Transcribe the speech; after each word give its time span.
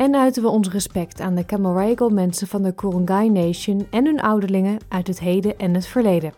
en 0.00 0.14
uiten 0.14 0.42
we 0.42 0.48
ons 0.48 0.68
respect 0.68 1.20
aan 1.20 1.34
de 1.34 1.44
Camaragal 1.44 2.08
mensen 2.08 2.46
van 2.46 2.62
de 2.62 2.72
Kurungay 2.72 3.28
Nation 3.28 3.86
en 3.90 4.04
hun 4.04 4.20
ouderlingen 4.20 4.78
uit 4.88 5.06
het 5.06 5.20
heden 5.20 5.58
en 5.58 5.74
het 5.74 5.86
verleden. 5.86 6.32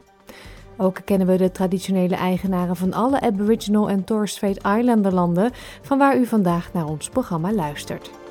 Ook 0.76 1.00
kennen 1.04 1.26
we 1.26 1.36
de 1.36 1.50
traditionele 1.50 2.14
eigenaren 2.14 2.76
van 2.76 2.92
alle 2.92 3.20
Aboriginal 3.20 3.88
en 3.88 4.04
Torres 4.04 4.32
Strait 4.32 4.56
Islander 4.56 5.14
landen 5.14 5.50
van 5.82 5.98
waar 5.98 6.18
u 6.18 6.26
vandaag 6.26 6.72
naar 6.72 6.86
ons 6.86 7.08
programma 7.08 7.52
luistert. 7.52 8.21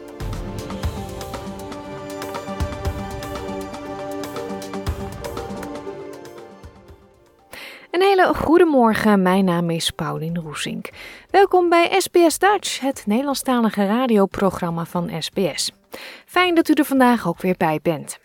Een 8.02 8.08
hele 8.08 8.34
goede 8.34 9.18
mijn 9.18 9.46
naam 9.46 9.70
is 9.70 9.90
Paulien 9.90 10.40
Roesink. 10.40 10.90
Welkom 11.30 11.70
bij 11.70 11.96
SBS 11.98 12.38
Dutch, 12.38 12.80
het 12.80 13.04
Nederlandstalige 13.06 13.86
radioprogramma 13.86 14.86
van 14.86 15.12
SBS. 15.20 15.72
Fijn 16.26 16.56
dat 16.56 16.70
u 16.70 16.74
er 16.74 16.86
vandaag 16.86 17.28
ook 17.28 17.42
weer 17.42 17.56
bij 17.58 17.80
bent. 17.82 18.18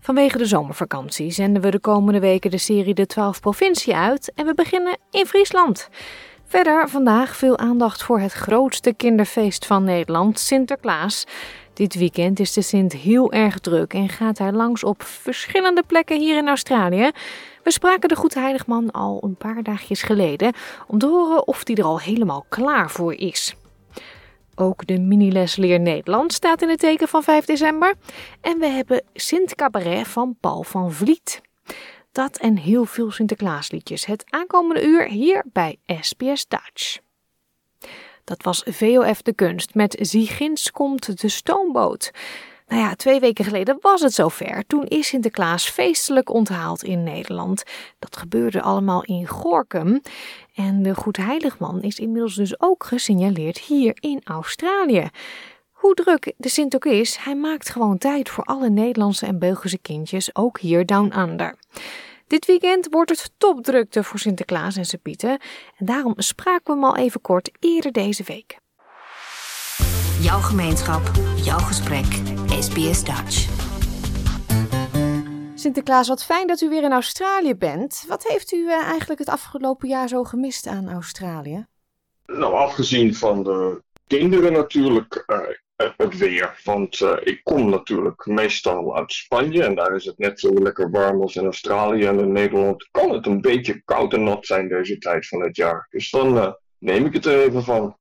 Vanwege 0.00 0.38
de 0.38 0.46
zomervakantie 0.46 1.30
zenden 1.30 1.62
we 1.62 1.70
de 1.70 1.78
komende 1.78 2.20
weken 2.20 2.50
de 2.50 2.58
serie 2.58 2.94
De 2.94 3.06
12 3.06 3.40
Provincie 3.40 3.94
uit 3.94 4.32
en 4.34 4.46
we 4.46 4.54
beginnen 4.54 4.98
in 5.10 5.26
Friesland. 5.26 5.88
Verder 6.46 6.88
vandaag 6.88 7.36
veel 7.36 7.58
aandacht 7.58 8.02
voor 8.02 8.20
het 8.20 8.32
grootste 8.32 8.94
kinderfeest 8.94 9.66
van 9.66 9.84
Nederland, 9.84 10.38
Sinterklaas. 10.38 11.24
Dit 11.72 11.94
weekend 11.94 12.40
is 12.40 12.52
de 12.52 12.62
Sint 12.62 12.92
heel 12.92 13.32
erg 13.32 13.58
druk 13.58 13.94
en 13.94 14.08
gaat 14.08 14.38
hij 14.38 14.52
langs 14.52 14.84
op 14.84 15.02
verschillende 15.02 15.82
plekken 15.86 16.20
hier 16.20 16.36
in 16.36 16.48
Australië. 16.48 17.10
We 17.68 17.74
spraken 17.74 18.08
de 18.08 18.16
Goedheiligman 18.16 18.90
al 18.90 19.20
een 19.22 19.36
paar 19.36 19.62
dagjes 19.62 20.02
geleden 20.02 20.52
om 20.86 20.98
te 20.98 21.06
horen 21.06 21.46
of 21.46 21.66
hij 21.66 21.76
er 21.76 21.84
al 21.84 22.00
helemaal 22.00 22.44
klaar 22.48 22.90
voor 22.90 23.14
is. 23.14 23.54
Ook 24.54 24.86
de 24.86 25.00
miniles 25.00 25.56
Leer 25.56 25.80
Nederland 25.80 26.32
staat 26.32 26.62
in 26.62 26.68
het 26.68 26.78
teken 26.78 27.08
van 27.08 27.22
5 27.22 27.44
december. 27.44 27.94
En 28.40 28.58
we 28.58 28.66
hebben 28.66 29.02
Sint 29.14 29.54
Cabaret 29.54 30.08
van 30.08 30.36
Paul 30.40 30.62
van 30.62 30.92
Vliet. 30.92 31.40
Dat 32.12 32.36
en 32.36 32.56
heel 32.56 32.84
veel 32.84 33.10
Sinterklaasliedjes 33.10 34.06
het 34.06 34.24
aankomende 34.30 34.86
uur 34.86 35.04
hier 35.04 35.44
bij 35.52 35.76
SBS 35.86 36.46
Dutch. 36.46 36.98
Dat 38.24 38.42
was 38.42 38.62
VOF 38.66 39.22
de 39.22 39.34
Kunst 39.34 39.74
met 39.74 39.96
Ziegins 40.00 40.70
komt 40.70 41.20
de 41.20 41.28
stoomboot. 41.28 42.10
Nou 42.68 42.80
ja, 42.82 42.94
twee 42.94 43.20
weken 43.20 43.44
geleden 43.44 43.78
was 43.80 44.00
het 44.00 44.12
zover. 44.12 44.64
Toen 44.66 44.84
is 44.86 45.06
Sinterklaas 45.06 45.68
feestelijk 45.70 46.30
onthaald 46.30 46.82
in 46.82 47.02
Nederland. 47.02 47.62
Dat 47.98 48.16
gebeurde 48.16 48.62
allemaal 48.62 49.02
in 49.02 49.26
Gorkum. 49.26 50.00
En 50.54 50.82
de 50.82 50.94
Goedheiligman 50.94 51.82
is 51.82 51.98
inmiddels 51.98 52.34
dus 52.34 52.60
ook 52.60 52.84
gesignaleerd 52.84 53.58
hier 53.58 53.96
in 54.00 54.20
Australië. 54.24 55.08
Hoe 55.70 55.94
druk 55.94 56.32
de 56.36 56.48
Sint 56.48 56.74
ook 56.74 56.84
is, 56.84 57.16
hij 57.16 57.36
maakt 57.36 57.70
gewoon 57.70 57.98
tijd 57.98 58.28
voor 58.28 58.44
alle 58.44 58.70
Nederlandse 58.70 59.26
en 59.26 59.38
Belgische 59.38 59.78
kindjes, 59.78 60.34
ook 60.34 60.60
hier 60.60 60.86
down 60.86 61.18
under. 61.18 61.54
Dit 62.26 62.46
weekend 62.46 62.86
wordt 62.90 63.10
het 63.10 63.30
topdrukte 63.38 64.04
voor 64.04 64.18
Sinterklaas 64.18 64.76
en 64.76 64.84
zijn 64.84 65.02
pieten. 65.02 65.40
En 65.76 65.86
daarom 65.86 66.14
spraken 66.16 66.64
we 66.64 66.72
hem 66.72 66.84
al 66.84 66.96
even 66.96 67.20
kort 67.20 67.50
eerder 67.58 67.92
deze 67.92 68.22
week. 68.22 68.58
Jouw 70.20 70.40
gemeenschap, 70.40 71.10
jouw 71.36 71.58
gesprek, 71.58 72.06
SBS 72.50 73.04
Dutch. 73.04 73.48
Sinterklaas, 75.54 76.08
wat 76.08 76.24
fijn 76.24 76.46
dat 76.46 76.60
u 76.60 76.68
weer 76.68 76.82
in 76.82 76.92
Australië 76.92 77.54
bent. 77.54 78.04
Wat 78.08 78.26
heeft 78.26 78.52
u 78.52 78.68
eh, 78.68 78.82
eigenlijk 78.82 79.18
het 79.18 79.28
afgelopen 79.28 79.88
jaar 79.88 80.08
zo 80.08 80.24
gemist 80.24 80.66
aan 80.66 80.90
Australië? 80.90 81.66
Nou, 82.26 82.54
afgezien 82.54 83.14
van 83.14 83.42
de 83.42 83.82
kinderen 84.06 84.52
natuurlijk, 84.52 85.24
uh, 85.26 85.38
het 85.96 86.18
weer. 86.18 86.60
Want 86.64 87.00
uh, 87.00 87.16
ik 87.20 87.40
kom 87.44 87.70
natuurlijk 87.70 88.26
meestal 88.26 88.96
uit 88.96 89.12
Spanje 89.12 89.64
en 89.64 89.74
daar 89.74 89.94
is 89.94 90.04
het 90.04 90.18
net 90.18 90.40
zo 90.40 90.54
lekker 90.54 90.90
warm 90.90 91.20
als 91.20 91.36
in 91.36 91.44
Australië. 91.44 92.04
En 92.04 92.18
in 92.18 92.32
Nederland 92.32 92.88
kan 92.90 93.10
het 93.10 93.26
een 93.26 93.40
beetje 93.40 93.82
koud 93.84 94.12
en 94.12 94.22
nat 94.22 94.46
zijn 94.46 94.68
deze 94.68 94.98
tijd 94.98 95.28
van 95.28 95.42
het 95.42 95.56
jaar. 95.56 95.86
Dus 95.90 96.10
dan 96.10 96.56
neem 96.78 97.06
ik 97.06 97.12
het 97.12 97.24
er 97.24 97.42
even 97.42 97.64
van. 97.64 97.97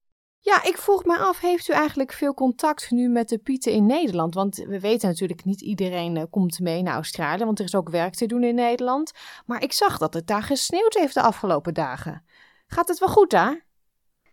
Ja, 0.48 0.64
ik 0.64 0.78
vroeg 0.78 1.06
me 1.06 1.18
af, 1.18 1.40
heeft 1.40 1.70
u 1.70 1.74
eigenlijk 1.74 2.14
veel 2.14 2.34
contact 2.34 2.92
nu 2.92 3.10
met 3.10 3.30
de 3.30 3.38
Pieten 3.38 3.72
in 3.72 3.86
Nederland? 3.86 4.34
Want 4.34 4.56
we 4.56 4.80
weten 4.80 5.08
natuurlijk 5.08 5.46
niet 5.46 5.62
iedereen 5.62 6.16
uh, 6.16 6.24
komt 6.30 6.60
mee 6.60 6.82
naar 6.82 6.94
Australië, 6.94 7.46
want 7.46 7.60
er 7.60 7.66
is 7.66 7.76
ook 7.76 7.90
werk 7.90 8.14
te 8.14 8.26
doen 8.26 8.44
in 8.44 8.56
Nederland. 8.56 9.12
Maar 9.46 9.64
ik 9.64 9.74
zag 9.74 9.98
dat 9.98 10.14
het 10.14 10.28
daar 10.28 10.44
gesneeuwd 10.44 10.94
heeft 10.94 11.14
de 11.14 11.22
afgelopen 11.22 11.74
dagen. 11.74 12.26
Gaat 12.68 12.88
het 12.88 13.00
wel 13.00 13.10
goed 13.10 13.30
daar? 13.30 13.66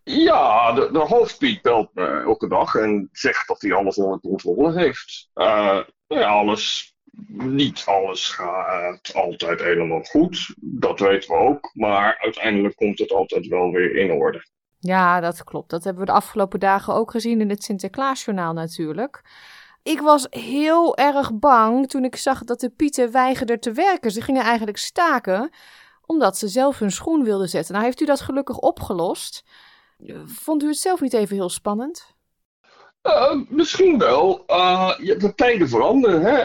Ja, 0.05 0.73
de, 0.73 0.99
hoofdpiet 0.99 1.63
belt 1.63 1.95
me 1.95 2.07
elke 2.07 2.49
dag 2.49 2.75
en 2.75 3.09
zegt 3.13 3.49
dat 3.49 3.61
hij 3.61 3.73
alles 3.73 3.97
onder 3.97 4.21
controle 4.21 4.73
heeft. 4.73 5.31
Uh, 5.35 5.81
ja, 6.07 6.29
alles, 6.29 6.95
niet 7.29 7.83
alles 7.87 8.29
gaat 8.29 9.15
altijd 9.15 9.61
helemaal 9.61 10.03
goed. 10.03 10.55
Dat 10.57 11.01
weten 11.01 11.31
we 11.31 11.37
ook. 11.37 11.71
Maar 11.73 12.19
uiteindelijk 12.19 12.77
komt 12.77 12.99
het 12.99 13.13
altijd 13.13 13.47
wel 13.47 13.71
weer 13.71 13.97
in 13.97 14.11
orde. 14.13 14.53
Ja, 14.87 15.21
dat 15.21 15.45
klopt. 15.45 15.71
Dat 15.71 15.85
hebben 15.85 16.05
we 16.05 16.11
de 16.11 16.17
afgelopen 16.17 16.61
dagen 16.61 16.95
ook 16.95 17.11
gezien 17.11 17.41
in 17.41 17.51
het 17.51 17.63
Sinterklaasjournaal 17.63 18.53
natuurlijk. 18.53 19.23
Ik 19.83 20.01
was 20.01 20.27
heel 20.31 20.97
erg 20.97 21.35
bang 21.35 21.89
toen 21.89 22.05
ik 22.05 22.17
zag 22.17 22.45
dat 22.45 22.61
de 22.61 22.71
Pieten 22.71 23.13
weigerden 23.13 23.61
te 23.61 23.73
werken. 23.73 24.11
Ze 24.11 24.21
gingen 24.21 24.43
eigenlijk 24.43 24.77
staken 24.77 25.51
omdat 26.07 26.39
ze 26.39 26.49
zelf 26.49 26.79
hun 26.79 26.91
schoen 26.91 27.25
wilden 27.25 27.49
zetten. 27.49 27.73
Nou 27.73 27.85
heeft 27.85 28.01
u 28.01 28.05
dat 28.05 28.21
gelukkig 28.21 28.59
opgelost. 28.59 29.45
Vond 30.25 30.63
u 30.63 30.67
het 30.67 30.79
zelf 30.79 31.01
niet 31.01 31.13
even 31.13 31.37
heel 31.37 31.49
spannend? 31.49 32.15
Uh, 33.03 33.41
misschien 33.49 33.99
wel. 33.99 34.45
Uh, 34.47 34.99
de 34.99 35.33
tijden 35.35 35.69
veranderen. 35.69 36.23
Hè? 36.23 36.45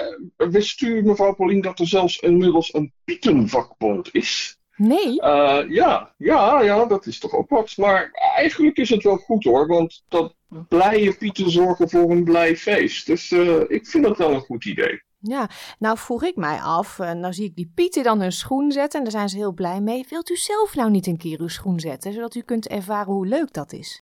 Wist 0.49 0.81
u, 0.81 1.03
mevrouw 1.03 1.33
Paulien, 1.33 1.61
dat 1.61 1.79
er 1.79 1.87
zelfs 1.87 2.19
inmiddels 2.19 2.73
een 2.73 2.93
Pietenvakbond 3.03 4.13
is? 4.13 4.58
Nee? 4.79 5.21
Uh, 5.21 5.59
ja, 5.67 6.13
ja, 6.17 6.61
ja, 6.61 6.85
dat 6.85 7.05
is 7.05 7.19
toch 7.19 7.33
ook 7.33 7.49
wat. 7.49 7.77
Maar 7.77 8.09
eigenlijk 8.35 8.77
is 8.77 8.89
het 8.89 9.03
wel 9.03 9.17
goed 9.17 9.43
hoor, 9.43 9.67
want 9.67 10.03
dat 10.07 10.35
blije 10.69 11.13
pieten 11.13 11.51
zorgen 11.51 11.89
voor 11.89 12.11
een 12.11 12.23
blij 12.23 12.57
feest. 12.57 13.05
Dus 13.05 13.31
uh, 13.31 13.61
ik 13.67 13.87
vind 13.87 14.03
dat 14.03 14.17
wel 14.17 14.33
een 14.33 14.41
goed 14.41 14.65
idee. 14.65 15.01
Ja, 15.19 15.49
nou 15.79 15.97
vroeg 15.97 16.23
ik 16.23 16.35
mij 16.35 16.59
af, 16.59 16.99
uh, 16.99 17.11
nou 17.11 17.33
zie 17.33 17.45
ik 17.45 17.55
die 17.55 17.71
pieten 17.75 18.03
dan 18.03 18.21
hun 18.21 18.31
schoen 18.31 18.71
zetten 18.71 18.99
en 18.99 19.03
daar 19.05 19.13
zijn 19.13 19.29
ze 19.29 19.37
heel 19.37 19.53
blij 19.53 19.81
mee. 19.81 20.05
Wilt 20.09 20.29
u 20.29 20.35
zelf 20.35 20.75
nou 20.75 20.89
niet 20.89 21.07
een 21.07 21.17
keer 21.17 21.39
uw 21.39 21.47
schoen 21.47 21.79
zetten, 21.79 22.13
zodat 22.13 22.35
u 22.35 22.41
kunt 22.41 22.67
ervaren 22.67 23.13
hoe 23.13 23.27
leuk 23.27 23.53
dat 23.53 23.73
is? 23.73 24.01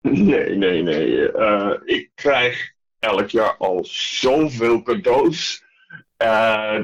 Nee, 0.00 0.56
nee, 0.56 0.82
nee. 0.82 1.32
ik 1.84 2.10
krijg 2.14 2.72
elk 2.98 3.28
jaar 3.28 3.56
al 3.56 3.84
zoveel 3.88 4.82
cadeaus. 4.82 5.64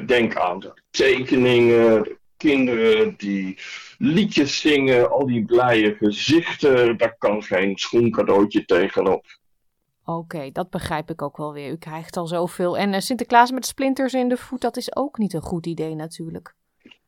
denk 0.05 0.35
aan 0.35 0.59
de 0.59 0.73
tekeningen, 0.89 2.19
kinderen 2.41 3.13
die 3.17 3.57
liedjes 3.97 4.59
zingen, 4.59 5.11
al 5.11 5.25
die 5.25 5.45
blije 5.45 5.95
gezichten, 5.95 6.97
daar 6.97 7.15
kan 7.17 7.43
geen 7.43 7.77
schoencadeautje 7.77 8.65
tegenop. 8.65 9.25
Oké, 10.05 10.51
dat 10.51 10.69
begrijp 10.69 11.09
ik 11.09 11.21
ook 11.21 11.37
wel 11.37 11.53
weer. 11.53 11.71
U 11.71 11.77
krijgt 11.77 12.17
al 12.17 12.27
zoveel. 12.27 12.77
En 12.77 12.93
uh, 12.93 12.99
Sinterklaas 12.99 13.51
met 13.51 13.65
splinters 13.65 14.13
in 14.13 14.29
de 14.29 14.37
voet, 14.37 14.61
dat 14.61 14.77
is 14.77 14.95
ook 14.95 15.17
niet 15.17 15.33
een 15.33 15.41
goed 15.41 15.65
idee 15.65 15.95
natuurlijk. 15.95 16.55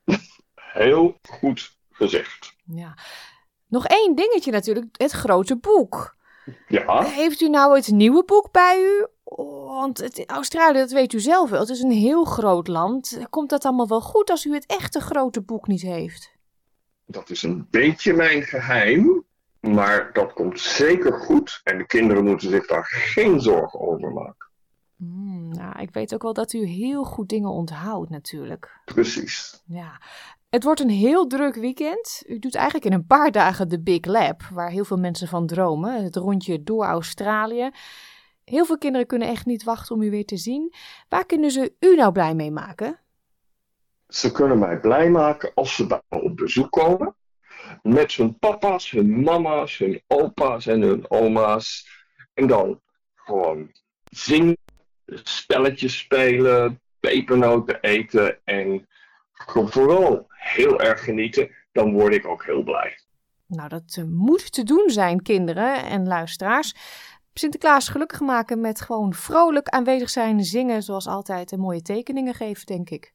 Heel 0.54 1.18
goed 1.22 1.76
gezegd. 1.90 2.54
Ja. 2.64 2.98
Nog 3.68 3.86
één 3.86 4.14
dingetje 4.14 4.50
natuurlijk, 4.50 4.86
het 4.92 5.10
grote 5.10 5.56
boek. 5.56 6.16
Ja. 6.68 7.04
Heeft 7.04 7.40
u 7.40 7.48
nou 7.48 7.76
het 7.76 7.88
nieuwe 7.88 8.24
boek 8.24 8.52
bij 8.52 8.82
u? 8.82 9.06
Want 9.24 9.98
het, 9.98 10.24
Australië, 10.26 10.78
dat 10.78 10.90
weet 10.90 11.12
u 11.12 11.20
zelf 11.20 11.50
wel, 11.50 11.60
het 11.60 11.68
is 11.68 11.80
een 11.80 11.90
heel 11.90 12.24
groot 12.24 12.68
land. 12.68 13.18
Komt 13.30 13.50
dat 13.50 13.64
allemaal 13.64 13.88
wel 13.88 14.00
goed 14.00 14.30
als 14.30 14.44
u 14.44 14.54
het 14.54 14.66
echte 14.66 15.00
grote 15.00 15.40
boek 15.40 15.66
niet 15.66 15.82
heeft? 15.82 16.32
Dat 17.06 17.30
is 17.30 17.42
een 17.42 17.66
beetje 17.70 18.12
mijn 18.12 18.42
geheim, 18.42 19.24
maar 19.60 20.12
dat 20.12 20.32
komt 20.32 20.60
zeker 20.60 21.12
goed. 21.12 21.60
En 21.64 21.78
de 21.78 21.86
kinderen 21.86 22.24
moeten 22.24 22.50
zich 22.50 22.66
daar 22.66 22.84
geen 22.84 23.40
zorgen 23.40 23.80
over 23.80 24.12
maken. 24.12 24.48
Hmm, 24.96 25.48
nou, 25.48 25.80
ik 25.80 25.92
weet 25.92 26.14
ook 26.14 26.22
wel 26.22 26.32
dat 26.32 26.52
u 26.52 26.66
heel 26.66 27.04
goed 27.04 27.28
dingen 27.28 27.50
onthoudt 27.50 28.10
natuurlijk. 28.10 28.80
Precies. 28.84 29.62
Ja. 29.66 30.00
Het 30.50 30.64
wordt 30.64 30.80
een 30.80 30.90
heel 30.90 31.26
druk 31.26 31.54
weekend. 31.54 32.22
U 32.26 32.38
doet 32.38 32.54
eigenlijk 32.54 32.84
in 32.86 32.92
een 32.92 33.06
paar 33.06 33.32
dagen 33.32 33.68
de 33.68 33.80
Big 33.80 34.04
Lab, 34.04 34.42
waar 34.52 34.70
heel 34.70 34.84
veel 34.84 34.98
mensen 34.98 35.28
van 35.28 35.46
dromen. 35.46 36.04
Het 36.04 36.16
rondje 36.16 36.62
door 36.62 36.84
Australië. 36.84 37.70
Heel 38.44 38.64
veel 38.64 38.78
kinderen 38.78 39.06
kunnen 39.06 39.28
echt 39.28 39.46
niet 39.46 39.64
wachten 39.64 39.94
om 39.94 40.02
u 40.02 40.10
weer 40.10 40.24
te 40.24 40.36
zien. 40.36 40.74
Waar 41.08 41.26
kunnen 41.26 41.50
ze 41.50 41.74
u 41.80 41.94
nou 41.94 42.12
blij 42.12 42.34
mee 42.34 42.50
maken? 42.50 42.98
Ze 44.08 44.32
kunnen 44.32 44.58
mij 44.58 44.80
blij 44.80 45.10
maken 45.10 45.50
als 45.54 45.74
ze 45.74 45.86
bij 45.86 46.00
me 46.08 46.22
op 46.22 46.36
bezoek 46.36 46.70
komen. 46.70 47.14
Met 47.82 48.12
hun 48.12 48.38
papa's, 48.38 48.90
hun 48.90 49.22
mama's, 49.22 49.78
hun 49.78 50.02
opa's 50.06 50.66
en 50.66 50.80
hun 50.80 51.10
oma's. 51.10 51.88
En 52.34 52.46
dan 52.46 52.80
gewoon 53.14 53.70
zingen, 54.10 54.56
spelletjes 55.06 55.98
spelen, 55.98 56.80
pepernoten 57.00 57.80
eten 57.80 58.38
en 58.44 58.88
vooral 59.48 60.26
heel 60.28 60.80
erg 60.80 61.04
genieten. 61.04 61.50
Dan 61.72 61.92
word 61.92 62.14
ik 62.14 62.26
ook 62.26 62.44
heel 62.44 62.62
blij. 62.62 62.98
Nou, 63.46 63.68
dat 63.68 63.96
uh, 63.98 64.04
moet 64.04 64.52
te 64.52 64.62
doen 64.62 64.90
zijn, 64.90 65.22
kinderen 65.22 65.84
en 65.84 66.06
luisteraars. 66.06 66.74
Sinterklaas 67.34 67.88
gelukkig 67.88 68.20
maken 68.20 68.60
met 68.60 68.80
gewoon 68.80 69.14
vrolijk 69.14 69.68
aanwezig 69.68 70.10
zijn, 70.10 70.44
zingen 70.44 70.82
zoals 70.82 71.06
altijd 71.06 71.52
en 71.52 71.60
mooie 71.60 71.82
tekeningen 71.82 72.34
geven, 72.34 72.66
denk 72.66 72.90
ik. 72.90 73.14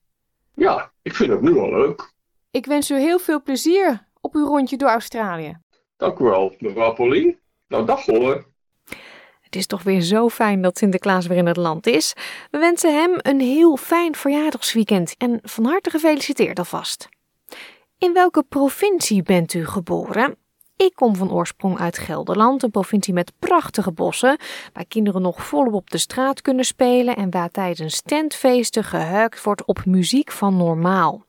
Ja, 0.54 0.92
ik 1.01 1.16
vind 1.16 1.30
het 1.30 1.42
nu 1.42 1.57
al 1.57 1.69
leuk. 1.69 2.13
Ik 2.51 2.66
wens 2.66 2.92
u 2.92 2.95
heel 2.95 3.19
veel 3.19 3.42
plezier 3.42 4.07
op 4.21 4.36
uw 4.36 4.45
rondje 4.45 4.77
door 4.77 4.89
Australië. 4.89 5.57
Dank 5.98 6.19
u 6.19 6.24
wel, 6.24 6.56
mevrouw 6.60 6.94
Pauline. 6.94 7.38
Nou, 7.68 7.86
dag 7.86 8.06
hoor. 8.06 8.48
Het 9.42 9.56
is 9.56 9.68
toch 9.68 9.83
weer 9.83 10.01
zo 10.01 10.30
fijn 10.30 10.62
dat 10.62 10.77
Sinterklaas 10.77 11.27
weer 11.27 11.38
in 11.38 11.45
het 11.45 11.57
land 11.57 11.88
is. 11.88 12.13
We 12.51 12.57
wensen 12.57 12.94
hem 12.94 13.12
een 13.18 13.39
heel 13.39 13.77
fijn 13.77 14.16
verjaardagsweekend 14.16 15.16
en 15.18 15.39
van 15.44 15.66
harte 15.66 15.89
gefeliciteerd 15.89 16.60
alvast. 16.60 17.10
In 17.98 18.13
welke 18.13 18.44
provincie 18.44 19.24
bent 19.24 19.54
u 19.54 19.66
geboren? 19.66 20.38
Ik 20.86 20.96
kom 20.96 21.16
van 21.16 21.31
oorsprong 21.31 21.80
uit 21.80 21.98
Gelderland, 21.98 22.64
een 22.64 22.72
provincie 22.72 23.14
met 23.14 23.31
prachtige 23.40 23.92
bossen, 23.92 24.38
waar 24.74 24.86
kinderen 24.88 25.22
nog 25.22 25.46
volop 25.46 25.74
op 25.74 25.90
de 25.90 25.98
straat 25.98 26.42
kunnen 26.42 26.66
spelen 26.66 27.16
en 27.16 27.30
waar 27.30 27.50
tijdens 27.50 28.02
tentfeesten 28.02 28.84
gehuikt 28.84 29.44
wordt 29.44 29.66
op 29.66 29.86
muziek 29.86 30.31
van 30.31 30.58
normaal. 30.58 31.26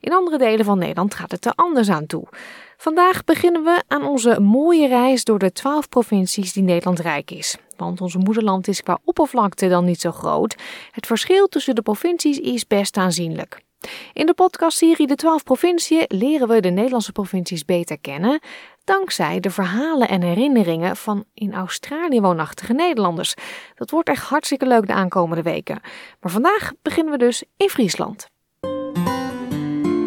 In 0.00 0.12
andere 0.12 0.38
delen 0.38 0.64
van 0.64 0.78
Nederland 0.78 1.14
gaat 1.14 1.30
het 1.30 1.44
er 1.44 1.52
anders 1.54 1.90
aan 1.90 2.06
toe. 2.06 2.28
Vandaag 2.76 3.24
beginnen 3.24 3.64
we 3.64 3.82
aan 3.88 4.06
onze 4.06 4.40
mooie 4.40 4.88
reis 4.88 5.24
door 5.24 5.38
de 5.38 5.52
twaalf 5.52 5.88
provincies 5.88 6.52
die 6.52 6.62
Nederland 6.62 7.00
rijk 7.00 7.30
is. 7.30 7.56
Want 7.76 8.00
ons 8.00 8.16
moederland 8.16 8.68
is 8.68 8.82
qua 8.82 8.98
oppervlakte 9.04 9.68
dan 9.68 9.84
niet 9.84 10.00
zo 10.00 10.12
groot. 10.12 10.56
Het 10.90 11.06
verschil 11.06 11.48
tussen 11.48 11.74
de 11.74 11.82
provincies 11.82 12.38
is 12.38 12.66
best 12.66 12.96
aanzienlijk. 12.96 13.62
In 14.12 14.26
de 14.26 14.34
podcastserie 14.34 15.06
De 15.06 15.14
12 15.14 15.42
Provinciën 15.42 16.04
leren 16.08 16.48
we 16.48 16.60
de 16.60 16.70
Nederlandse 16.70 17.12
provincies 17.12 17.64
beter 17.64 17.98
kennen, 17.98 18.40
dankzij 18.84 19.40
de 19.40 19.50
verhalen 19.50 20.08
en 20.08 20.22
herinneringen 20.22 20.96
van 20.96 21.24
in 21.34 21.54
Australië 21.54 22.20
woonachtige 22.20 22.72
Nederlanders. 22.72 23.34
Dat 23.74 23.90
wordt 23.90 24.08
echt 24.08 24.24
hartstikke 24.24 24.66
leuk 24.66 24.86
de 24.86 24.92
aankomende 24.92 25.42
weken. 25.42 25.80
Maar 26.20 26.32
vandaag 26.32 26.72
beginnen 26.82 27.12
we 27.12 27.18
dus 27.18 27.44
in 27.56 27.68
Friesland. 27.68 28.26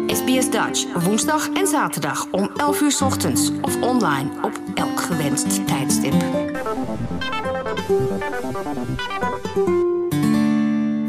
SBS 0.06 0.50
Dutch, 0.50 1.04
woensdag 1.04 1.52
en 1.52 1.66
zaterdag 1.66 2.26
om 2.30 2.50
11 2.56 2.80
uur 2.80 2.92
's 2.92 3.00
ochtends 3.00 3.50
of 3.60 3.82
online 3.82 4.30
op 4.42 4.60
elk 4.74 5.00
gewenst 5.00 5.66
tijdstip. 5.66 6.14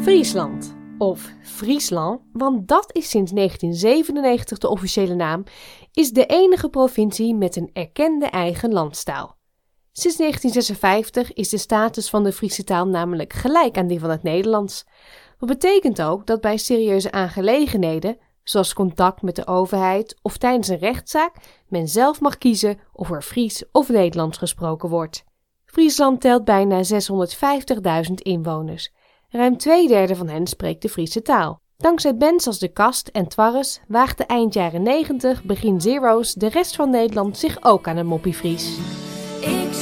Friesland 0.02 0.74
of 0.98 1.20
Friesland, 1.58 2.20
want 2.32 2.68
dat 2.68 2.94
is 2.94 3.10
sinds 3.10 3.32
1997 3.32 4.58
de 4.58 4.68
officiële 4.68 5.14
naam, 5.14 5.44
is 5.92 6.10
de 6.10 6.26
enige 6.26 6.68
provincie 6.68 7.34
met 7.34 7.56
een 7.56 7.70
erkende 7.72 8.26
eigen 8.26 8.72
landstaal. 8.72 9.36
Sinds 9.92 10.16
1956 10.16 11.32
is 11.32 11.48
de 11.48 11.58
status 11.58 12.10
van 12.10 12.24
de 12.24 12.32
Friese 12.32 12.64
taal 12.64 12.86
namelijk 12.86 13.32
gelijk 13.32 13.78
aan 13.78 13.86
die 13.86 14.00
van 14.00 14.10
het 14.10 14.22
Nederlands. 14.22 14.86
Wat 15.38 15.48
betekent 15.48 16.02
ook 16.02 16.26
dat 16.26 16.40
bij 16.40 16.56
serieuze 16.56 17.10
aangelegenheden, 17.10 18.18
zoals 18.42 18.74
contact 18.74 19.22
met 19.22 19.36
de 19.36 19.46
overheid 19.46 20.18
of 20.22 20.36
tijdens 20.36 20.68
een 20.68 20.78
rechtszaak, 20.78 21.34
men 21.68 21.88
zelf 21.88 22.20
mag 22.20 22.38
kiezen 22.38 22.78
of 22.92 23.10
er 23.10 23.22
Fries 23.22 23.64
of 23.72 23.88
Nederlands 23.88 24.38
gesproken 24.38 24.88
wordt. 24.88 25.24
Friesland 25.64 26.20
telt 26.20 26.44
bijna 26.44 26.82
650.000 26.84 28.14
inwoners. 28.14 28.92
Ruim 29.30 29.56
twee 29.56 29.88
derde 29.88 30.16
van 30.16 30.28
hen 30.28 30.46
spreekt 30.46 30.82
de 30.82 30.88
Friese 30.88 31.22
taal. 31.22 31.60
Dankzij 31.76 32.16
bands 32.16 32.46
als 32.46 32.58
De 32.58 32.68
Kast 32.68 33.08
en 33.08 33.28
Twarres 33.28 33.80
waagde 33.88 34.24
eind 34.24 34.54
jaren 34.54 34.82
90, 34.82 35.44
begin 35.44 35.80
zero's 35.80 36.34
de 36.34 36.48
rest 36.48 36.76
van 36.76 36.90
Nederland 36.90 37.38
zich 37.38 37.64
ook 37.64 37.88
aan 37.88 37.96
een 37.96 38.06
moppie 38.06 38.34
Fries. 38.34 38.78
Ik 39.40 39.72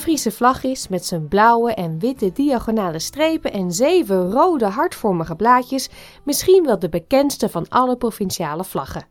Friese 0.00 0.30
vlag 0.30 0.64
is 0.64 0.88
met 0.88 1.06
zijn 1.06 1.28
blauwe 1.28 1.74
en 1.74 1.98
witte 1.98 2.32
diagonale 2.32 2.98
strepen 2.98 3.52
en 3.52 3.72
zeven 3.72 4.30
rode 4.30 4.64
hartvormige 4.64 5.36
blaadjes 5.36 5.88
misschien 6.24 6.64
wel 6.64 6.78
de 6.78 6.88
bekendste 6.88 7.48
van 7.48 7.68
alle 7.68 7.96
provinciale 7.96 8.64
vlaggen. 8.64 9.06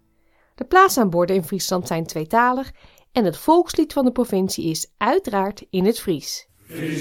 De 0.55 0.65
plaatsnaamborden 0.65 1.35
in 1.35 1.43
Friesland 1.43 1.87
zijn 1.87 2.05
tweetalig 2.05 2.71
en 3.11 3.25
het 3.25 3.37
volkslied 3.37 3.93
van 3.93 4.05
de 4.05 4.11
provincie 4.11 4.69
is 4.69 4.91
uiteraard 4.97 5.65
in 5.69 5.85
het 5.85 5.99
Fries. 5.99 6.47
Een 6.67 6.97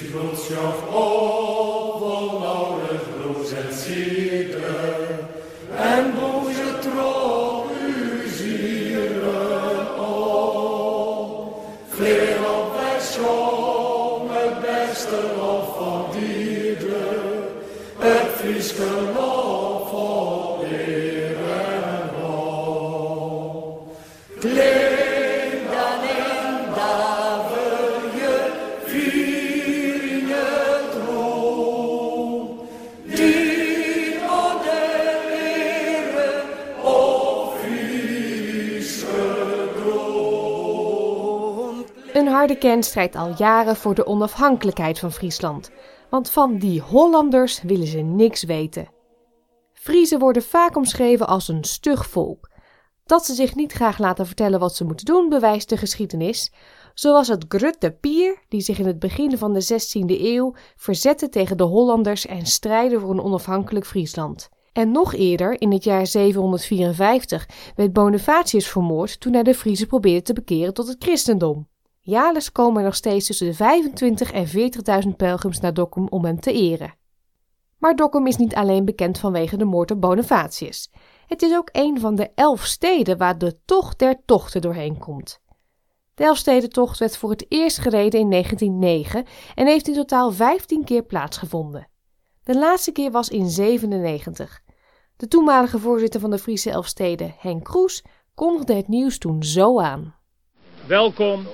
harde 42.48 42.67
kern 42.67 42.82
strijdt 42.82 43.17
al 43.17 43.34
jaren 43.36 43.76
voor 43.76 43.94
de 43.94 44.06
onafhankelijkheid 44.06 44.98
van 44.98 45.12
Friesland. 45.12 45.70
Want 46.10 46.31
van 46.31 46.58
die 46.58 46.81
Hollanders 46.81 47.62
willen 47.62 47.86
ze 47.86 47.98
niks 47.98 48.43
weten. 48.43 48.88
Friezen 49.72 50.19
worden 50.19 50.43
vaak 50.43 50.76
omschreven 50.76 51.26
als 51.26 51.48
een 51.48 51.64
stug 51.64 52.06
volk. 52.06 52.50
Dat 53.05 53.24
ze 53.24 53.34
zich 53.34 53.55
niet 53.55 53.72
graag 53.72 53.98
laten 53.98 54.26
vertellen 54.26 54.60
wat 54.60 54.74
ze 54.74 54.84
moeten 54.84 55.06
doen, 55.06 55.28
bewijst 55.28 55.69
de 55.69 55.76
geschiedenis. 55.76 56.52
Zoals 56.94 57.28
het 57.28 57.44
Grutte 57.48 57.90
Pier, 57.90 58.38
die 58.48 58.60
zich 58.60 58.78
in 58.78 58.86
het 58.86 58.98
begin 58.98 59.38
van 59.38 59.52
de 59.52 59.62
16e 59.62 60.20
eeuw 60.20 60.55
verzette 60.76 61.28
tegen 61.28 61.56
de 61.56 61.64
Hollanders 61.64 62.26
en 62.26 62.46
strijden 62.46 63.00
voor 63.00 63.10
een 63.10 63.22
onafhankelijk 63.22 63.86
Friesland. 63.86 64.48
En 64.72 64.90
nog 64.90 65.14
eerder, 65.14 65.60
in 65.60 65.72
het 65.72 65.84
jaar 65.84 66.06
754, 66.06 67.48
werd 67.76 67.93
Bonifatius 67.93 68.69
vermoord 68.69 69.20
toen 69.20 69.32
hij 69.32 69.43
de 69.43 69.55
Friezen 69.55 69.86
probeerde 69.86 70.22
te 70.22 70.32
bekeren 70.32 70.74
tot 70.74 70.86
het 70.88 70.96
christendom. 70.98 71.69
Jaarlijks 72.08 72.53
komen 72.53 72.79
er 72.79 72.84
nog 72.84 72.94
steeds 72.94 73.27
tussen 73.27 73.46
de 73.46 73.82
25.000 74.29 74.32
en 74.32 74.46
40.000 75.08 75.17
pelgrims 75.17 75.60
naar 75.60 75.74
Dokkum 75.74 76.08
om 76.08 76.24
hem 76.24 76.41
te 76.41 76.53
eren. 76.53 76.94
Maar 77.79 77.96
Dokkum 77.96 78.27
is 78.27 78.36
niet 78.36 78.55
alleen 78.55 78.84
bekend 78.84 79.19
vanwege 79.19 79.56
de 79.56 79.65
moord 79.65 79.91
op 79.91 80.00
Bonifatius. 80.00 80.91
Het 81.27 81.43
is 81.43 81.55
ook 81.55 81.69
een 81.72 82.00
van 82.00 82.15
de 82.15 82.31
elf 82.34 82.65
steden 82.65 83.19
waar 83.19 83.38
de 83.38 83.58
tocht 83.65 83.98
der 83.98 84.22
tochten 84.24 84.60
doorheen 84.60 84.98
komt. 84.98 85.41
De 86.15 86.24
Elfstedentocht 86.24 86.98
werd 86.98 87.17
voor 87.17 87.31
het 87.31 87.46
eerst 87.48 87.79
gereden 87.79 88.20
in 88.20 88.31
1909 88.31 89.24
en 89.55 89.67
heeft 89.67 89.88
in 89.88 89.94
totaal 89.94 90.32
15 90.32 90.84
keer 90.84 91.03
plaatsgevonden. 91.03 91.88
De 92.43 92.58
laatste 92.58 92.93
keer 92.93 93.10
was 93.10 93.29
in 93.29 93.50
97. 93.50 94.60
De 95.17 95.29
toenmalige 95.29 95.79
voorzitter 95.79 96.20
van 96.20 96.31
de 96.31 96.38
Friese 96.38 96.70
Elfsteden, 96.70 97.34
Henk 97.38 97.65
Kroes, 97.65 98.05
kondigde 98.34 98.74
het 98.74 98.88
nieuws 98.88 99.19
toen 99.19 99.43
zo 99.43 99.81
aan. 99.81 100.15
Welkom. 100.86 101.46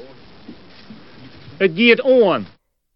Het 1.57 1.71
giert 1.75 2.03
on. 2.03 2.47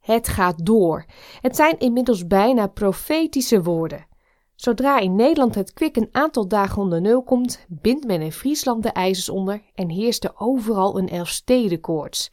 Het 0.01 0.29
gaat 0.29 0.67
door. 0.67 1.05
Het 1.41 1.57
zijn 1.57 1.79
inmiddels 1.79 2.27
bijna 2.27 2.67
profetische 2.67 3.63
woorden. 3.63 4.07
Zodra 4.55 4.99
in 4.99 5.17
Nederland 5.17 5.55
het 5.55 5.73
kwik 5.73 5.97
een 5.97 6.09
aantal 6.13 6.49
dagen 6.49 6.83
onder 6.83 7.01
nul 7.01 7.23
komt, 7.23 7.65
bindt 7.69 8.07
men 8.07 8.23
in 8.23 8.33
Friesland 8.33 8.83
de 8.83 8.93
ijzers 8.93 9.29
onder 9.29 9.63
en 9.75 9.91
heerst 9.91 10.25
er 10.25 10.33
overal 10.35 10.99
een 10.99 11.09
Elfstedenkoorts. 11.09 12.31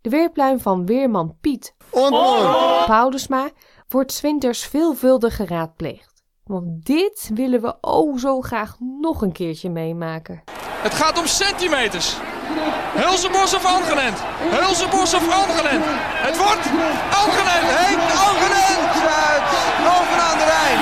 De 0.00 0.10
weerpluim 0.10 0.60
van 0.60 0.86
weerman 0.86 1.36
Piet 1.40 1.74
Paulusma 2.86 3.50
wordt 3.88 4.12
's 4.12 4.20
winters 4.20 4.64
veelvuldig 4.64 5.36
geraadpleegd. 5.36 6.22
Want 6.44 6.84
dit 6.84 7.30
willen 7.34 7.60
we 7.60 7.76
oh 7.80 8.18
zo 8.18 8.40
graag 8.40 8.76
nog 9.00 9.22
een 9.22 9.32
keertje 9.32 9.70
meemaken. 9.70 10.42
Het 10.82 10.94
gaat 10.94 11.18
om 11.18 11.26
centimeters. 11.26 12.16
Hulsebos 13.02 13.54
of 13.54 13.64
Angenent? 13.64 14.18
Hulsebos 14.38 15.14
of 15.14 15.24
Angenent? 15.42 15.84
Het 16.26 16.36
wordt 16.36 16.66
Angenent! 17.22 17.66
Henk 17.80 18.08
Angenent 18.28 18.94
uit 19.28 19.46
Alphen 19.94 20.20
aan 20.28 20.38
de 20.38 20.46
Rijn. 20.54 20.80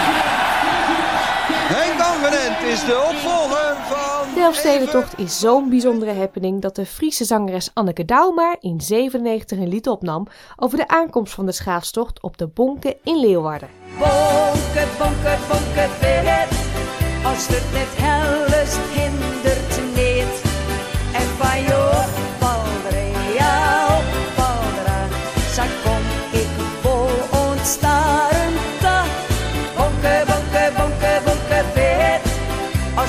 Henk 1.77 2.01
Angenent 2.01 2.73
is 2.73 2.85
de 2.85 2.97
opvolger 3.11 3.77
van... 3.89 4.35
De 4.35 4.41
Elfstedentocht 4.41 5.19
is 5.19 5.39
zo'n 5.39 5.69
bijzondere 5.69 6.15
happening 6.15 6.63
dat 6.63 6.77
de 6.77 6.87
Friese 6.87 7.25
zangeres 7.25 7.71
Anneke 7.75 8.05
Douwmaar 8.05 8.57
in 8.61 8.81
97 8.81 9.59
een 9.59 9.69
lied 9.69 9.89
opnam 9.89 10.27
over 10.57 10.79
de 10.79 10.89
aankomst 10.89 11.35
van 11.35 11.47
de 11.47 11.53
schaatstocht 11.53 12.23
op 12.23 12.39
de 12.39 12.47
Bonken 12.47 12.95
in 13.03 13.21
Leeuwarden. 13.21 13.69
Bonke, 13.99 14.87
bonke, 14.99 15.37
bonke, 15.49 15.89
verret. 15.99 16.49
Als 17.25 17.47
het 17.47 17.73
net 17.73 17.93
hellest 17.97 18.79
hindert 18.93 19.64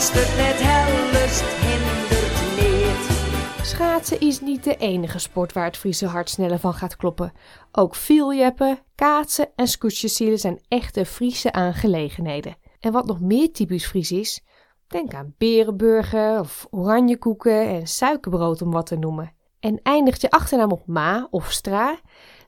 Als 0.05 0.13
het 0.13 0.38
net 0.38 0.59
hellest 0.59 1.43
hindert 1.43 2.38
niet. 2.57 3.65
Schaatsen 3.65 4.19
is 4.19 4.41
niet 4.41 4.63
de 4.63 4.75
enige 4.75 5.19
sport 5.19 5.53
waar 5.53 5.65
het 5.65 5.77
Friese 5.77 6.05
hart 6.05 6.29
sneller 6.29 6.59
van 6.59 6.74
gaat 6.74 6.95
kloppen. 6.95 7.33
Ook 7.71 7.95
vieljeppen, 7.95 8.79
kaatsen 8.95 9.47
en 9.55 9.67
scootjesielen 9.67 10.38
zijn 10.38 10.62
echte 10.67 11.05
Friese 11.05 11.51
aangelegenheden. 11.51 12.55
En 12.79 12.91
wat 12.91 13.05
nog 13.05 13.19
meer 13.19 13.51
typisch 13.51 13.85
Fries 13.85 14.12
is, 14.12 14.43
denk 14.88 15.13
aan 15.13 15.33
berenburger 15.38 16.39
of 16.39 16.67
oranjekoeken 16.69 17.67
en 17.67 17.88
suikerbrood 17.88 18.62
om 18.62 18.71
wat 18.71 18.85
te 18.85 18.97
noemen. 18.97 19.33
En 19.59 19.79
eindigt 19.83 20.21
je 20.21 20.29
achternaam 20.29 20.71
op 20.71 20.88
Ma 20.88 21.27
of 21.31 21.51
Stra, 21.51 22.00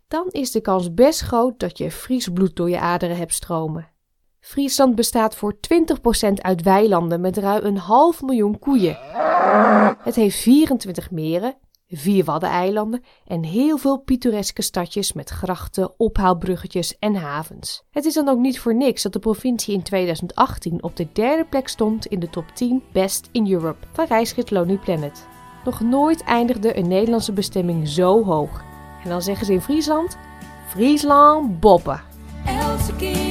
dan 0.08 0.28
is 0.30 0.52
de 0.52 0.62
kans 0.62 0.94
best 0.94 1.22
groot 1.22 1.60
dat 1.60 1.78
je 1.78 1.92
Fries 1.92 2.28
bloed 2.34 2.56
door 2.56 2.70
je 2.70 2.80
aderen 2.80 3.18
hebt 3.18 3.34
stromen. 3.34 3.96
Friesland 4.48 4.96
bestaat 4.96 5.36
voor 5.36 5.56
20% 5.56 6.34
uit 6.34 6.62
weilanden 6.62 7.22
met 7.22 7.38
ruim 7.38 7.66
een 7.66 7.78
half 7.78 8.22
miljoen 8.22 8.60
koeien. 8.60 8.98
Het 10.04 10.16
heeft 10.16 10.38
24 10.38 11.12
meren, 11.12 11.56
vier 11.90 12.24
waddeneilanden 12.24 13.04
en 13.26 13.44
heel 13.44 13.78
veel 13.78 13.98
pittoreske 13.98 14.62
stadjes 14.62 15.14
met 15.14 15.30
grachten, 15.30 15.94
ophaalbruggetjes 15.98 17.00
en 17.00 17.16
havens. 17.16 17.84
Het 17.92 18.06
is 18.06 18.14
dan 18.14 18.30
ook 18.30 18.38
niet 18.38 18.60
voor 18.60 18.76
niks 18.76 19.02
dat 19.02 19.14
de 19.14 19.20
provincie 19.20 19.74
in 19.74 19.84
2018 19.84 20.84
op 20.84 20.96
de 20.96 21.08
derde 21.14 21.46
plek 21.46 21.68
stond 21.68 22.06
in 22.06 22.20
de 22.20 22.30
top 22.30 22.46
10 22.54 22.84
Best 22.92 23.30
in 23.32 23.52
Europe 23.52 23.88
van 23.92 24.06
reisgids 24.06 24.52
Lonely 24.52 24.78
Planet. 24.78 25.28
Nog 25.66 25.82
nooit 25.82 26.24
eindigde 26.24 26.78
een 26.78 26.88
Nederlandse 26.88 27.34
bestemming 27.34 27.88
zo 27.88 28.24
hoog. 28.24 28.64
En 29.04 29.10
dan 29.10 29.22
zeggen 29.22 29.46
ze 29.46 29.54
in 29.54 29.62
Friesland: 29.62 30.18
Friesland 30.68 31.60
boppen. 31.60 32.02
Elke 32.46 32.96
keer 32.98 33.27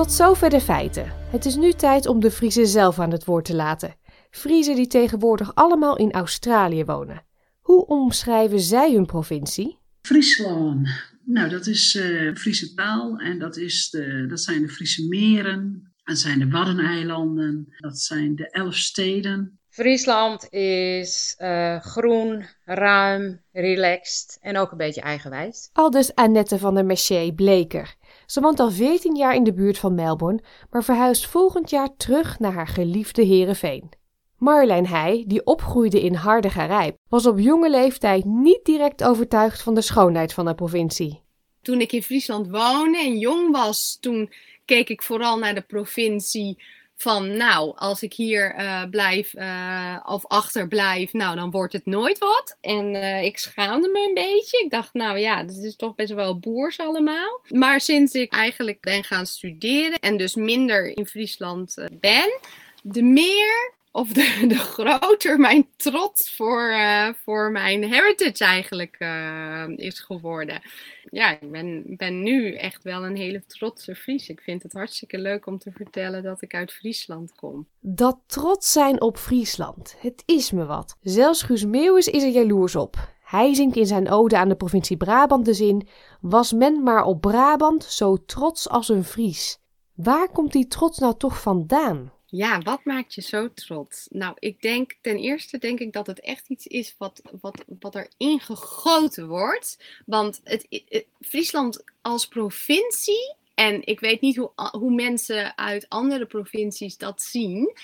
Tot 0.00 0.12
zover 0.12 0.50
de 0.50 0.60
feiten. 0.60 1.12
Het 1.30 1.44
is 1.44 1.56
nu 1.56 1.72
tijd 1.72 2.06
om 2.06 2.20
de 2.20 2.30
Friese 2.30 2.66
zelf 2.66 2.98
aan 2.98 3.10
het 3.10 3.24
woord 3.24 3.44
te 3.44 3.54
laten. 3.54 3.94
Friese 4.30 4.74
die 4.74 4.86
tegenwoordig 4.86 5.54
allemaal 5.54 5.96
in 5.96 6.12
Australië 6.12 6.84
wonen. 6.84 7.26
Hoe 7.60 7.86
omschrijven 7.86 8.60
zij 8.60 8.92
hun 8.92 9.06
provincie? 9.06 9.78
Friesland. 10.02 10.88
Nou, 11.24 11.48
dat 11.48 11.66
is 11.66 11.96
eh 11.96 12.34
Friese 12.34 12.74
taal 12.74 13.16
en 13.16 13.38
dat, 13.38 13.56
is 13.56 13.90
de, 13.90 14.26
dat 14.28 14.40
zijn 14.40 14.62
de 14.62 14.68
Friese 14.68 15.08
meren, 15.08 15.92
dat 16.04 16.18
zijn 16.18 16.38
de 16.38 16.48
Waddeneilanden, 16.48 17.74
dat 17.76 17.98
zijn 17.98 18.36
de 18.36 18.50
elf 18.50 18.76
steden. 18.76 19.58
Friesland 19.68 20.52
is 20.52 21.34
eh, 21.38 21.80
groen, 21.80 22.46
ruim, 22.64 23.40
relaxed 23.52 24.38
en 24.40 24.56
ook 24.56 24.70
een 24.70 24.76
beetje 24.76 25.00
eigenwijs. 25.00 25.70
Aldus 25.72 26.14
Annette 26.14 26.58
van 26.58 26.74
der 26.74 26.84
Mercier 26.84 27.32
Bleker. 27.32 27.94
Ze 28.30 28.40
woont 28.40 28.60
al 28.60 28.70
14 28.70 29.16
jaar 29.16 29.34
in 29.34 29.44
de 29.44 29.52
buurt 29.52 29.78
van 29.78 29.94
Melbourne, 29.94 30.42
maar 30.70 30.84
verhuist 30.84 31.26
volgend 31.26 31.70
jaar 31.70 31.96
terug 31.96 32.38
naar 32.38 32.52
haar 32.52 32.66
geliefde 32.66 33.22
Heerenveen. 33.22 33.90
Marjolein 34.38 34.86
Heij, 34.86 35.24
die 35.26 35.44
opgroeide 35.44 36.00
in 36.00 36.14
Hardergerijp, 36.14 36.96
was 37.08 37.26
op 37.26 37.38
jonge 37.38 37.70
leeftijd 37.70 38.24
niet 38.24 38.64
direct 38.64 39.04
overtuigd 39.04 39.62
van 39.62 39.74
de 39.74 39.80
schoonheid 39.80 40.32
van 40.32 40.44
de 40.44 40.54
provincie. 40.54 41.22
Toen 41.62 41.80
ik 41.80 41.92
in 41.92 42.02
Friesland 42.02 42.48
woonde 42.50 42.98
en 42.98 43.18
jong 43.18 43.52
was, 43.52 43.98
toen 44.00 44.32
keek 44.64 44.88
ik 44.88 45.02
vooral 45.02 45.38
naar 45.38 45.54
de 45.54 45.62
provincie 45.62 46.62
van 47.00 47.36
nou, 47.36 47.72
als 47.76 48.02
ik 48.02 48.12
hier 48.12 48.54
eh, 48.54 48.82
blijf 48.90 49.34
eh, 49.34 49.96
of 50.04 50.26
achterblijf, 50.26 51.12
nou 51.12 51.36
dan 51.36 51.50
wordt 51.50 51.72
het 51.72 51.86
nooit 51.86 52.18
wat. 52.18 52.56
En 52.60 52.94
eh, 52.94 53.24
ik 53.24 53.38
schaamde 53.38 53.88
me 53.88 54.06
een 54.08 54.14
beetje. 54.14 54.62
Ik 54.64 54.70
dacht, 54.70 54.94
nou 54.94 55.18
ja, 55.18 55.42
dit 55.42 55.56
is 55.56 55.76
toch 55.76 55.94
best 55.94 56.12
wel 56.12 56.38
boers 56.38 56.78
allemaal. 56.78 57.40
Maar 57.48 57.80
sinds 57.80 58.12
ik 58.12 58.32
eigenlijk 58.32 58.80
ben 58.80 59.04
gaan 59.04 59.26
studeren 59.26 59.98
en 59.98 60.16
dus 60.16 60.34
minder 60.34 60.96
in 60.96 61.06
Friesland 61.06 61.74
ben, 62.00 62.38
de 62.82 63.02
meer 63.02 63.74
of 63.92 64.12
de, 64.12 64.54
groter 64.54 65.38
mijn 65.38 65.68
trots 65.76 66.36
voor, 66.36 66.68
eh, 66.68 67.08
voor 67.24 67.50
mijn 67.50 67.84
heritage 67.84 68.44
eigenlijk 68.44 68.96
eh, 68.98 69.64
is 69.76 70.00
geworden. 70.00 70.62
Ja, 71.10 71.40
ik 71.40 71.50
ben, 71.50 71.84
ben 71.86 72.22
nu 72.22 72.54
echt 72.54 72.82
wel 72.82 73.04
een 73.04 73.16
hele 73.16 73.44
trotse 73.46 73.94
Fries. 73.94 74.28
Ik 74.28 74.40
vind 74.40 74.62
het 74.62 74.72
hartstikke 74.72 75.18
leuk 75.18 75.46
om 75.46 75.58
te 75.58 75.70
vertellen 75.72 76.22
dat 76.22 76.42
ik 76.42 76.54
uit 76.54 76.72
Friesland 76.72 77.34
kom. 77.34 77.66
Dat 77.80 78.18
trots 78.26 78.72
zijn 78.72 79.00
op 79.00 79.16
Friesland, 79.16 79.96
het 79.98 80.22
is 80.26 80.50
me 80.50 80.64
wat. 80.64 80.96
Zelfs 81.00 81.42
Guus 81.42 81.64
Meeuwis 81.64 82.08
is 82.08 82.22
er 82.22 82.28
jaloers 82.28 82.76
op. 82.76 83.18
Hij 83.24 83.54
zingt 83.54 83.76
in 83.76 83.86
zijn 83.86 84.10
ode 84.10 84.36
aan 84.36 84.48
de 84.48 84.56
provincie 84.56 84.96
Brabant 84.96 85.44
de 85.44 85.54
zin: 85.54 85.88
Was 86.20 86.52
men 86.52 86.82
maar 86.82 87.04
op 87.04 87.20
Brabant 87.20 87.84
zo 87.84 88.24
trots 88.26 88.68
als 88.68 88.88
een 88.88 89.04
Fries. 89.04 89.58
Waar 89.94 90.28
komt 90.28 90.52
die 90.52 90.66
trots 90.66 90.98
nou 90.98 91.14
toch 91.16 91.40
vandaan? 91.40 92.12
Ja, 92.30 92.60
wat 92.60 92.84
maakt 92.84 93.14
je 93.14 93.20
zo 93.22 93.52
trots? 93.52 94.06
Nou, 94.10 94.34
ik 94.38 94.62
denk 94.62 94.94
ten 95.00 95.16
eerste 95.16 95.58
denk 95.58 95.78
ik 95.80 95.92
dat 95.92 96.06
het 96.06 96.20
echt 96.20 96.48
iets 96.48 96.66
is 96.66 96.94
wat, 96.98 97.20
wat, 97.40 97.64
wat 97.80 97.94
er 97.94 98.08
ingegoten 98.16 99.28
wordt. 99.28 99.78
Want 100.06 100.40
het, 100.44 100.66
het- 100.68 101.04
Friesland 101.20 101.84
als 102.02 102.26
provincie, 102.26 103.34
en 103.54 103.86
ik 103.86 104.00
weet 104.00 104.20
niet 104.20 104.36
hoe, 104.36 104.50
hoe 104.70 104.94
mensen 104.94 105.58
uit 105.58 105.86
andere 105.88 106.26
provincies 106.26 106.96
dat 106.96 107.22
zien. 107.22 107.76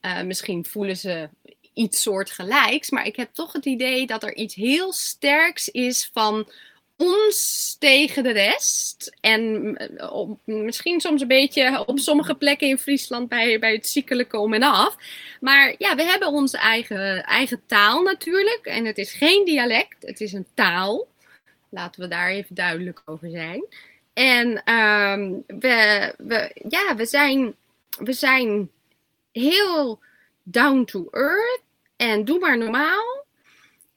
Eh, 0.00 0.22
misschien 0.22 0.64
voelen 0.64 0.96
ze 0.96 1.28
iets 1.74 2.02
soortgelijks, 2.02 2.90
maar 2.90 3.06
ik 3.06 3.16
heb 3.16 3.32
toch 3.32 3.52
het 3.52 3.64
idee 3.64 4.06
dat 4.06 4.22
er 4.22 4.34
iets 4.36 4.54
heel 4.54 4.92
sterks 4.92 5.68
is 5.68 6.10
van 6.12 6.48
ons 6.98 7.76
tegen 7.78 8.22
de 8.22 8.32
rest. 8.32 9.16
En 9.20 9.74
eh, 9.76 10.28
misschien 10.44 11.00
soms 11.00 11.20
een 11.20 11.28
beetje 11.28 11.86
op 11.86 11.98
sommige 11.98 12.34
plekken 12.34 12.68
in 12.68 12.78
Friesland 12.78 13.28
bij, 13.28 13.58
bij 13.58 13.72
het 13.72 13.88
ziekelijke 13.88 14.38
om 14.38 14.54
en 14.54 14.62
af. 14.62 14.96
Maar 15.40 15.74
ja, 15.78 15.94
we 15.94 16.02
hebben 16.02 16.28
onze 16.28 16.58
eigen, 16.58 17.24
eigen 17.24 17.62
taal 17.66 18.02
natuurlijk. 18.02 18.60
En 18.62 18.84
het 18.84 18.98
is 18.98 19.12
geen 19.12 19.44
dialect, 19.44 19.96
het 20.00 20.20
is 20.20 20.32
een 20.32 20.46
taal. 20.54 21.08
Laten 21.68 22.00
we 22.00 22.08
daar 22.08 22.28
even 22.28 22.54
duidelijk 22.54 23.02
over 23.04 23.30
zijn. 23.30 23.64
En 24.12 24.62
ehm, 24.64 25.32
we, 25.46 26.14
we, 26.18 26.50
ja, 26.68 26.96
we, 26.96 27.06
zijn, 27.06 27.54
we 27.98 28.12
zijn 28.12 28.70
heel 29.32 30.00
down 30.42 30.84
to 30.84 31.08
earth. 31.10 31.62
En 31.96 32.24
doe 32.24 32.38
maar 32.38 32.58
normaal. 32.58 33.24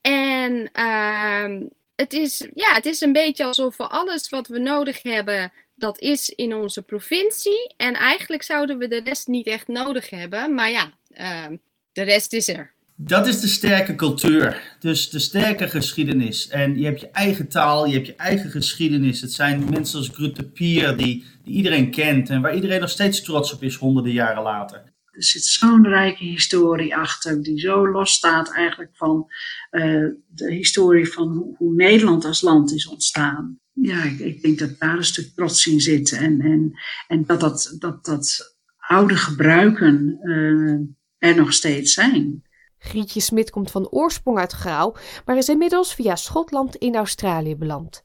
En 0.01 0.69
ehm, 0.71 1.61
het, 2.01 2.13
is, 2.13 2.47
ja, 2.53 2.73
het 2.73 2.85
is 2.85 3.01
een 3.01 3.13
beetje 3.13 3.45
alsof 3.45 3.77
we 3.77 3.87
alles 3.87 4.29
wat 4.29 4.47
we 4.47 4.59
nodig 4.59 5.03
hebben, 5.03 5.51
dat 5.75 5.99
is 5.99 6.29
in 6.29 6.55
onze 6.55 6.81
provincie. 6.81 7.73
En 7.77 7.93
eigenlijk 7.93 8.43
zouden 8.43 8.77
we 8.77 8.87
de 8.87 9.01
rest 9.03 9.27
niet 9.27 9.47
echt 9.47 9.67
nodig 9.67 10.09
hebben. 10.09 10.53
Maar 10.53 10.71
ja, 10.71 10.91
ehm, 11.13 11.55
de 11.91 12.01
rest 12.01 12.33
is 12.33 12.47
er. 12.47 12.73
Dat 12.95 13.27
is 13.27 13.39
de 13.39 13.47
sterke 13.47 13.95
cultuur. 13.95 14.75
Dus 14.79 15.09
de 15.09 15.19
sterke 15.19 15.69
geschiedenis. 15.69 16.47
En 16.47 16.79
je 16.79 16.85
hebt 16.85 16.99
je 16.99 17.09
eigen 17.09 17.47
taal, 17.47 17.85
je 17.85 17.93
hebt 17.93 18.07
je 18.07 18.15
eigen 18.15 18.49
geschiedenis. 18.49 19.21
Het 19.21 19.33
zijn 19.33 19.69
mensen 19.69 19.97
als 19.97 20.09
Grutte 20.09 20.43
Pier 20.43 20.97
die, 20.97 21.25
die 21.43 21.53
iedereen 21.53 21.91
kent 21.91 22.29
en 22.29 22.41
waar 22.41 22.55
iedereen 22.55 22.79
nog 22.79 22.89
steeds 22.89 23.21
trots 23.21 23.53
op 23.53 23.63
is 23.63 23.75
honderden 23.75 24.11
jaren 24.11 24.43
later. 24.43 24.90
Er 25.11 25.23
zit 25.23 25.43
zo'n 25.43 25.87
rijke 25.87 26.23
historie 26.23 26.95
achter, 26.95 27.43
die 27.43 27.59
zo 27.59 27.87
losstaat 27.87 28.53
eigenlijk 28.53 28.91
van 28.95 29.27
eh, 29.69 30.07
de 30.27 30.53
historie 30.53 31.11
van 31.11 31.27
hoe, 31.27 31.55
hoe 31.57 31.73
Nederland 31.73 32.25
als 32.25 32.41
land 32.41 32.73
is 32.73 32.87
ontstaan. 32.87 33.59
Ja, 33.73 34.03
ik, 34.03 34.19
ik 34.19 34.41
denk 34.41 34.59
dat 34.59 34.79
daar 34.79 34.97
een 34.97 35.03
stuk 35.03 35.33
trots 35.35 35.67
in 35.67 35.79
zit. 35.81 36.11
En, 36.11 36.41
en, 36.41 36.71
en 37.07 37.25
dat, 37.25 37.39
dat, 37.39 37.75
dat, 37.79 38.05
dat 38.05 38.57
oude 38.77 39.15
gebruiken, 39.15 40.17
eh, 40.21 41.29
er 41.29 41.35
nog 41.35 41.53
steeds 41.53 41.93
zijn. 41.93 42.43
Grietje 42.77 43.19
Smit 43.19 43.49
komt 43.49 43.71
van 43.71 43.89
oorsprong 43.89 44.37
uit 44.37 44.51
Grauw, 44.51 44.95
maar 45.25 45.37
is 45.37 45.49
inmiddels 45.49 45.93
via 45.93 46.15
Schotland 46.15 46.75
in 46.75 46.95
Australië 46.95 47.55
beland. 47.55 48.03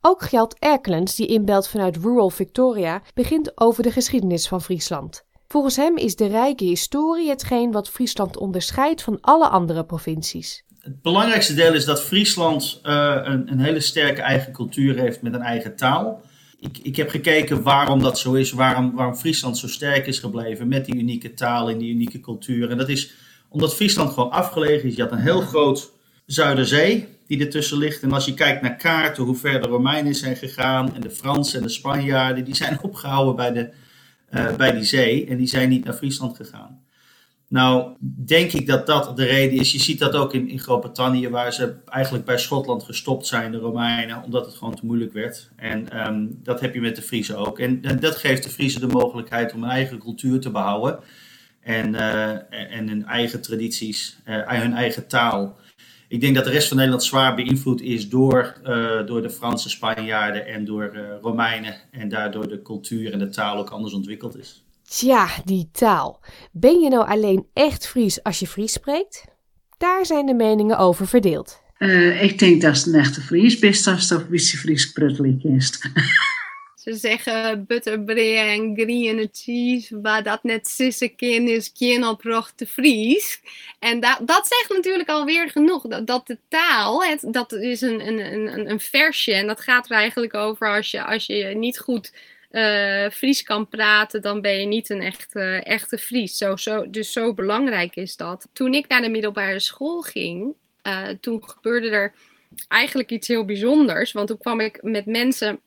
Ook 0.00 0.22
Gjalt 0.22 0.58
Erkelens, 0.58 1.14
die 1.14 1.26
inbelt 1.26 1.68
vanuit 1.68 1.96
rural 1.96 2.30
Victoria, 2.30 3.02
begint 3.14 3.60
over 3.60 3.82
de 3.82 3.90
geschiedenis 3.92 4.48
van 4.48 4.62
Friesland. 4.62 5.25
Volgens 5.48 5.76
hem 5.76 5.96
is 5.96 6.16
de 6.16 6.26
rijke 6.26 6.64
historie 6.64 7.28
hetgeen 7.28 7.72
wat 7.72 7.88
Friesland 7.88 8.36
onderscheidt 8.36 9.02
van 9.02 9.18
alle 9.20 9.48
andere 9.48 9.84
provincies. 9.84 10.64
Het 10.78 11.02
belangrijkste 11.02 11.54
deel 11.54 11.74
is 11.74 11.84
dat 11.84 12.02
Friesland 12.02 12.80
uh, 12.82 13.16
een, 13.22 13.50
een, 13.52 13.60
hele 13.60 13.80
sterke 13.80 14.20
eigen 14.20 14.52
cultuur 14.52 14.98
heeft 14.98 15.22
met 15.22 15.34
een 15.34 15.42
eigen 15.42 15.76
taal. 15.76 16.22
Ik, 16.60 16.78
ik 16.82 16.96
heb 16.96 17.08
gekeken 17.08 17.62
waarom 17.62 18.02
dat 18.02 18.18
zo 18.18 18.32
is, 18.32 18.50
waarom, 18.50 18.94
waarom 18.94 19.14
Friesland 19.14 19.58
zo 19.58 19.68
sterk 19.68 20.06
is 20.06 20.18
gebleven 20.18 20.68
met 20.68 20.84
die 20.84 20.96
unieke 20.96 21.34
taal 21.34 21.70
en 21.70 21.78
die 21.78 21.94
unieke 21.94 22.20
cultuur. 22.20 22.70
En 22.70 22.78
dat 22.78 22.88
is 22.88 23.12
omdat 23.48 23.74
Friesland 23.74 24.12
gewoon 24.12 24.30
afgelegen 24.30 24.88
is. 24.88 24.96
Je 24.96 25.02
had 25.02 25.12
een 25.12 25.18
heel 25.18 25.40
groot 25.40 25.92
Zuiderzee 26.26 27.08
die 27.26 27.40
ertussen 27.40 27.78
ligt. 27.78 28.02
En 28.02 28.12
als 28.12 28.24
je 28.24 28.34
kijkt 28.34 28.62
naar 28.62 28.76
kaarten, 28.76 29.24
hoe 29.24 29.36
ver 29.36 29.62
de 29.62 29.68
Romeinen 29.68 30.14
zijn 30.14 30.36
gegaan 30.36 30.94
en 30.94 31.00
de 31.00 31.10
Fransen 31.10 31.58
en 31.58 31.66
de 31.66 31.72
Spanjaarden, 31.72 32.44
die 32.44 32.54
zijn 32.54 32.78
opgehouden 32.82 33.36
bij, 33.36 33.52
de, 33.52 33.70
uh, 34.36 34.56
bij 34.56 34.72
die 34.72 34.84
zee 34.84 35.26
en 35.26 35.36
die 35.36 35.46
zijn 35.46 35.68
niet 35.68 35.84
naar 35.84 35.94
Friesland 35.94 36.36
gegaan. 36.36 36.84
Nou, 37.48 37.96
denk 38.26 38.52
ik 38.52 38.66
dat 38.66 38.86
dat 38.86 39.16
de 39.16 39.24
reden 39.24 39.58
is. 39.58 39.72
Je 39.72 39.78
ziet 39.78 39.98
dat 39.98 40.14
ook 40.14 40.34
in, 40.34 40.48
in 40.48 40.58
Groot-Brittannië, 40.58 41.28
waar 41.28 41.52
ze 41.52 41.74
eigenlijk 41.84 42.24
bij 42.24 42.38
Schotland 42.38 42.82
gestopt 42.82 43.26
zijn, 43.26 43.52
de 43.52 43.58
Romeinen, 43.58 44.22
omdat 44.22 44.46
het 44.46 44.54
gewoon 44.54 44.74
te 44.74 44.86
moeilijk 44.86 45.12
werd. 45.12 45.50
En 45.56 46.06
um, 46.06 46.38
dat 46.42 46.60
heb 46.60 46.74
je 46.74 46.80
met 46.80 46.96
de 46.96 47.02
Friese 47.02 47.36
ook. 47.36 47.58
En, 47.58 47.80
dat 48.00 48.16
geeft 48.16 48.42
de 48.42 48.50
Friese 48.50 48.80
de 48.80 48.86
mogelijkheid 48.86 49.54
om 49.54 49.62
een 49.62 49.70
eigen 49.70 49.98
cultuur 49.98 50.40
te 50.40 50.50
behouden. 50.50 50.98
En, 51.60 51.94
uh, 51.94 52.30
en 52.76 52.88
hun 52.88 53.04
eigen 53.04 53.40
tradities, 53.40 54.18
uh, 54.28 54.48
hun 54.48 54.74
eigen 54.74 55.06
taal. 55.06 55.58
Ik 56.08 56.20
denk 56.20 56.34
dat 56.34 56.44
de 56.44 56.50
rest 56.50 56.68
van 56.68 56.76
Nederland 56.76 57.04
zwaar 57.04 57.34
beïnvloed 57.34 57.80
is 57.80 58.08
door, 58.08 58.56
uh, 58.64 59.06
door 59.06 59.22
de 59.22 59.30
Franse 59.30 59.70
Spanjaarden 59.70 60.46
en 60.46 60.64
door 60.64 61.18
Romeinen. 61.22 61.76
En 61.90 62.08
daardoor 62.08 62.48
de 62.48 62.62
cultuur 62.62 63.12
en 63.12 63.18
de 63.18 63.28
taal 63.28 63.58
ook 63.58 63.70
anders 63.70 63.94
ontwikkeld 63.94 64.38
is. 64.38 64.64
Tja, 64.88 65.28
die 65.44 65.68
taal. 65.72 66.20
Ben 66.52 66.80
je 66.80 66.88
nou 66.88 67.08
alleen 67.08 67.46
echt 67.52 67.86
Fries 67.86 68.22
als 68.22 68.38
je 68.38 68.46
Fries 68.46 68.72
spreekt? 68.72 69.24
Daar 69.78 70.06
zijn 70.06 70.26
de 70.26 70.34
meningen 70.34 70.78
over 70.78 71.06
verdeeld. 71.06 71.60
Uh, 71.78 72.22
ik 72.22 72.38
denk 72.38 72.62
dat 72.62 72.76
het 72.76 72.86
een 72.86 72.94
echte 72.94 73.20
Fries 73.20 73.58
best 73.58 73.86
als 73.86 74.10
het 74.10 74.26
een 74.30 74.38
Fries 74.38 74.92
pruttelik 74.92 75.42
is. 75.42 75.72
Ze 76.86 76.94
zeggen 76.94 77.66
butterbread 77.66 78.46
en 78.46 78.74
green 78.76 79.28
cheese, 79.32 80.00
waar 80.00 80.22
dat 80.22 80.42
net 80.42 80.66
sissekin 80.68 81.48
is, 81.48 81.72
kien 81.72 82.06
op 82.06 82.22
te 82.54 82.66
Fries. 82.66 83.40
En 83.78 84.00
dat, 84.00 84.18
dat 84.22 84.46
zegt 84.46 84.70
natuurlijk 84.70 85.08
alweer 85.08 85.50
genoeg. 85.50 85.82
Dat, 85.82 86.06
dat 86.06 86.26
de 86.26 86.38
taal, 86.48 87.04
het, 87.04 87.24
dat 87.30 87.52
is 87.52 87.80
een, 87.80 88.06
een, 88.06 88.18
een, 88.18 88.70
een 88.70 88.80
versje. 88.80 89.32
En 89.32 89.46
dat 89.46 89.60
gaat 89.60 89.90
er 89.90 89.96
eigenlijk 89.96 90.34
over 90.34 90.74
als 90.74 90.90
je, 90.90 91.04
als 91.04 91.26
je 91.26 91.44
niet 91.44 91.78
goed 91.78 92.12
uh, 92.50 93.10
Fries 93.10 93.42
kan 93.42 93.68
praten, 93.68 94.22
dan 94.22 94.40
ben 94.40 94.60
je 94.60 94.66
niet 94.66 94.90
een 94.90 95.02
echte, 95.02 95.40
echte 95.64 95.98
Fries. 95.98 96.36
Zo, 96.36 96.56
zo, 96.56 96.90
dus 96.90 97.12
zo 97.12 97.34
belangrijk 97.34 97.96
is 97.96 98.16
dat. 98.16 98.48
Toen 98.52 98.74
ik 98.74 98.88
naar 98.88 99.02
de 99.02 99.08
middelbare 99.08 99.60
school 99.60 100.00
ging, 100.00 100.54
uh, 100.82 101.08
toen 101.20 101.48
gebeurde 101.48 101.88
er 101.88 102.12
eigenlijk 102.68 103.10
iets 103.10 103.28
heel 103.28 103.44
bijzonders. 103.44 104.12
Want 104.12 104.28
toen 104.28 104.38
kwam 104.38 104.60
ik 104.60 104.82
met 104.82 105.06
mensen 105.06 105.60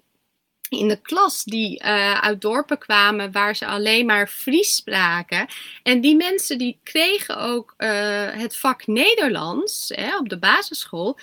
in 0.69 0.87
de 0.87 1.01
klas 1.01 1.43
die 1.43 1.83
uh, 1.83 2.19
uit 2.19 2.41
dorpen 2.41 2.77
kwamen 2.77 3.31
waar 3.31 3.55
ze 3.55 3.65
alleen 3.65 4.05
maar 4.05 4.27
Fries 4.27 4.75
spraken. 4.75 5.47
En 5.83 6.01
die 6.01 6.15
mensen 6.15 6.57
die 6.57 6.79
kregen 6.83 7.37
ook 7.37 7.73
uh, 7.77 7.89
het 8.31 8.57
vak 8.57 8.87
Nederlands 8.87 9.91
hè, 9.95 10.17
op 10.17 10.29
de 10.29 10.39
basisschool. 10.39 11.17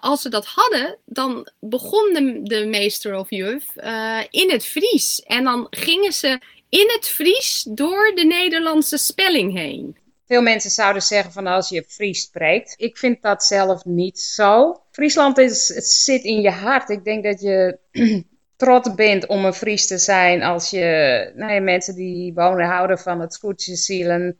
Als 0.00 0.22
ze 0.22 0.28
dat 0.28 0.46
hadden, 0.46 0.98
dan 1.04 1.48
begon 1.60 2.12
de, 2.42 2.66
meester 2.66 3.14
of 3.14 3.30
juf 3.30 3.64
in 4.30 4.50
het 4.50 4.64
Fries. 4.66 5.22
En 5.22 5.44
dan 5.44 5.66
gingen 5.70 6.12
ze 6.12 6.38
in 6.68 6.90
het 6.92 7.08
Fries 7.08 7.66
door 7.68 8.12
de 8.14 8.24
Nederlandse 8.24 8.98
spelling 8.98 9.52
heen. 9.52 9.96
Veel 10.26 10.42
mensen 10.42 10.70
zouden 10.70 11.02
zeggen 11.02 11.32
van 11.32 11.46
als 11.46 11.68
je 11.68 11.84
Fries 11.88 12.22
spreekt. 12.22 12.74
Ik 12.76 12.96
vind 12.96 13.22
dat 13.22 13.44
zelf 13.44 13.84
niet 13.84 14.18
zo. 14.18 14.82
Friesland 14.90 15.38
is, 15.38 15.68
het 15.68 15.86
zit 15.86 16.24
in 16.24 16.40
je 16.40 16.50
hart. 16.50 16.88
Ik 16.88 17.04
denk 17.04 17.24
dat 17.24 17.40
je 17.40 17.78
trots 18.64 18.94
bent 18.94 19.26
om 19.26 19.44
een 19.44 19.54
Fries 19.54 19.86
te 19.86 19.98
zijn 19.98 20.42
als 20.42 20.70
je 20.70 21.32
nou 21.36 21.60
mensen 21.60 21.94
die 21.94 22.34
wonen 22.34 22.66
houden 22.66 22.98
van 22.98 23.20
het 23.20 23.34
scootjeszielen. 23.34 24.38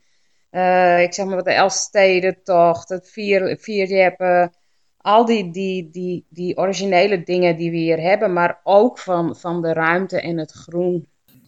Uh, 0.51 1.03
ik 1.03 1.15
zeg 1.15 1.27
maar 1.27 1.35
wat 1.35 1.45
de 1.45 1.53
Elfstedentocht, 1.53 2.89
het 2.89 3.11
vier, 3.11 3.57
vierjeppen. 3.61 4.53
Al 4.97 5.25
die, 5.25 5.51
die, 5.51 5.91
die, 5.91 6.27
die 6.29 6.57
originele 6.57 7.23
dingen 7.23 7.57
die 7.57 7.71
we 7.71 7.77
hier 7.77 8.01
hebben, 8.01 8.33
maar 8.33 8.61
ook 8.63 8.99
van, 8.99 9.37
van 9.37 9.63
de 9.63 9.73
ruimte 9.73 10.21
en 10.21 10.39
het 10.39 10.53
groen. 10.53 11.07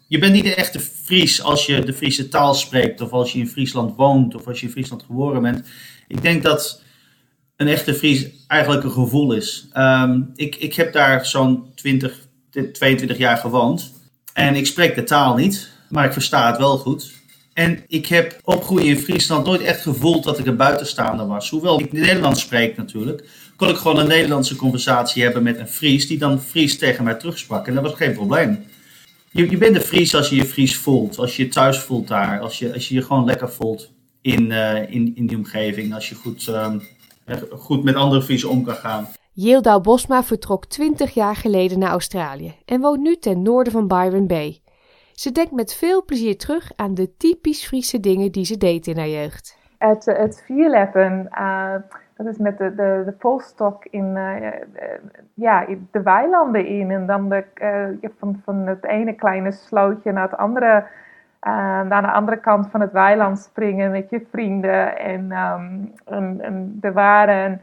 Je 0.08 0.18
bent 0.18 0.32
niet 0.32 0.44
een 0.44 0.54
echte 0.54 0.80
Fries 0.80 1.42
als 1.42 1.66
je 1.66 1.84
de 1.84 1.92
Friese 1.92 2.28
taal 2.28 2.54
spreekt, 2.54 3.00
of 3.00 3.10
als 3.10 3.32
je 3.32 3.38
in 3.38 3.48
Friesland 3.48 3.96
woont, 3.96 4.34
of 4.34 4.46
als 4.46 4.60
je 4.60 4.66
in 4.66 4.72
Friesland 4.72 5.02
geboren 5.02 5.42
bent. 5.42 5.68
Ik 6.08 6.22
denk 6.22 6.42
dat 6.42 6.82
een 7.56 7.68
echte 7.68 7.94
Fries 7.94 8.28
eigenlijk 8.46 8.84
een 8.84 8.90
gevoel 8.90 9.32
is. 9.32 9.68
Um, 9.76 10.32
ik, 10.34 10.56
ik 10.56 10.74
heb 10.74 10.92
daar 10.92 11.26
zo'n 11.26 11.72
20, 11.74 12.25
22 12.50 13.18
jaar 13.18 13.36
gewoond. 13.36 13.92
En 14.32 14.54
ik 14.54 14.66
spreek 14.66 14.94
de 14.94 15.04
taal 15.04 15.34
niet, 15.34 15.70
maar 15.88 16.04
ik 16.04 16.12
versta 16.12 16.46
het 16.46 16.58
wel 16.58 16.78
goed. 16.78 17.14
En 17.52 17.84
ik 17.88 18.06
heb 18.06 18.40
opgroeien 18.44 18.86
in 18.86 18.98
Friesland 18.98 19.46
nooit 19.46 19.60
echt 19.60 19.80
gevoeld 19.82 20.24
dat 20.24 20.38
ik 20.38 20.46
een 20.46 20.56
buitenstaander 20.56 21.26
was. 21.26 21.50
Hoewel 21.50 21.80
ik 21.80 21.92
Nederlands 21.92 22.40
spreek 22.40 22.76
natuurlijk, 22.76 23.28
kon 23.56 23.68
ik 23.68 23.76
gewoon 23.76 23.98
een 23.98 24.08
Nederlandse 24.08 24.56
conversatie 24.56 25.22
hebben 25.22 25.42
met 25.42 25.58
een 25.58 25.68
Fries 25.68 26.06
die 26.06 26.18
dan 26.18 26.40
Fries 26.40 26.78
tegen 26.78 27.04
mij 27.04 27.14
terugsprak. 27.14 27.66
En 27.66 27.74
dat 27.74 27.82
was 27.82 27.94
geen 27.94 28.12
probleem. 28.12 28.64
Je, 29.30 29.50
je 29.50 29.56
bent 29.56 29.76
een 29.76 29.82
Fries 29.82 30.14
als 30.14 30.28
je 30.28 30.36
je 30.36 30.44
Fries 30.44 30.76
voelt, 30.76 31.18
als 31.18 31.36
je 31.36 31.42
je 31.42 31.48
thuis 31.48 31.78
voelt 31.78 32.08
daar, 32.08 32.40
als 32.40 32.58
je 32.58 32.72
als 32.72 32.88
je, 32.88 32.94
je 32.94 33.02
gewoon 33.02 33.24
lekker 33.24 33.50
voelt 33.50 33.90
in, 34.20 34.50
uh, 34.50 34.90
in, 34.90 35.12
in 35.14 35.26
die 35.26 35.36
omgeving, 35.36 35.94
als 35.94 36.08
je 36.08 36.14
goed, 36.14 36.46
um, 36.46 36.82
goed 37.50 37.84
met 37.84 37.94
andere 37.94 38.22
Friesen 38.22 38.48
om 38.48 38.64
kan 38.64 38.76
gaan. 38.76 39.08
Yildau 39.38 39.80
Bosma 39.80 40.22
vertrok 40.22 40.64
20 40.64 41.14
jaar 41.14 41.34
geleden 41.36 41.78
naar 41.78 41.90
Australië 41.90 42.54
en 42.64 42.80
woont 42.80 43.00
nu 43.00 43.16
ten 43.16 43.42
noorden 43.42 43.72
van 43.72 43.88
Byron 43.88 44.26
Bay. 44.26 44.60
Ze 45.12 45.32
denkt 45.32 45.52
met 45.52 45.74
veel 45.74 46.04
plezier 46.04 46.38
terug 46.38 46.72
aan 46.76 46.94
de 46.94 47.16
typisch 47.16 47.66
Friese 47.66 48.00
dingen 48.00 48.32
die 48.32 48.44
ze 48.44 48.56
deed 48.56 48.86
in 48.86 48.98
haar 48.98 49.08
jeugd. 49.08 49.58
Het, 49.78 50.04
het 50.04 50.42
vierleppen, 50.46 51.28
uh, 51.38 51.74
dat 52.16 52.26
is 52.26 52.38
met 52.38 52.58
de, 52.58 52.74
de, 52.74 53.02
de 53.04 53.12
polstok 53.12 53.84
in 53.84 54.04
uh, 54.16 54.42
uh, 54.42 54.50
ja, 55.34 55.66
de 55.90 56.02
weilanden 56.02 56.66
in. 56.66 56.90
En 56.90 57.06
dan 57.06 57.28
de, 57.28 57.44
van, 58.18 58.40
van 58.44 58.66
het 58.66 58.84
ene 58.84 59.12
kleine 59.12 59.52
slootje 59.52 60.12
naar 60.12 60.28
het 60.30 60.38
andere, 60.38 60.86
naar 61.88 62.02
de 62.02 62.12
andere 62.12 62.40
kant 62.40 62.70
van 62.70 62.80
het 62.80 62.92
weiland 62.92 63.38
springen 63.38 63.90
met 63.90 64.10
je 64.10 64.26
vrienden. 64.30 64.98
En, 64.98 65.32
um, 65.32 66.40
en, 66.40 66.78
er 66.80 66.92
waren 66.92 67.60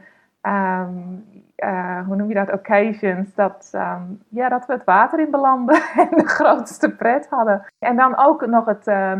uh, 1.64 2.06
hoe 2.06 2.16
noem 2.16 2.28
je 2.28 2.34
dat, 2.34 2.52
occasions, 2.52 3.34
dat, 3.34 3.70
um, 3.74 4.22
ja, 4.28 4.48
dat 4.48 4.66
we 4.66 4.72
het 4.72 4.84
water 4.84 5.20
in 5.20 5.30
belanden 5.30 5.82
en 6.08 6.08
de 6.10 6.28
grootste 6.28 6.90
pret 6.90 7.28
hadden. 7.28 7.64
En 7.78 7.96
dan 7.96 8.16
ook 8.18 8.46
nog 8.46 8.64
het, 8.64 8.86
uh, 8.86 9.12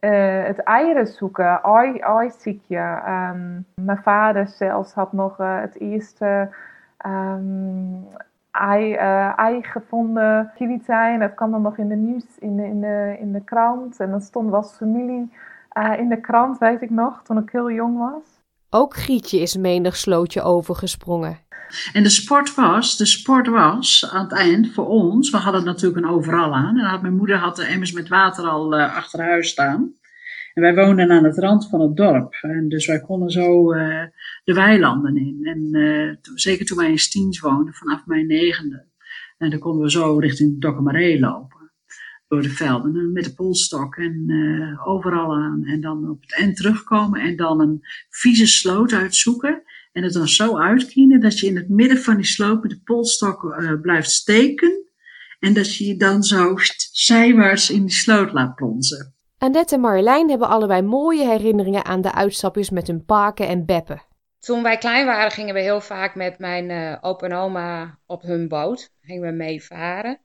uh, 0.00 0.44
het 0.44 0.62
eieren 0.62 1.06
zoeken, 1.06 1.64
oi, 1.64 2.04
oi 2.04 2.30
ziekje. 2.38 3.02
Um, 3.08 3.66
mijn 3.74 4.02
vader 4.02 4.48
zelfs 4.48 4.92
had 4.92 5.12
nog 5.12 5.36
het 5.36 5.80
eerste 5.80 6.48
ei, 8.50 8.94
ei 9.36 9.62
gevonden, 9.62 10.50
kiwitei, 10.54 11.18
dat 11.18 11.34
kwam 11.34 11.50
dan 11.50 11.62
nog 11.62 11.78
in 11.78 11.88
de 11.88 11.94
nieuws, 11.94 12.38
in 12.38 12.56
de, 12.56 12.64
in 12.64 12.80
de, 12.80 13.16
in 13.20 13.32
de 13.32 13.44
krant. 13.44 14.00
En 14.00 14.10
dan 14.10 14.20
stond 14.20 14.50
was 14.50 14.72
familie 14.72 15.32
in 15.96 16.08
de 16.08 16.20
krant, 16.20 16.58
weet 16.58 16.82
ik 16.82 16.90
nog, 16.90 17.22
toen 17.22 17.38
ik 17.38 17.50
heel 17.50 17.70
jong 17.70 17.98
was. 17.98 18.40
Ook 18.70 18.94
Grietje 18.94 19.40
is 19.40 19.56
menig 19.56 19.96
slootje 19.96 20.42
overgesprongen. 20.42 21.38
En 21.92 22.02
de 22.02 22.08
sport 22.08 22.54
was, 22.54 22.96
de 22.96 23.06
sport 23.06 23.46
was 23.46 24.08
aan 24.12 24.22
het 24.22 24.32
eind 24.32 24.72
voor 24.72 24.86
ons, 24.86 25.30
we 25.30 25.36
hadden 25.36 25.64
natuurlijk 25.64 26.04
een 26.04 26.12
overal 26.12 26.54
aan. 26.54 26.78
En 26.78 27.02
mijn 27.02 27.16
moeder 27.16 27.36
had 27.36 27.56
de 27.56 27.64
emmers 27.64 27.92
met 27.92 28.08
water 28.08 28.44
al 28.44 28.78
uh, 28.78 28.96
achter 28.96 29.20
huis 29.20 29.48
staan. 29.48 29.92
En 30.54 30.62
wij 30.62 30.74
woonden 30.74 31.10
aan 31.10 31.24
het 31.24 31.38
rand 31.38 31.68
van 31.68 31.80
het 31.80 31.96
dorp. 31.96 32.34
En 32.40 32.68
dus 32.68 32.86
wij 32.86 33.00
konden 33.00 33.30
zo 33.30 33.74
uh, 33.74 34.04
de 34.44 34.54
weilanden 34.54 35.16
in. 35.16 35.40
En 35.42 35.68
uh, 35.70 36.14
zeker 36.34 36.66
toen 36.66 36.78
wij 36.78 36.90
in 36.90 36.98
Stiens 36.98 37.40
woonden, 37.40 37.74
vanaf 37.74 38.06
mijn 38.06 38.26
negende. 38.26 38.84
En 39.38 39.50
dan 39.50 39.58
konden 39.58 39.82
we 39.82 39.90
zo 39.90 40.18
richting 40.18 40.60
Dokkemaree 40.60 41.20
lopen. 41.20 41.70
Door 42.28 42.42
de 42.42 42.50
velden 42.50 43.12
met 43.12 43.24
de 43.24 43.34
polstok 43.34 43.96
en 43.96 44.26
overal 44.84 45.34
aan. 45.34 45.64
En 45.64 45.80
dan 45.80 46.08
op 46.08 46.20
het 46.20 46.36
eind 46.36 46.56
terugkomen 46.56 47.20
en 47.20 47.36
dan 47.36 47.60
een 47.60 47.80
vieze 48.10 48.46
sloot 48.46 48.92
uitzoeken. 48.92 49.62
En 49.92 50.02
het 50.02 50.12
dan 50.12 50.28
zo 50.28 50.58
uitkienen 50.58 51.20
dat 51.20 51.38
je 51.38 51.46
in 51.46 51.56
het 51.56 51.68
midden 51.68 51.98
van 51.98 52.16
die 52.16 52.26
sloot 52.26 52.62
met 52.62 52.70
de 52.70 52.80
polstok 52.84 53.42
uh, 53.42 53.80
blijft 53.80 54.10
steken. 54.10 54.88
En 55.38 55.54
dat 55.54 55.76
je 55.76 55.86
je 55.86 55.96
dan 55.96 56.22
zo 56.22 56.54
zijwaarts 56.92 57.70
in 57.70 57.80
die 57.80 57.94
sloot 57.94 58.32
laat 58.32 58.54
plonzen. 58.54 59.14
Annette 59.38 59.74
en 59.74 59.80
Marjolein 59.80 60.28
hebben 60.28 60.48
allebei 60.48 60.82
mooie 60.82 61.26
herinneringen 61.26 61.84
aan 61.84 62.00
de 62.00 62.12
uitstapjes 62.12 62.70
met 62.70 62.86
hun 62.86 63.04
paken 63.04 63.48
en 63.48 63.64
beppen. 63.64 64.02
Toen 64.38 64.62
wij 64.62 64.78
klein 64.78 65.06
waren, 65.06 65.30
gingen 65.30 65.54
we 65.54 65.60
heel 65.60 65.80
vaak 65.80 66.14
met 66.14 66.38
mijn 66.38 66.70
uh, 66.70 66.96
opa 67.00 67.26
en 67.26 67.32
oma 67.32 67.98
op 68.06 68.22
hun 68.22 68.48
boot. 68.48 68.92
Gingen 69.00 69.30
we 69.30 69.36
mee 69.36 69.64
varen. 69.64 70.20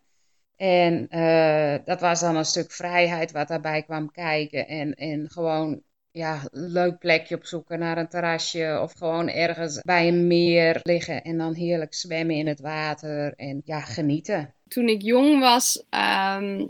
En 0.55 1.07
uh, 1.09 1.85
dat 1.85 2.01
was 2.01 2.19
dan 2.19 2.35
een 2.35 2.45
stuk 2.45 2.71
vrijheid 2.71 3.31
wat 3.31 3.47
daarbij 3.47 3.83
kwam 3.83 4.11
kijken. 4.11 4.67
En, 4.67 4.93
en 4.93 5.29
gewoon 5.29 5.81
ja, 6.15 6.41
leuk 6.51 6.99
plekje 6.99 7.35
opzoeken 7.35 7.79
naar 7.79 7.97
een 7.97 8.07
terrasje. 8.07 8.79
Of 8.81 8.93
gewoon 8.97 9.29
ergens 9.29 9.79
bij 9.81 10.07
een 10.07 10.27
meer 10.27 10.79
liggen 10.83 11.23
en 11.23 11.37
dan 11.37 11.53
heerlijk 11.53 11.93
zwemmen 11.93 12.35
in 12.35 12.47
het 12.47 12.59
water. 12.59 13.33
En 13.35 13.61
ja, 13.65 13.79
genieten. 13.79 14.53
Toen 14.67 14.87
ik 14.87 15.01
jong 15.01 15.39
was, 15.39 15.83
um, 15.89 16.69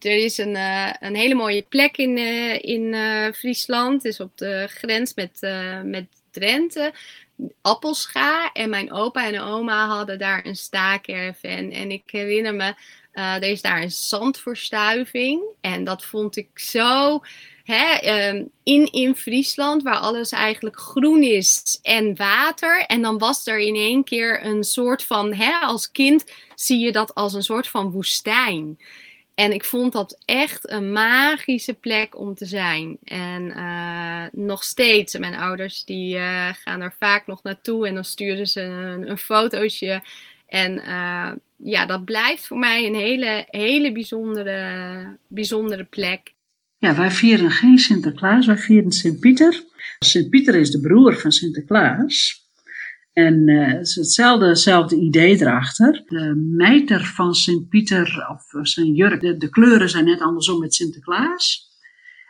er 0.00 0.24
is 0.24 0.38
een, 0.38 0.54
uh, 0.54 0.92
een 1.00 1.14
hele 1.14 1.34
mooie 1.34 1.62
plek 1.62 1.96
in, 1.96 2.16
uh, 2.16 2.62
in 2.62 2.94
Friesland. 3.34 4.02
Het 4.02 4.12
is 4.12 4.20
op 4.20 4.38
de 4.38 4.66
grens 4.68 5.14
met, 5.14 5.40
met 5.84 6.06
Drenthe. 6.30 6.92
Appelscha. 7.60 8.52
En 8.52 8.70
mijn 8.70 8.92
opa 8.92 9.26
en 9.26 9.40
oma 9.40 9.86
hadden 9.86 10.18
daar 10.18 10.46
een 10.46 10.56
staakerven. 10.56 11.72
En 11.72 11.90
ik 11.90 12.02
herinner 12.06 12.54
me, 12.54 12.74
er 13.12 13.42
is 13.42 13.62
daar 13.62 13.82
een 13.82 13.90
zandverstuiving. 13.90 15.42
En 15.60 15.84
dat 15.84 16.04
vond 16.04 16.36
ik 16.36 16.48
zo. 16.54 17.20
Hè, 17.70 18.28
um, 18.28 18.50
in, 18.62 18.92
in 18.92 19.14
Friesland, 19.14 19.82
waar 19.82 19.98
alles 19.98 20.30
eigenlijk 20.30 20.78
groen 20.78 21.22
is 21.22 21.78
en 21.82 22.16
water. 22.16 22.84
En 22.86 23.02
dan 23.02 23.18
was 23.18 23.46
er 23.46 23.58
in 23.58 23.74
één 23.74 24.04
keer 24.04 24.44
een 24.44 24.64
soort 24.64 25.04
van, 25.04 25.34
hè, 25.34 25.52
als 25.52 25.90
kind 25.90 26.24
zie 26.54 26.78
je 26.78 26.92
dat 26.92 27.14
als 27.14 27.34
een 27.34 27.42
soort 27.42 27.68
van 27.68 27.90
woestijn. 27.90 28.78
En 29.34 29.52
ik 29.52 29.64
vond 29.64 29.92
dat 29.92 30.18
echt 30.24 30.70
een 30.70 30.92
magische 30.92 31.74
plek 31.74 32.18
om 32.18 32.34
te 32.34 32.46
zijn. 32.46 32.98
En 33.04 33.42
uh, 33.42 34.24
nog 34.32 34.64
steeds, 34.64 35.18
mijn 35.18 35.34
ouders 35.34 35.84
die 35.84 36.16
uh, 36.16 36.48
gaan 36.52 36.80
er 36.80 36.94
vaak 36.98 37.26
nog 37.26 37.42
naartoe 37.42 37.86
en 37.86 37.94
dan 37.94 38.04
sturen 38.04 38.46
ze 38.46 38.60
een, 38.60 39.10
een 39.10 39.18
fotootje. 39.18 40.02
En 40.46 40.76
uh, 40.76 41.30
ja, 41.56 41.86
dat 41.86 42.04
blijft 42.04 42.46
voor 42.46 42.58
mij 42.58 42.86
een 42.86 42.94
hele, 42.94 43.46
hele 43.50 43.92
bijzondere, 43.92 45.16
bijzondere 45.26 45.84
plek. 45.84 46.32
Ja, 46.80 46.96
wij 46.96 47.10
vieren 47.10 47.50
geen 47.50 47.78
Sinterklaas, 47.78 48.46
wij 48.46 48.58
vieren 48.58 48.92
Sint-Pieter. 48.92 49.64
Sint-Pieter 49.98 50.54
is 50.54 50.70
de 50.70 50.80
broer 50.80 51.14
van 51.14 51.32
Sinterklaas. 51.32 52.44
En 53.12 53.48
uh, 53.48 53.66
het 53.66 53.86
is 53.86 53.94
hetzelfde, 53.94 54.46
hetzelfde 54.46 54.96
idee 54.96 55.40
erachter. 55.40 56.02
De 56.06 56.34
mijter 56.56 57.04
van 57.04 57.34
Sint-Pieter, 57.34 58.26
of 58.28 58.68
zijn 58.68 58.94
jurk, 58.94 59.40
de, 59.40 59.48
kleuren 59.48 59.90
zijn 59.90 60.04
net 60.04 60.20
andersom 60.20 60.60
met 60.60 60.74
Sinterklaas. 60.74 61.68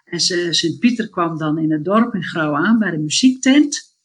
En 0.05 0.21
Sint-Pieter 0.55 1.11
kwam 1.11 1.39
dan 1.39 1.59
in 1.59 1.73
het 1.73 1.85
dorp 1.85 2.15
in 2.15 2.25
Grauw 2.25 2.57
aan 2.57 2.79
bij 2.79 2.91
de 2.91 2.99
muziektent. 2.99 3.99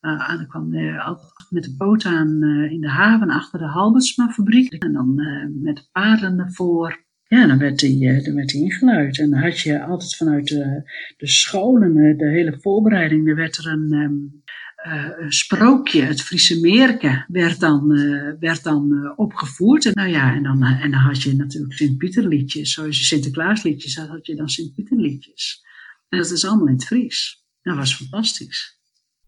Uh, 0.00 0.30
en 0.30 0.36
dan 0.36 0.46
kwam 0.46 0.72
uh, 0.72 1.10
met 1.50 1.62
de 1.62 1.74
boot 1.76 2.04
aan 2.04 2.42
in 2.70 2.80
de 2.80 2.90
haven 2.90 3.30
achter 3.30 3.58
de 3.58 3.64
Halbertsma-fabriek. 3.64 4.72
En 4.72 4.92
dan 4.92 5.14
met 5.62 5.76
de 5.76 5.88
paarden 5.92 6.38
ervoor. 6.38 7.01
Ja, 7.32 7.46
dan 7.46 7.58
werd 7.58 7.80
hij, 7.80 8.20
dan 8.24 8.34
werd 8.34 8.52
hij 8.52 8.60
ingeluid. 8.60 9.18
En 9.18 9.30
dan 9.30 9.40
had 9.40 9.60
je 9.60 9.82
altijd 9.82 10.16
vanuit 10.16 10.46
de, 10.46 10.82
de 11.16 11.28
scholen, 11.28 12.16
de 12.18 12.28
hele 12.28 12.58
voorbereiding, 12.60 13.28
er 13.28 13.36
werd 13.36 13.56
er 13.56 13.66
een... 13.66 13.92
Um, 13.92 14.42
uh, 14.86 15.28
sprookje, 15.28 16.02
het 16.02 16.22
Friese 16.22 16.60
Meerke, 16.60 17.24
werd 17.28 17.60
dan, 17.60 17.88
werd 18.40 18.62
dan 18.62 19.12
opgevoerd. 19.16 19.84
En, 19.84 19.92
nou 19.94 20.08
ja, 20.08 20.34
en, 20.34 20.42
dan, 20.42 20.62
en 20.62 20.90
dan 20.90 21.00
had 21.00 21.22
je 21.22 21.36
natuurlijk 21.36 21.72
Sint-Pieterliedjes. 21.72 22.72
Zoals 22.72 22.98
je 22.98 23.04
Sinterklaasliedjes 23.04 23.96
had, 23.96 24.08
had 24.08 24.26
je 24.26 24.36
dan 24.36 24.48
Sint-Pieterliedjes. 24.48 25.64
En 26.08 26.18
dat 26.18 26.30
is 26.30 26.44
allemaal 26.44 26.66
in 26.66 26.72
het 26.72 26.84
Fries. 26.84 27.46
Dat 27.62 27.76
was 27.76 27.96
fantastisch. 27.96 28.80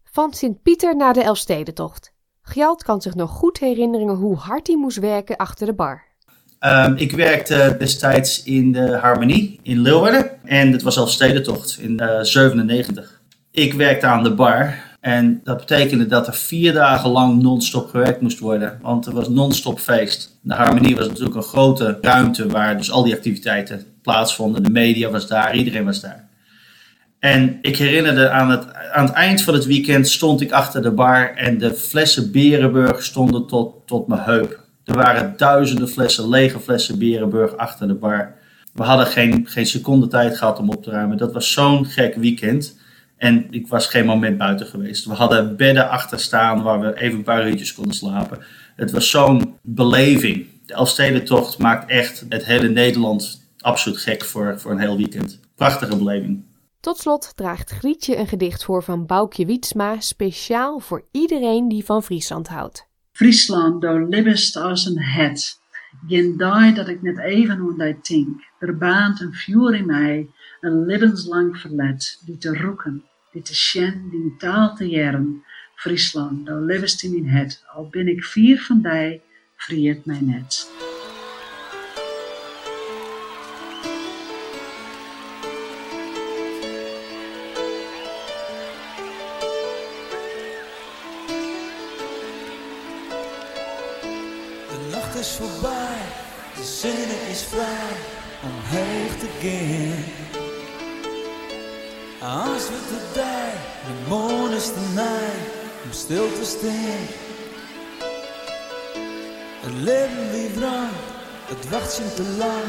Van 0.03 0.33
Sint-Pieter 0.33 0.95
naar 0.95 1.13
de 1.13 1.23
Elfstedentocht. 1.23 2.13
Gjalt 2.41 2.83
kan 2.83 3.01
zich 3.01 3.15
nog 3.15 3.31
goed 3.31 3.59
herinneren 3.59 4.15
hoe 4.15 4.35
hard 4.35 4.67
hij 4.67 4.77
moest 4.77 4.99
werken 4.99 5.35
achter 5.35 5.67
de 5.67 5.73
bar. 5.73 6.14
Um, 6.59 6.95
ik 6.97 7.11
werkte 7.11 7.75
destijds 7.79 8.43
in 8.43 8.71
de 8.71 8.97
Harmonie 8.97 9.59
in 9.63 9.81
Leeuwarden. 9.81 10.45
En 10.45 10.71
het 10.71 10.81
was 10.81 10.97
Elfstedentocht 10.97 11.79
in 11.79 12.01
97. 12.21 13.21
Ik 13.51 13.73
werkte 13.73 14.05
aan 14.05 14.23
de 14.23 14.33
bar 14.33 14.83
en 15.05 15.41
dat 15.43 15.57
betekende 15.57 16.05
dat 16.05 16.27
er 16.27 16.33
vier 16.33 16.73
dagen 16.73 17.09
lang 17.09 17.41
non-stop 17.41 17.89
gewerkt 17.89 18.21
moest 18.21 18.39
worden. 18.39 18.79
Want 18.81 19.05
er 19.05 19.13
was 19.13 19.29
non-stop 19.29 19.79
feest. 19.79 20.37
De 20.41 20.53
Harmonie 20.53 20.95
was 20.95 21.07
natuurlijk 21.07 21.35
een 21.35 21.43
grote 21.43 21.97
ruimte 22.01 22.47
waar 22.47 22.77
dus 22.77 22.91
al 22.91 23.03
die 23.03 23.13
activiteiten 23.13 23.85
plaatsvonden. 24.01 24.63
De 24.63 24.69
media 24.69 25.09
was 25.09 25.27
daar, 25.27 25.55
iedereen 25.55 25.85
was 25.85 26.01
daar. 26.01 26.27
En 27.19 27.57
ik 27.61 27.77
herinnerde 27.77 28.29
aan 28.29 28.49
het, 28.49 28.73
aan 28.93 29.05
het 29.05 29.13
eind 29.13 29.41
van 29.41 29.53
het 29.53 29.65
weekend 29.65 30.07
stond 30.07 30.41
ik 30.41 30.51
achter 30.51 30.81
de 30.81 30.91
bar 30.91 31.35
en 31.35 31.57
de 31.57 31.73
flessen 31.73 32.31
Berenburg 32.31 33.03
stonden 33.03 33.47
tot, 33.47 33.87
tot 33.87 34.07
mijn 34.07 34.21
heup. 34.21 34.63
Er 34.85 34.95
waren 34.95 35.33
duizenden 35.37 35.87
flessen, 35.87 36.29
lege 36.29 36.59
flessen 36.59 36.99
Berenburg 36.99 37.57
achter 37.57 37.87
de 37.87 37.93
bar. 37.93 38.35
We 38.73 38.83
hadden 38.83 39.07
geen, 39.07 39.47
geen 39.47 39.65
seconde 39.65 40.07
tijd 40.07 40.37
gehad 40.37 40.59
om 40.59 40.69
op 40.69 40.83
te 40.83 40.89
ruimen. 40.89 41.17
Dat 41.17 41.33
was 41.33 41.51
zo'n 41.51 41.85
gek 41.85 42.15
weekend. 42.15 42.77
En 43.17 43.47
ik 43.49 43.67
was 43.67 43.87
geen 43.87 44.05
moment 44.05 44.37
buiten 44.37 44.65
geweest. 44.65 45.05
We 45.05 45.13
hadden 45.13 45.55
bedden 45.55 45.89
achter 45.89 46.19
staan 46.19 46.63
waar 46.63 46.79
we 46.79 46.99
even 46.99 47.17
een 47.17 47.23
paar 47.23 47.47
uurtjes 47.47 47.73
konden 47.73 47.93
slapen. 47.93 48.39
Het 48.75 48.91
was 48.91 49.09
zo'n 49.09 49.57
beleving. 49.61 50.45
De 50.65 50.73
Elfstedentocht 50.73 51.57
maakt 51.57 51.89
echt 51.89 52.25
het 52.29 52.45
hele 52.45 52.69
Nederland 52.69 53.41
absoluut 53.59 53.97
gek 53.97 54.23
voor, 54.23 54.59
voor 54.59 54.71
een 54.71 54.79
heel 54.79 54.97
weekend. 54.97 55.39
Prachtige 55.55 55.97
beleving. 55.97 56.43
Tot 56.79 56.97
slot 56.97 57.31
draagt 57.35 57.71
Grietje 57.71 58.17
een 58.17 58.27
gedicht 58.27 58.63
voor 58.63 58.83
van 58.83 59.05
Boukje 59.05 59.45
Wietsma, 59.45 59.99
speciaal 59.99 60.79
voor 60.79 61.05
iedereen 61.11 61.67
die 61.67 61.85
van 61.85 62.03
Friesland 62.03 62.47
houdt. 62.47 62.87
Friesland, 63.15 63.81
do 63.81 64.07
libbest 64.07 64.55
als 64.55 64.85
een 64.85 64.99
het. 64.99 65.59
Geen 66.07 66.37
dag 66.37 66.73
dat 66.73 66.87
ik 66.87 67.01
net 67.01 67.17
even 67.19 67.57
hoe 67.57 67.77
dat 67.77 68.03
tink. 68.03 68.43
Er 68.59 68.77
baant 68.77 69.21
een 69.21 69.33
vuur 69.33 69.75
in 69.75 69.85
mij, 69.85 70.29
een 70.61 70.85
levenslang 70.85 71.57
verlet, 71.57 72.21
die 72.25 72.37
te 72.37 72.57
roeken, 72.57 73.03
die 73.31 73.41
te 73.41 73.55
sjen, 73.55 74.09
die 74.09 74.35
taal 74.37 74.75
te 74.75 74.89
jaren. 74.89 75.43
Friesland, 75.75 76.45
do 76.45 76.59
livest 76.59 77.03
in 77.03 77.11
mijn 77.11 77.27
het, 77.27 77.63
al 77.73 77.87
ben 77.89 78.07
ik 78.07 78.23
vier 78.23 78.61
van 78.61 78.81
dij, 78.81 79.21
vriet 79.55 80.05
mij 80.05 80.21
net. 80.21 80.69
Moon 104.65 104.77
is 104.77 104.83
te 104.83 104.93
nij 104.93 105.33
om 105.83 105.91
stil 105.91 106.27
te 106.33 106.45
staan. 106.45 107.05
Het 109.61 109.73
leven 109.73 110.31
wie 110.31 110.59
lang, 110.59 110.89
het 111.45 111.69
wacht 111.69 111.91
zien 111.91 112.13
te 112.15 112.23
lang, 112.37 112.65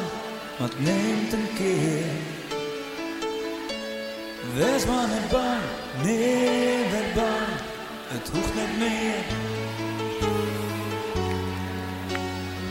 maar 0.58 0.68
het 0.68 0.80
neemt 0.80 1.32
een 1.32 1.48
keer. 1.54 2.04
Wees 4.54 4.86
maar 4.86 5.08
niet 5.08 5.30
bang, 5.30 5.62
nee, 6.02 6.90
werd 6.90 7.14
bang, 7.14 7.48
het 8.06 8.28
hoeft 8.32 8.54
niet 8.54 8.78
meer. 8.78 9.24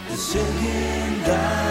De 0.07 0.17
zin 0.31 1.23
daar 1.25 1.64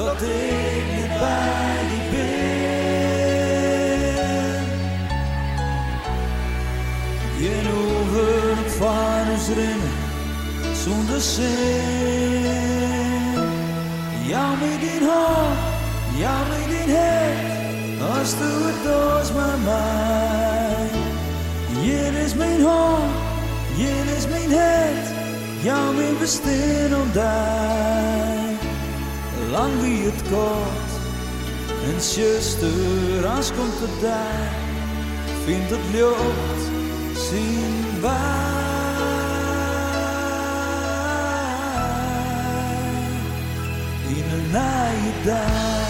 Dat 0.00 0.22
ik 0.22 0.84
niet 0.96 1.18
bij 1.18 1.78
die 1.90 2.04
ben. 2.10 2.20
Je 7.38 7.54
hoeft 8.10 8.74
van 8.74 9.30
ons 9.32 9.48
rennen 9.48 9.94
zonder 10.84 11.20
zin. 11.20 11.48
Ja, 14.26 14.50
met 14.50 14.80
die 14.80 15.00
hand, 15.08 15.58
ja, 16.16 16.38
met 16.48 16.68
die 16.68 16.94
hand, 16.96 18.18
als 18.18 18.30
du 18.30 18.44
het 18.44 18.82
doos 18.84 19.32
maar 19.32 19.58
mij. 19.64 20.88
Hier 21.80 22.12
is 22.24 22.34
mijn 22.34 22.62
hand, 22.62 23.12
hier 23.74 24.16
is 24.16 24.26
mijn 24.28 24.50
het, 24.50 25.12
ja, 25.62 25.90
mijn 25.90 26.18
bestaan 26.18 27.00
om 27.00 27.12
daar 27.12 28.29
lang 29.50 29.80
wie 29.80 30.02
het 30.02 30.22
kort. 30.30 30.90
En 31.84 32.00
zuster, 32.00 33.26
als 33.36 33.52
komt 33.52 33.80
het 33.80 34.00
daar, 34.00 34.52
vindt 35.44 35.70
het 35.70 35.86
lucht 35.92 36.64
zien 37.30 38.00
waar. 38.00 38.38
In 44.08 44.24
een 44.32 44.50
naaie. 44.50 45.89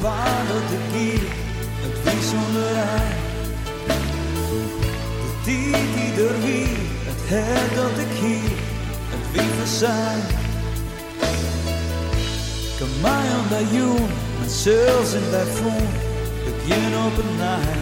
Dat 0.00 0.70
ik 0.78 0.98
hier, 1.00 1.20
het 1.80 2.02
wie 2.04 2.22
zonder 2.22 2.70
hij. 2.74 3.16
De 5.22 5.32
tijd 5.44 5.88
die 5.94 6.24
er 6.26 6.40
wie, 6.40 6.76
het 7.08 7.22
her 7.24 7.74
dat 7.74 7.98
ik 8.04 8.12
hier, 8.20 8.58
het 9.10 9.32
wie 9.32 9.66
zijn. 9.66 10.20
Kan 12.78 12.88
mij 13.00 13.10
aan 13.10 13.48
dat 13.48 13.70
jong, 13.70 14.08
met 14.40 14.52
zelfs 14.52 15.12
in 15.12 15.30
dat 15.30 15.48
voel, 15.48 15.86
begin 16.44 16.96
op 17.06 17.18
een 17.18 17.36
naai. 17.36 17.78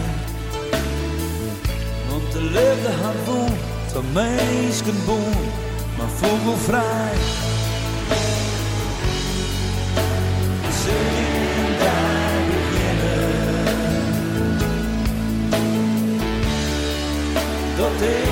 Want 2.09 2.31
de 2.31 2.41
liefde 2.41 2.91
had 3.03 3.15
woon, 3.25 3.57
van 3.91 4.05
meisken 4.13 5.05
boom, 5.05 5.33
maar 5.97 6.09
vogelvrij. 6.09 7.15
Zullen 7.15 7.46
Dat 17.99 18.26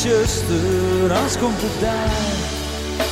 zuster, 0.00 1.12
als 1.22 1.38
komt 1.38 1.60
het 1.60 1.80
daar, 1.80 2.10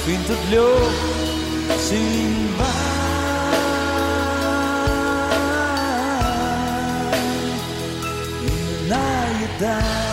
vindt 0.05 0.29
het 0.29 0.49
lucht, 0.51 1.83
zien. 1.89 2.37
In 8.41 8.67
de 8.69 8.87
naaie 8.89 9.49
daar. 9.59 10.08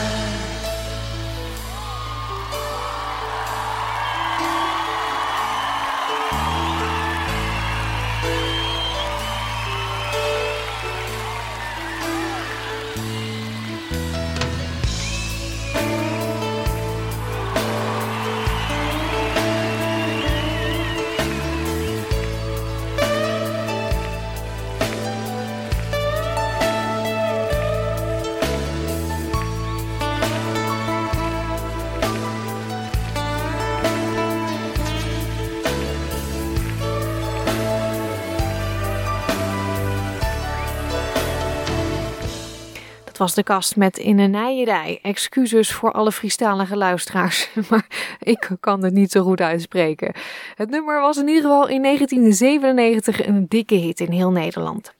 Was 43.18 43.34
de 43.34 43.44
kast 43.44 43.76
met 43.76 43.98
In 43.98 44.20
een 44.20 44.32
Nijerij. 44.32 45.00
Excuses 45.02 45.72
voor 45.72 45.92
alle 45.92 46.12
Friestalige 46.12 46.78
luisteraars, 46.78 47.50
maar 47.70 48.16
ik 48.20 48.50
kan 48.60 48.84
het 48.84 48.94
niet 48.94 49.12
zo 49.12 49.24
goed 49.24 49.42
uitspreken. 49.42 50.14
Het 50.56 50.70
nummer 50.70 51.02
was 51.02 51.18
in 51.18 51.28
ieder 51.28 51.44
geval 51.44 51.68
in 51.68 51.82
1997 51.82 53.28
een 53.28 53.46
dikke 53.48 53.76
hit 53.76 54.00
in 54.00 54.12
heel 54.12 54.32
Nederland. 54.32 54.94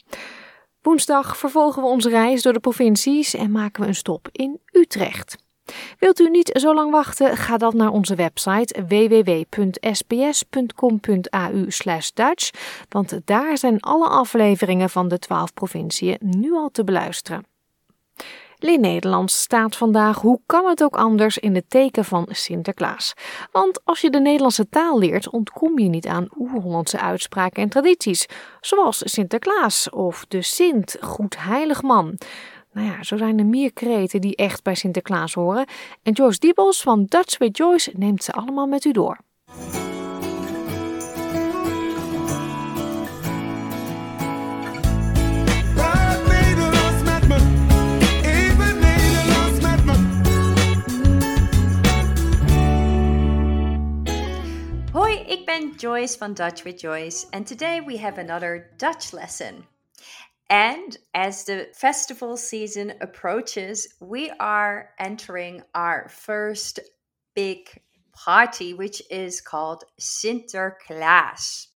Woensdag 0.82 1.38
vervolgen 1.38 1.82
we 1.82 1.88
onze 1.88 2.10
reis 2.10 2.42
door 2.42 2.54
de 2.54 2.60
provincies 2.60 3.34
en 3.34 3.52
maken 3.52 3.82
we 3.82 3.88
een 3.88 3.96
stop 3.96 4.28
in 4.32 4.60
Utrecht. 4.72 5.38
Wilt 6.00 6.20
u 6.20 6.30
niet 6.30 6.50
zo 6.54 6.74
lang 6.74 6.92
wachten? 6.92 7.38
Ga 7.38 7.58
dan 7.58 7.78
naar 7.78 7.92
onze 7.92 8.16
website 8.16 8.86
www.sbs.com.au 8.88 9.78
Dutch, 12.14 12.50
want 12.90 13.20
daar 13.26 13.58
zijn 13.58 13.80
alle 13.80 14.08
afleveringen 14.08 14.90
van 14.90 15.08
de 15.08 15.20
12 15.20 15.54
provinciën 15.54 16.18
nu 16.20 16.54
al 16.54 16.70
te 16.72 16.84
beluisteren. 16.84 17.55
Nederlands 18.60 19.42
staat 19.42 19.76
vandaag, 19.76 20.22
hoe 20.22 20.40
kan 20.46 20.66
het 20.66 20.84
ook 20.84 20.96
anders, 20.96 21.38
in 21.38 21.56
het 21.56 21.70
teken 21.70 22.06
van 22.06 22.28
Sinterklaas. 22.30 23.14
Want 23.52 23.86
als 23.86 24.02
je 24.02 24.10
de 24.10 24.20
Nederlandse 24.20 24.70
taal 24.70 25.00
leert, 25.00 25.30
ontkom 25.30 25.80
je 25.80 25.90
niet 25.90 26.08
aan 26.08 26.28
oer-Hollandse 26.38 27.00
uitspraken 27.00 27.64
en 27.64 27.70
tradities, 27.70 28.26
zoals 28.62 29.02
Sinterklaas 29.04 29.90
of 29.90 30.26
de 30.28 30.42
Sint, 30.42 30.98
goed 31.02 31.36
heilig 31.40 31.82
man. 31.82 32.18
Nou 32.72 32.88
ja, 32.88 33.04
zo 33.04 33.18
zijn 33.18 33.40
er 33.40 33.46
meer 33.46 33.74
kreten 33.74 34.22
die 34.22 34.36
echt 34.36 34.64
bij 34.64 34.76
Sinterklaas 34.76 35.34
horen. 35.34 35.66
En 36.04 36.14
Joyce 36.14 36.40
Diebels 36.40 36.82
van 36.82 37.06
Dutch 37.06 37.38
with 37.38 37.58
Joyce 37.58 37.92
neemt 37.94 38.24
ze 38.24 38.32
allemaal 38.32 38.68
met 38.68 38.86
u 38.86 38.92
door. 38.92 39.18
Ik 55.28 55.46
ben 55.46 55.76
Joyce 55.76 56.18
van 56.18 56.34
Dutch 56.34 56.64
with 56.64 56.80
Joyce, 56.80 57.26
and 57.32 57.48
today 57.48 57.82
we 57.82 57.98
have 57.98 58.20
another 58.20 58.72
Dutch 58.78 59.12
lesson. 59.12 59.66
And 60.50 60.98
as 61.14 61.44
the 61.46 61.70
festival 61.74 62.38
season 62.38 62.94
approaches, 63.02 63.96
we 64.00 64.32
are 64.40 64.92
entering 65.00 65.64
our 65.74 66.08
first 66.10 66.80
big 67.34 67.68
party, 68.14 68.74
which 68.76 69.02
is 69.10 69.42
called 69.42 69.84
Sinterklaas. 70.00 71.68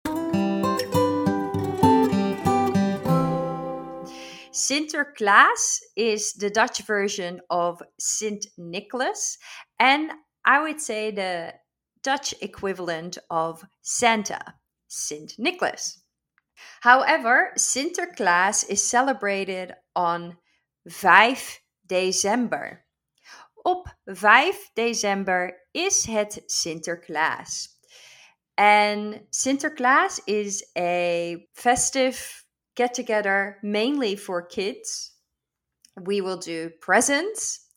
Sinterklaas 4.52 5.80
is 5.96 6.34
the 6.34 6.50
Dutch 6.50 6.82
version 6.82 7.40
of 7.48 7.82
Sint 7.98 8.46
Nicholas, 8.58 9.38
and 9.78 10.10
I 10.44 10.60
would 10.60 10.80
say 10.80 11.10
the 11.10 11.54
Dutch 12.02 12.34
equivalent 12.40 13.18
of 13.30 13.64
Santa, 13.82 14.54
Sint 14.88 15.38
Nicholas. 15.38 16.02
However, 16.80 17.52
Sinterklaas 17.56 18.68
is 18.68 18.82
celebrated 18.82 19.74
on 19.94 20.36
5 20.88 21.60
december. 21.86 22.84
Op 23.64 23.88
5 24.14 24.70
december 24.74 25.52
is 25.72 26.06
het 26.06 26.38
Sinterklaas. 26.46 27.68
And 28.56 29.20
Sinterklaas 29.30 30.20
is 30.26 30.64
a 30.76 31.46
festive 31.54 32.44
get 32.74 32.94
together 32.94 33.58
mainly 33.62 34.16
for 34.16 34.42
kids. 34.42 35.12
We 36.00 36.20
will 36.20 36.38
do 36.38 36.70
presents, 36.80 37.68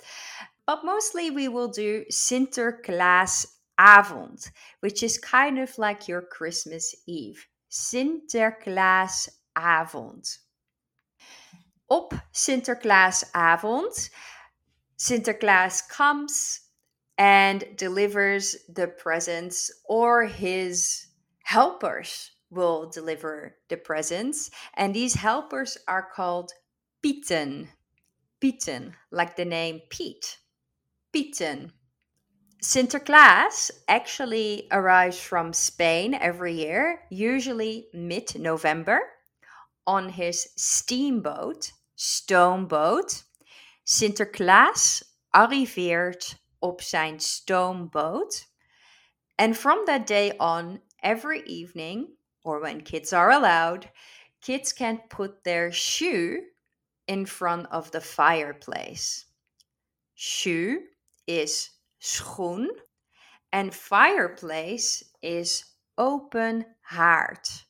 but 0.68 0.86
mostly 0.86 1.32
we 1.32 1.48
will 1.48 1.70
do 1.70 2.06
Sinterklaas 2.12 3.48
avond, 3.82 4.52
which 4.82 5.02
is 5.02 5.18
kind 5.18 5.58
of 5.58 5.76
like 5.80 6.08
your 6.08 6.22
Christmas 6.22 6.94
Eve. 7.08 7.48
Sinterklaasavond. 7.72 10.38
Op 11.90 12.14
Sinterklaasavond, 12.32 12.32
Sinterklaas 12.32 13.24
Avond, 13.34 14.10
Sinterklaas 14.98 15.82
comes 15.90 16.62
and 17.18 17.66
delivers 17.76 18.56
the 18.70 18.88
presents, 18.88 19.72
or 19.86 20.26
his 20.26 21.08
helpers 21.44 22.32
will 22.52 22.88
deliver 22.90 23.56
the 23.70 23.78
presents. 23.78 24.52
And 24.76 24.94
these 24.94 25.16
helpers 25.16 25.78
are 25.88 26.08
called 26.14 26.52
Pieten. 27.02 27.70
Pieten, 28.40 28.94
like 29.12 29.36
the 29.36 29.46
name 29.46 29.82
Pete. 29.90 30.38
Pieten. 31.12 31.72
Sinterklaas 32.64 33.72
actually 33.88 34.68
arrives 34.72 35.20
from 35.20 35.52
Spain 35.52 36.14
every 36.14 36.54
year, 36.54 37.02
usually 37.10 37.88
mid 37.92 38.40
November, 38.40 39.02
on 39.88 40.10
his 40.10 40.48
steamboat, 40.58 41.72
stoomboot. 41.98 43.24
Sinterklaas 43.84 45.02
arriveert 45.34 46.36
op 46.62 46.82
zijn 46.82 47.20
stoomboot. 47.20 48.46
And 49.40 49.58
from 49.58 49.86
that 49.88 50.06
day 50.06 50.38
on, 50.38 50.82
every 51.02 51.42
evening, 51.48 52.16
or 52.44 52.60
when 52.60 52.84
kids 52.84 53.12
are 53.12 53.32
allowed, 53.32 53.90
kids 54.40 54.72
can 54.72 55.02
put 55.10 55.44
their 55.44 55.72
shoe 55.72 56.44
in 57.08 57.26
front 57.26 57.66
of 57.72 57.90
the 57.90 58.02
fireplace. 58.02 59.26
Shoe 60.14 60.84
is 61.26 61.81
schoen 62.04 62.82
en 63.50 63.72
fireplace 63.72 65.06
is 65.20 65.78
open 65.96 66.76
haard. 66.80 67.70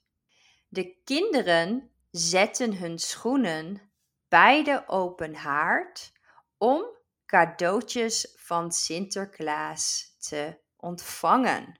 De 0.67 0.95
kinderen 1.03 1.91
zetten 2.11 2.77
hun 2.77 2.99
schoenen 2.99 3.91
bij 4.27 4.63
de 4.63 4.87
open 4.87 5.35
haard 5.35 6.11
om 6.57 6.85
cadeautjes 7.25 8.33
van 8.35 8.71
Sinterklaas 8.71 10.15
te 10.17 10.59
ontvangen. 10.77 11.79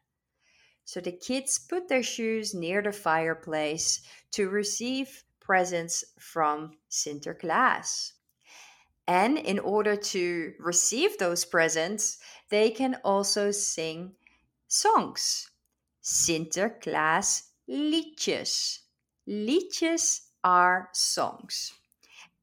So 0.83 1.01
the 1.01 1.17
kids 1.17 1.65
put 1.65 1.87
their 1.87 2.03
shoes 2.03 2.51
near 2.53 2.83
the 2.83 2.93
fireplace 2.93 4.01
to 4.29 4.49
receive 4.49 5.23
presents 5.37 6.13
from 6.17 6.79
Sinterklaas. 6.87 8.20
And 9.07 9.37
in 9.37 9.59
order 9.59 9.95
to 9.95 10.53
receive 10.59 11.17
those 11.17 11.43
presents, 11.45 12.19
they 12.49 12.69
can 12.69 12.95
also 13.03 13.51
sing 13.51 14.13
songs. 14.67 15.49
Sinterklaas 16.01 17.43
liedjes. 17.69 18.79
Liedjes 19.27 20.21
are 20.43 20.89
songs. 20.91 21.73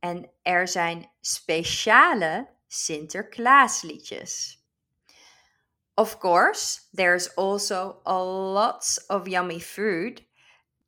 En 0.00 0.30
er 0.42 0.68
zijn 0.68 1.10
speciale 1.20 2.48
Sinterklaasliedjes. 2.68 4.58
Of 5.96 6.20
course, 6.20 6.82
there's 6.92 7.28
also 7.36 8.00
a 8.06 8.22
lots 8.22 8.98
of 9.08 9.26
yummy 9.26 9.58
food 9.58 10.24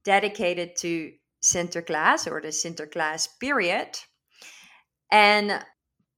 dedicated 0.05 0.77
to 0.77 1.13
Sinterklaas 1.43 2.31
or 2.31 2.41
the 2.41 2.53
Sinterklaas 2.53 3.29
period. 3.41 3.99
And 5.11 5.65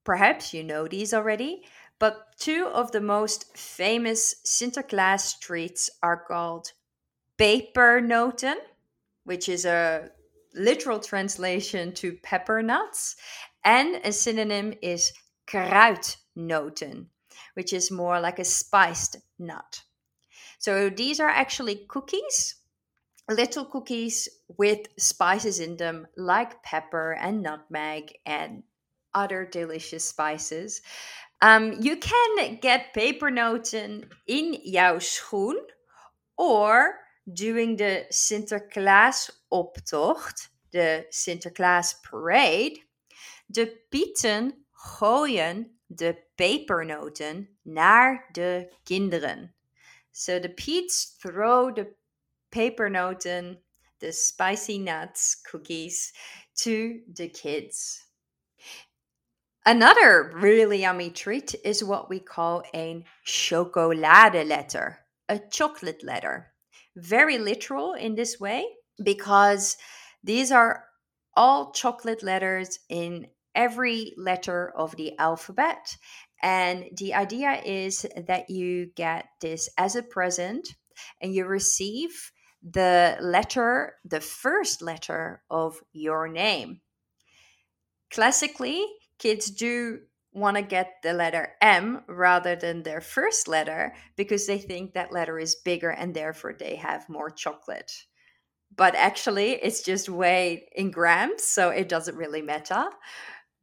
perhaps 0.05 0.53
you 0.53 0.63
know 0.63 0.87
these 0.87 1.15
already, 1.15 1.65
but 1.99 2.37
two 2.39 2.67
of 2.67 2.93
the 2.93 3.01
most 3.01 3.57
famous 3.57 4.35
Sinterklaas 4.45 5.39
treats 5.41 5.89
are 6.03 6.25
called 6.25 6.73
pepernoten, 7.39 8.57
which 9.25 9.49
is 9.49 9.65
a 9.65 10.11
literal 10.55 11.01
translation 11.01 11.93
to 11.95 12.19
pepper 12.23 12.63
nuts, 12.63 13.17
and 13.65 14.01
a 14.05 14.13
synonym 14.13 14.75
is 14.83 15.13
kruidnoten, 15.47 17.07
which 17.55 17.73
is 17.73 17.91
more 17.91 18.21
like 18.21 18.39
a 18.39 18.45
spiced 18.45 19.17
nut. 19.39 19.83
So 20.59 20.91
these 20.91 21.21
are 21.21 21.29
actually 21.29 21.87
cookies, 21.89 22.57
little 23.29 23.65
cookies 23.65 24.29
with 24.59 24.87
spices 24.99 25.61
in 25.61 25.77
them, 25.77 26.07
like 26.17 26.63
pepper 26.63 27.13
and 27.13 27.43
nutmeg 27.43 28.13
and 28.27 28.63
other 29.15 29.45
delicious 29.45 30.05
spices. 30.05 30.83
Um, 31.41 31.75
you 31.81 31.97
can 31.97 32.59
get 32.61 32.95
pepernoten 32.95 34.05
in 34.27 34.57
jouw 34.65 34.99
schoen 34.99 35.57
or 36.37 37.01
during 37.33 37.77
the 37.77 38.07
Sinterklaas 38.11 39.31
optocht, 39.51 40.49
the 40.73 41.07
Sinterklaas 41.11 41.95
parade. 42.03 42.79
De 43.51 43.67
pieten 43.91 44.65
gooien 44.73 45.79
de 45.87 46.17
pepernoten 46.37 47.49
naar 47.63 48.29
de 48.33 48.73
kinderen. 48.85 49.55
So 50.11 50.39
the 50.39 50.49
Peets 50.49 51.17
throw 51.19 51.75
the 51.75 51.95
pepernoten, 52.51 53.59
the 53.99 54.13
spicy 54.13 54.79
nuts, 54.79 55.41
cookies, 55.43 56.13
to 56.55 57.01
the 57.15 57.29
kids. 57.29 58.07
Another 59.65 60.33
really 60.35 60.81
yummy 60.81 61.11
treat 61.11 61.55
is 61.65 61.85
what 61.85 62.11
we 62.11 62.19
call 62.19 62.65
a 62.75 63.05
chocolade 63.25 64.45
letter, 64.49 64.99
a 65.29 65.39
chocolate 65.39 66.03
letter. 66.03 66.53
Very 66.97 67.39
literal 67.39 67.93
in 67.93 68.17
this 68.17 68.41
way 68.41 68.67
because 69.03 69.77
these 70.25 70.51
are 70.51 70.85
all 71.37 71.71
chocolate 71.71 72.25
letters 72.25 72.81
in 72.89 73.29
every 73.55 74.15
letter 74.17 74.73
of 74.77 74.97
the 74.97 75.17
alphabet. 75.19 75.97
And 76.43 76.87
the 76.97 77.15
idea 77.15 77.63
is 77.65 78.05
that 78.27 78.51
you 78.51 78.87
get 78.97 79.27
this 79.41 79.69
as 79.79 79.95
a 79.95 80.03
present 80.03 80.69
and 81.21 81.33
you 81.33 81.47
receive 81.47 82.33
the 82.69 83.17
letter, 83.21 83.95
the 84.05 84.21
first 84.21 84.83
letter 84.83 85.43
of 85.49 85.81
your 85.93 86.27
name. 86.27 86.81
Classically, 88.11 88.85
kids 89.23 89.51
do 89.51 90.01
want 90.33 90.57
to 90.57 90.63
get 90.63 90.95
the 91.03 91.13
letter 91.13 91.55
M 91.61 92.03
rather 92.09 92.57
than 92.57 92.83
their 92.83 93.01
first 93.01 93.47
letter 93.47 93.95
because 94.17 94.47
they 94.47 94.59
think 94.59 94.95
that 94.95 95.13
letter 95.13 95.39
is 95.39 95.55
bigger 95.65 95.91
and 95.91 96.15
therefore 96.15 96.55
they 96.59 96.77
have 96.77 97.09
more 97.09 97.31
chocolate. 97.31 97.93
But 98.75 98.95
actually, 98.95 99.53
it's 99.53 99.83
just 99.83 100.09
weighed 100.09 100.63
in 100.75 100.91
grams, 100.91 101.45
so 101.45 101.69
it 101.69 101.89
doesn't 101.89 102.17
really 102.17 102.43
matter. 102.43 102.85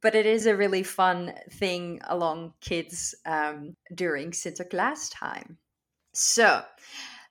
But 0.02 0.16
it 0.16 0.26
is 0.26 0.46
a 0.46 0.56
really 0.56 0.84
fun 0.84 1.34
thing 1.52 2.00
along 2.08 2.54
kids 2.62 3.16
um, 3.26 3.76
during 3.94 4.32
Sinterklaas 4.32 5.10
time. 5.12 5.58
So 6.14 6.62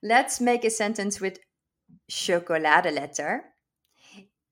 let's 0.03 0.41
make 0.41 0.65
a 0.65 0.71
sentence 0.71 1.21
with 1.21 1.39
chocolade 2.11 2.85
chocoladeletter. 2.85 3.55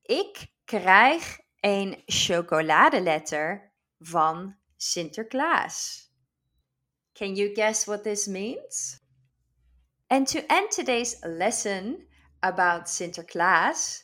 Ik 0.02 0.46
krijg 0.64 1.38
een 1.60 2.02
chocoladeletter 2.06 3.65
van 4.00 4.54
Sinterklaas. 4.78 6.06
Can 7.14 7.34
you 7.34 7.54
guess 7.54 7.86
what 7.86 8.04
this 8.04 8.28
means? 8.28 9.00
And 10.10 10.26
to 10.28 10.52
end 10.52 10.70
today's 10.70 11.16
lesson 11.24 12.06
about 12.42 12.86
Sinterklaas, 12.86 14.02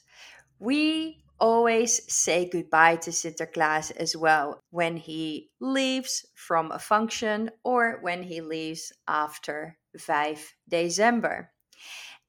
we 0.59 1.23
always 1.39 2.01
say 2.13 2.49
goodbye 2.49 2.97
to 2.97 3.11
Sinterklaas 3.11 3.91
as 3.97 4.17
well 4.17 4.63
when 4.71 4.97
he 4.97 5.51
leaves 5.61 6.25
from 6.35 6.71
a 6.71 6.79
function 6.79 7.51
or 7.65 7.99
when 8.01 8.23
he 8.23 8.41
leaves 8.41 8.93
after 9.09 9.77
5 9.99 10.55
December. 10.69 11.51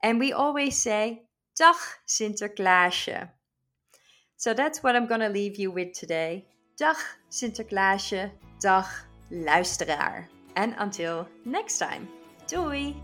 And 0.02 0.20
we 0.20 0.34
always 0.34 0.78
say, 0.78 1.24
Dag 1.58 1.76
Sinterklaasje. 2.08 3.30
So 4.36 4.54
that's 4.54 4.84
what 4.84 4.96
I'm 4.96 5.08
going 5.08 5.22
to 5.22 5.30
leave 5.30 5.58
you 5.58 5.72
with 5.72 5.94
today. 5.94 6.48
Dag 6.76 7.18
Sinterklaasje, 7.30 8.32
dag 8.58 9.06
luisteraar. 9.28 10.30
And 10.54 10.80
until 10.80 11.28
next 11.44 11.78
time. 11.78 12.08
Doei! 12.46 12.96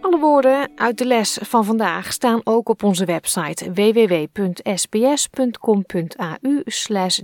Alle 0.00 0.18
woorden 0.18 0.70
uit 0.74 0.98
de 0.98 1.04
les 1.06 1.38
van 1.42 1.64
vandaag 1.64 2.12
staan 2.12 2.40
ook 2.44 2.68
op 2.68 2.82
onze 2.82 3.04
website 3.04 3.72
www.sbs.com.au 3.72 4.32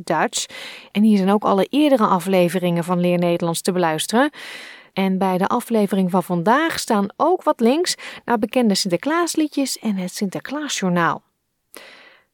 Dutch. 0.04 0.46
En 0.92 1.02
hier 1.02 1.16
zijn 1.16 1.30
ook 1.30 1.44
alle 1.44 1.66
eerdere 1.70 2.06
afleveringen 2.06 2.84
van 2.84 3.00
Leer 3.00 3.18
Nederlands 3.18 3.60
te 3.60 3.72
beluisteren. 3.72 4.30
En 4.93 5.18
bij 5.18 5.38
de 5.38 5.47
aflevering 5.47 6.11
van 6.11 6.22
vandaag 6.22 6.78
staan 6.78 7.07
ook 7.16 7.43
wat 7.43 7.61
links 7.61 7.95
naar 8.24 8.38
bekende 8.38 8.74
Sinterklaasliedjes 8.74 9.78
en 9.78 9.97
het 9.97 10.14
Sinterklaasjournaal. 10.14 11.22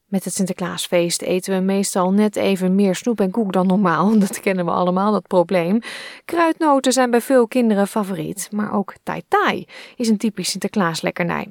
Met 0.05 0.25
het 0.25 0.35
Sinterklaasfeest 0.35 1.23
eten 1.23 1.55
we 1.55 1.61
meestal 1.61 2.13
net 2.13 2.37
even 2.37 2.75
meer 2.75 2.95
snoep 2.95 3.21
en 3.21 3.31
koek 3.31 3.53
dan 3.53 3.67
normaal. 3.67 4.19
Dat 4.19 4.41
kennen 4.41 4.65
we 4.65 4.71
allemaal, 4.71 5.13
dat 5.13 5.27
probleem. 5.27 5.81
Kruidnoten 6.25 6.93
zijn 6.93 7.11
bij 7.11 7.21
veel 7.21 7.49
kinderen 7.49 7.89
favoriet, 7.89 8.49
maar 8.53 8.73
ook 8.73 8.95
tai 9.03 9.67
is 9.97 10.09
een 10.09 10.17
typisch 10.17 10.51
Sinterklaaslekkernij. 10.51 11.49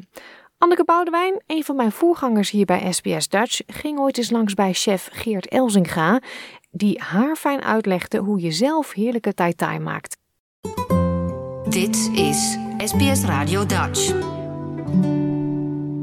Anneke 0.57 0.83
Boudewijn, 0.83 1.41
een 1.47 1.63
van 1.63 1.75
mijn 1.75 1.91
voorgangers 1.91 2.49
hier 2.49 2.65
bij 2.65 2.91
SBS 2.91 3.27
Dutch, 3.27 3.61
ging 3.67 3.99
ooit 3.99 4.17
eens 4.17 4.29
langs 4.29 4.53
bij 4.53 4.73
chef 4.73 5.09
Geert 5.11 5.47
Elzinga, 5.47 6.21
die 6.71 7.01
haar 7.01 7.35
fijn 7.35 7.61
uitlegde 7.63 8.17
hoe 8.17 8.41
je 8.41 8.51
zelf 8.51 8.93
heerlijke 8.93 9.33
tai 9.33 9.53
tai 9.53 9.79
maakt. 9.79 10.17
Dit 11.69 12.09
is 12.13 12.57
SBS 12.77 13.23
Radio 13.23 13.65
Dutch. 13.65 14.13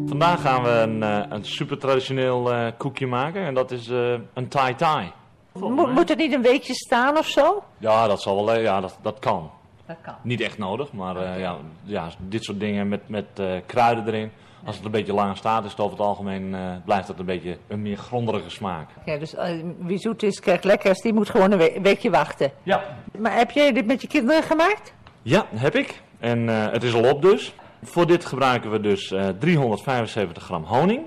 Vandaag 0.09 0.41
gaan 0.41 0.63
we 0.63 0.69
een, 0.69 0.97
uh, 0.97 1.23
een 1.29 1.45
super 1.45 1.79
traditioneel 1.79 2.53
uh, 2.53 2.67
koekje 2.77 3.07
maken 3.07 3.45
en 3.45 3.55
dat 3.55 3.71
is 3.71 3.89
uh, 3.89 4.15
een 4.35 4.49
tai 4.49 4.75
tai. 4.75 5.13
Mo 5.53 5.87
moet 5.87 6.09
het 6.09 6.19
niet 6.19 6.33
een 6.33 6.43
weekje 6.43 6.75
staan 6.75 7.19
of 7.19 7.27
zo? 7.27 7.63
Ja, 7.79 8.07
dat 8.07 8.23
zal 8.23 8.45
wel, 8.45 8.59
ja, 8.59 8.81
dat, 8.81 8.99
dat 9.03 9.19
kan. 9.19 9.51
Dat 9.87 9.97
kan. 10.03 10.15
Niet 10.23 10.41
echt 10.41 10.59
nodig, 10.59 10.93
maar 10.93 11.39
ja, 11.39 11.57
ja, 11.83 12.09
dit 12.19 12.45
soort 12.45 12.61
dingen 12.61 12.89
met, 12.89 13.09
met 13.09 13.27
kruiden 13.67 14.07
erin. 14.07 14.31
Als 14.65 14.77
het 14.77 14.85
een 14.85 14.91
beetje 14.91 15.15
lang 15.15 15.37
staat, 15.37 15.65
is 15.65 15.71
het 15.71 15.81
over 15.81 15.97
het 15.97 16.07
algemeen 16.07 16.57
blijft 16.85 17.09
het 17.09 17.19
een 17.19 17.25
beetje 17.25 17.59
een 17.69 17.83
meer 17.83 17.97
grondige 17.97 18.51
smaak. 18.51 18.89
Ja, 19.05 19.19
dus 19.19 19.35
wie 19.79 19.99
zoet 19.99 20.23
is, 20.23 20.41
krijgt 20.41 20.65
lekkers, 20.65 21.01
die 21.01 21.13
moet 21.13 21.31
gewoon 21.31 21.51
een 21.53 21.59
we 21.59 21.79
weekje 21.83 22.11
wachten. 22.11 22.51
Ja. 22.63 22.83
Maar 23.19 23.37
heb 23.37 23.51
jij 23.51 23.73
dit 23.73 23.87
met 23.87 24.01
je 24.01 24.09
kinderen 24.09 24.43
gemaakt? 24.43 24.93
Ja, 25.25 25.47
heb 25.55 25.75
ik. 25.75 26.03
En 26.19 26.49
het 26.49 26.83
is 26.83 26.95
al 26.95 27.11
op 27.11 27.23
dus. 27.23 27.55
Voor 27.83 28.07
dit 28.07 28.25
gebruiken 28.25 28.71
we 28.71 28.81
dus 28.81 29.11
uh, 29.11 29.29
375 29.29 30.43
gram 30.43 30.65
honing. 30.65 31.03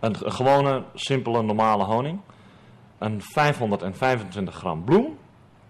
Een, 0.00 0.16
een, 0.24 0.32
gewone, 0.32 0.82
simpele, 0.94 1.42
normale 1.42 1.84
honing. 1.84 2.20
Een 2.98 3.22
525 3.22 4.54
gram 4.54 4.84
bloem. 4.84 5.18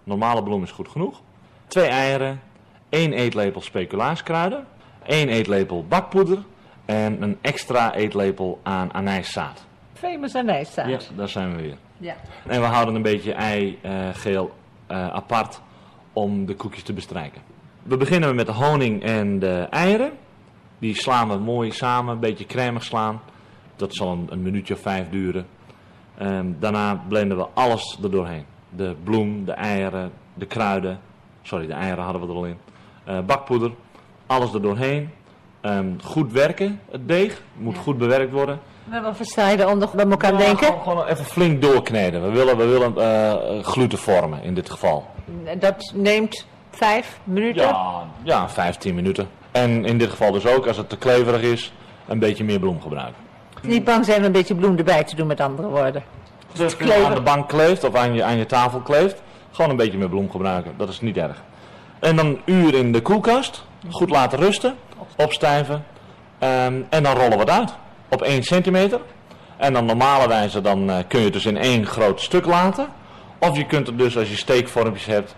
Normale 0.03 0.43
bloem 0.43 0.63
is 0.63 0.71
goed 0.71 0.87
genoeg. 0.87 1.21
Twee 1.67 1.87
eieren. 1.87 2.41
1 2.89 3.13
eetlepel 3.13 3.61
speculaaskruiden. 3.61 4.65
1 5.05 5.29
eetlepel 5.29 5.85
bakpoeder. 5.87 6.43
En 6.85 7.21
een 7.21 7.37
extra 7.41 7.93
eetlepel 7.93 8.59
aan 8.63 8.93
anijszaad. 8.93 9.65
Famous 9.93 10.35
anijszaad. 10.35 10.89
Ja, 10.89 10.99
daar 11.15 11.29
zijn 11.29 11.55
we 11.55 11.61
weer. 11.61 11.77
Ja. 11.97 12.15
En 12.47 12.61
we 12.61 12.67
houden 12.67 12.95
een 12.95 13.01
beetje 13.01 13.33
eigeel 13.33 14.51
uh, 14.91 15.07
apart 15.07 15.61
om 16.13 16.45
de 16.45 16.55
koekjes 16.55 16.83
te 16.83 16.93
bestrijken. 16.93 17.41
We 17.87 17.97
beginnen 17.97 18.35
met 18.35 18.45
de 18.45 18.51
honing 18.51 19.03
en 19.03 19.39
de 19.39 19.67
eieren. 19.69 20.11
Die 20.79 20.95
slaan 20.95 21.29
we 21.29 21.37
mooi 21.37 21.71
samen, 21.71 22.13
een 22.13 22.19
beetje 22.19 22.45
cremig 22.45 22.83
slaan. 22.83 23.21
Dat 23.75 23.95
zal 23.95 24.11
een, 24.11 24.27
een 24.29 24.41
minuutje 24.41 24.73
of 24.73 24.79
vijf 24.79 25.09
duren. 25.09 25.47
Um, 26.21 26.57
daarna 26.59 27.03
blenden 27.07 27.37
we 27.37 27.47
alles 27.53 27.99
er 28.03 28.11
doorheen. 28.11 28.45
De 28.69 28.95
bloem, 29.03 29.45
de 29.45 29.51
eieren, 29.51 30.11
de 30.33 30.45
kruiden. 30.45 30.99
Sorry, 31.41 31.67
de 31.67 31.73
eieren 31.73 32.03
hadden 32.03 32.21
we 32.21 32.27
er 32.27 32.33
al 32.33 32.45
in. 32.45 32.57
Uh, 33.07 33.19
bakpoeder, 33.25 33.71
alles 34.25 34.53
er 34.53 34.61
doorheen. 34.61 35.09
Um, 35.61 35.97
goed 36.03 36.31
werken, 36.31 36.79
het 36.91 37.07
deeg. 37.07 37.41
Moet 37.53 37.75
ja. 37.75 37.81
goed 37.81 37.97
bewerkt 37.97 38.31
worden. 38.31 38.59
Maar 38.83 39.01
wat 39.01 39.15
versta 39.15 39.49
je 39.49 39.59
eronder 39.59 39.89
bij 39.95 40.07
elkaar 40.07 40.31
ja, 40.31 40.37
denken? 40.37 40.67
Gewoon, 40.67 40.81
gewoon, 40.81 41.05
even 41.05 41.25
flink 41.25 41.61
doorkneden. 41.61 42.23
We 42.23 42.29
willen, 42.29 42.57
we 42.57 42.65
willen 42.65 42.93
uh, 42.97 43.63
gluten 43.63 43.97
vormen 43.97 44.43
in 44.43 44.53
dit 44.53 44.69
geval. 44.69 45.07
Dat 45.59 45.91
neemt 45.95 46.45
vijf 46.77 47.19
minuten? 47.23 47.67
Ja, 47.67 48.03
ja, 48.23 48.49
vijftien 48.49 48.95
minuten. 48.95 49.27
En 49.51 49.85
in 49.85 49.97
dit 49.97 50.09
geval 50.09 50.31
dus 50.31 50.45
ook, 50.45 50.67
als 50.67 50.77
het 50.77 50.89
te 50.89 50.97
kleverig 50.97 51.41
is, 51.41 51.73
een 52.07 52.19
beetje 52.19 52.43
meer 52.43 52.59
bloem 52.59 52.81
gebruiken. 52.81 53.21
Niet 53.61 53.83
bang 53.83 54.05
zijn 54.05 54.17
om 54.17 54.23
een 54.23 54.31
beetje 54.31 54.55
bloem 54.55 54.77
erbij 54.77 55.03
te 55.03 55.15
doen, 55.15 55.27
met 55.27 55.39
andere 55.39 55.67
woorden. 55.67 56.03
Als 56.51 56.59
het 56.59 56.79
dus 56.79 57.05
aan 57.05 57.13
de 57.13 57.21
bank 57.21 57.47
kleeft 57.47 57.83
of 57.83 57.95
aan 57.95 58.13
je, 58.13 58.23
aan 58.23 58.37
je 58.37 58.45
tafel 58.45 58.79
kleeft, 58.79 59.21
gewoon 59.51 59.71
een 59.71 59.77
beetje 59.77 59.97
meer 59.97 60.09
bloem 60.09 60.31
gebruiken. 60.31 60.73
Dat 60.77 60.89
is 60.89 61.01
niet 61.01 61.17
erg. 61.17 61.43
En 61.99 62.15
dan 62.15 62.25
een 62.25 62.41
uur 62.45 62.73
in 62.73 62.91
de 62.91 63.01
koelkast, 63.01 63.63
goed 63.89 64.09
laten 64.09 64.39
rusten, 64.39 64.75
opstijven. 65.15 65.85
Um, 66.39 66.85
en 66.89 67.03
dan 67.03 67.15
rollen 67.15 67.31
we 67.31 67.37
het 67.37 67.49
uit 67.49 67.73
op 68.09 68.21
1 68.21 68.43
centimeter. 68.43 69.01
En 69.57 69.73
dan 69.73 69.85
normale 69.85 70.27
wijze 70.27 70.61
dan, 70.61 70.89
uh, 70.89 70.97
kun 71.07 71.19
je 71.19 71.25
het 71.25 71.33
dus 71.33 71.45
in 71.45 71.57
één 71.57 71.85
groot 71.85 72.21
stuk 72.21 72.45
laten. 72.45 72.87
Of 73.39 73.57
je 73.57 73.65
kunt 73.65 73.87
het 73.87 73.97
dus 73.97 74.17
als 74.17 74.29
je 74.29 74.35
steekvormpjes 74.35 75.05
hebt, 75.05 75.35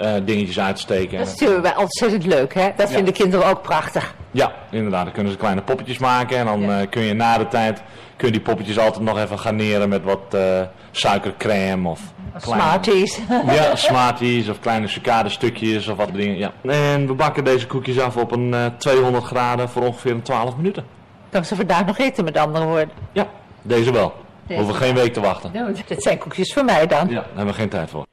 uh, 0.00 0.12
dingetjes 0.24 0.60
uitsteken. 0.60 1.18
Dat 1.18 1.26
is 1.26 1.32
natuurlijk 1.32 1.74
wel 1.74 1.82
ontzettend 1.82 2.26
leuk, 2.26 2.54
hè? 2.54 2.70
Dat 2.76 2.88
ja. 2.88 2.94
vinden 2.94 3.14
kinderen 3.14 3.46
ook 3.46 3.62
prachtig. 3.62 4.14
Ja, 4.30 4.52
inderdaad. 4.70 5.04
Dan 5.04 5.12
kunnen 5.12 5.32
ze 5.32 5.38
kleine 5.38 5.62
poppetjes 5.62 5.98
maken 5.98 6.38
en 6.38 6.44
dan 6.44 6.60
ja. 6.60 6.80
uh, 6.80 6.86
kun 6.90 7.02
je 7.02 7.14
na 7.14 7.38
de 7.38 7.48
tijd 7.48 7.82
kun 8.16 8.26
je 8.26 8.32
die 8.32 8.42
poppetjes 8.42 8.78
altijd 8.78 9.04
nog 9.04 9.18
even 9.18 9.38
garneren 9.38 9.88
met 9.88 10.02
wat 10.02 10.34
uh, 10.34 10.60
suikercrème 10.90 11.88
of... 11.88 12.00
Kleine, 12.40 12.62
Smarties. 12.62 13.20
ja, 13.56 13.76
Smarties 13.76 14.48
of 14.48 14.60
kleine 14.60 14.88
stukjes 15.28 15.88
of 15.88 15.96
wat 15.96 16.12
dingen. 16.12 16.38
Ja. 16.38 16.52
En 16.62 17.06
we 17.06 17.14
bakken 17.14 17.44
deze 17.44 17.66
koekjes 17.66 18.00
af 18.00 18.16
op 18.16 18.32
een 18.32 18.54
200 18.78 19.24
graden 19.24 19.68
voor 19.68 19.82
ongeveer 19.82 20.10
een 20.10 20.22
12 20.22 20.56
minuten. 20.56 20.84
Kan 21.30 21.44
ze 21.44 21.56
vandaag 21.56 21.86
nog 21.86 21.98
eten 21.98 22.24
met 22.24 22.36
andere 22.36 22.64
woorden? 22.64 22.90
Ja, 23.12 23.26
deze 23.62 23.92
wel. 23.92 24.14
We 24.46 24.54
hoeven 24.54 24.74
geen 24.74 24.94
week 24.94 25.12
te 25.12 25.20
wachten. 25.20 25.52
Dat 25.88 26.02
zijn 26.02 26.18
koekjes 26.18 26.52
voor 26.52 26.64
mij 26.64 26.86
dan. 26.86 27.08
Ja, 27.08 27.14
daar 27.14 27.24
hebben 27.26 27.46
we 27.46 27.52
geen 27.52 27.68
tijd 27.68 27.90
voor. 27.90 28.06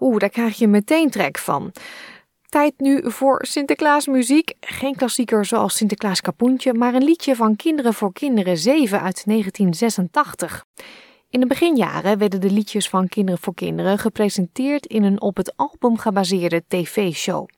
Oeh, 0.00 0.18
daar 0.18 0.28
krijg 0.28 0.58
je 0.58 0.66
meteen 0.66 1.10
trek 1.10 1.38
van. 1.38 1.72
Tijd 2.48 2.74
nu 2.76 3.10
voor 3.10 3.46
Sinterklaas 3.46 4.06
muziek. 4.06 4.54
Geen 4.60 4.94
klassieker 4.96 5.44
zoals 5.44 5.76
Sinterklaas 5.76 6.20
Kapoentje, 6.20 6.74
maar 6.74 6.94
een 6.94 7.04
liedje 7.04 7.36
van 7.36 7.56
Kinderen 7.56 7.94
voor 7.94 8.12
Kinderen 8.12 8.58
7 8.58 9.00
uit 9.00 9.22
1986. 9.26 10.64
In 11.30 11.40
de 11.40 11.46
beginjaren 11.46 12.18
werden 12.18 12.40
de 12.40 12.50
liedjes 12.50 12.88
van 12.88 13.08
Kinderen 13.08 13.40
voor 13.40 13.54
Kinderen 13.54 13.98
gepresenteerd 13.98 14.86
in 14.86 15.02
een 15.02 15.20
op 15.20 15.36
het 15.36 15.56
album 15.56 15.98
gebaseerde 15.98 16.64
tv-show. 16.68 17.48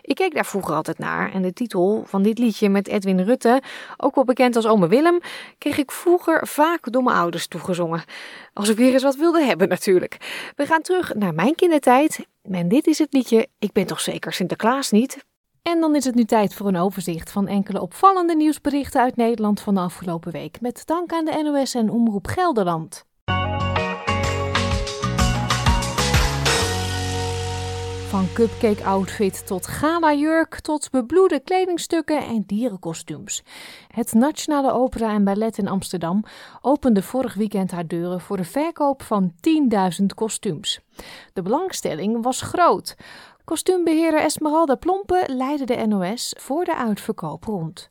Ik 0.00 0.14
keek 0.14 0.34
daar 0.34 0.46
vroeger 0.46 0.74
altijd 0.74 0.98
naar 0.98 1.32
en 1.32 1.42
de 1.42 1.52
titel 1.52 2.04
van 2.06 2.22
dit 2.22 2.38
liedje 2.38 2.68
met 2.68 2.88
Edwin 2.88 3.20
Rutte, 3.20 3.62
ook 3.96 4.14
wel 4.14 4.24
bekend 4.24 4.56
als 4.56 4.66
Ome 4.66 4.88
Willem, 4.88 5.20
kreeg 5.58 5.78
ik 5.78 5.90
vroeger 5.90 6.46
vaak 6.46 6.92
door 6.92 7.02
mijn 7.02 7.16
ouders 7.16 7.46
toegezongen. 7.46 8.04
Als 8.52 8.68
ik 8.68 8.76
weer 8.76 8.92
eens 8.92 9.02
wat 9.02 9.16
wilde 9.16 9.44
hebben 9.44 9.68
natuurlijk. 9.68 10.16
We 10.56 10.66
gaan 10.66 10.82
terug 10.82 11.14
naar 11.14 11.34
mijn 11.34 11.54
kindertijd 11.54 12.26
en 12.42 12.68
dit 12.68 12.86
is 12.86 12.98
het 12.98 13.12
liedje 13.12 13.48
Ik 13.58 13.72
ben 13.72 13.86
toch 13.86 14.00
zeker 14.00 14.32
Sinterklaas 14.32 14.90
niet? 14.90 15.24
En 15.62 15.80
dan 15.80 15.94
is 15.94 16.04
het 16.04 16.14
nu 16.14 16.24
tijd 16.24 16.54
voor 16.54 16.66
een 16.66 16.76
overzicht 16.76 17.30
van 17.30 17.48
enkele 17.48 17.80
opvallende 17.80 18.36
nieuwsberichten 18.36 19.00
uit 19.00 19.16
Nederland 19.16 19.60
van 19.60 19.74
de 19.74 19.80
afgelopen 19.80 20.32
week. 20.32 20.60
Met 20.60 20.82
dank 20.84 21.12
aan 21.12 21.24
de 21.24 21.42
NOS 21.42 21.74
en 21.74 21.90
Omroep 21.90 22.26
Gelderland. 22.26 23.04
Van 28.16 28.32
cupcake 28.32 28.84
outfit 28.84 29.46
tot 29.46 29.66
gala 29.66 30.14
jurk 30.14 30.60
tot 30.60 30.88
bebloede 30.90 31.40
kledingstukken 31.40 32.26
en 32.26 32.44
dierenkostuums. 32.46 33.42
Het 33.96 34.14
Nationale 34.14 34.72
Opera 34.72 35.12
en 35.12 35.24
Ballet 35.24 35.58
in 35.58 35.68
Amsterdam 35.68 36.24
opende 36.60 37.02
vorig 37.02 37.34
weekend 37.34 37.70
haar 37.70 37.86
deuren 37.86 38.20
voor 38.20 38.36
de 38.36 38.44
verkoop 38.44 39.02
van 39.02 39.32
10.000 40.00 40.04
kostuums. 40.14 40.80
De 41.32 41.42
belangstelling 41.42 42.22
was 42.22 42.40
groot. 42.42 42.96
Kostuumbeheerder 43.44 44.20
Esmeralda 44.20 44.74
Plompen 44.74 45.36
leidde 45.36 45.64
de 45.64 45.86
NOS 45.86 46.34
voor 46.38 46.64
de 46.64 46.76
uitverkoop 46.76 47.44
rond. 47.44 47.90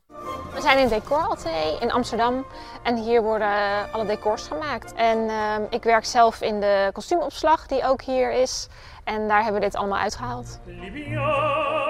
We 0.53 0.61
zijn 0.61 0.77
in 0.77 0.87
Decoratelier 0.87 1.81
in 1.81 1.91
Amsterdam 1.91 2.45
en 2.83 2.95
hier 2.95 3.21
worden 3.21 3.91
alle 3.91 4.05
decors 4.05 4.47
gemaakt. 4.47 4.93
En 4.93 5.17
uh, 5.17 5.55
ik 5.69 5.83
werk 5.83 6.05
zelf 6.05 6.41
in 6.41 6.59
de 6.59 6.89
kostuumopslag 6.93 7.67
die 7.67 7.83
ook 7.83 8.01
hier 8.01 8.31
is. 8.31 8.67
En 9.03 9.27
daar 9.27 9.43
hebben 9.43 9.61
we 9.61 9.67
dit 9.67 9.75
allemaal 9.75 9.99
uitgehaald. 9.99 10.59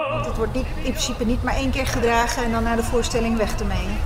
Want 0.10 0.26
het 0.26 0.38
wordt 0.38 0.54
niet, 0.54 0.68
in 0.76 0.92
principe 0.92 1.26
niet 1.26 1.44
maar 1.44 1.56
één 1.56 1.72
keer 1.72 1.88
gedragen 1.88 2.44
en 2.44 2.52
dan 2.52 2.64
naar 2.64 2.76
de 2.76 2.84
voorstelling 2.84 3.38
weg 3.38 3.56
te 3.56 3.66
meenen. 3.66 3.98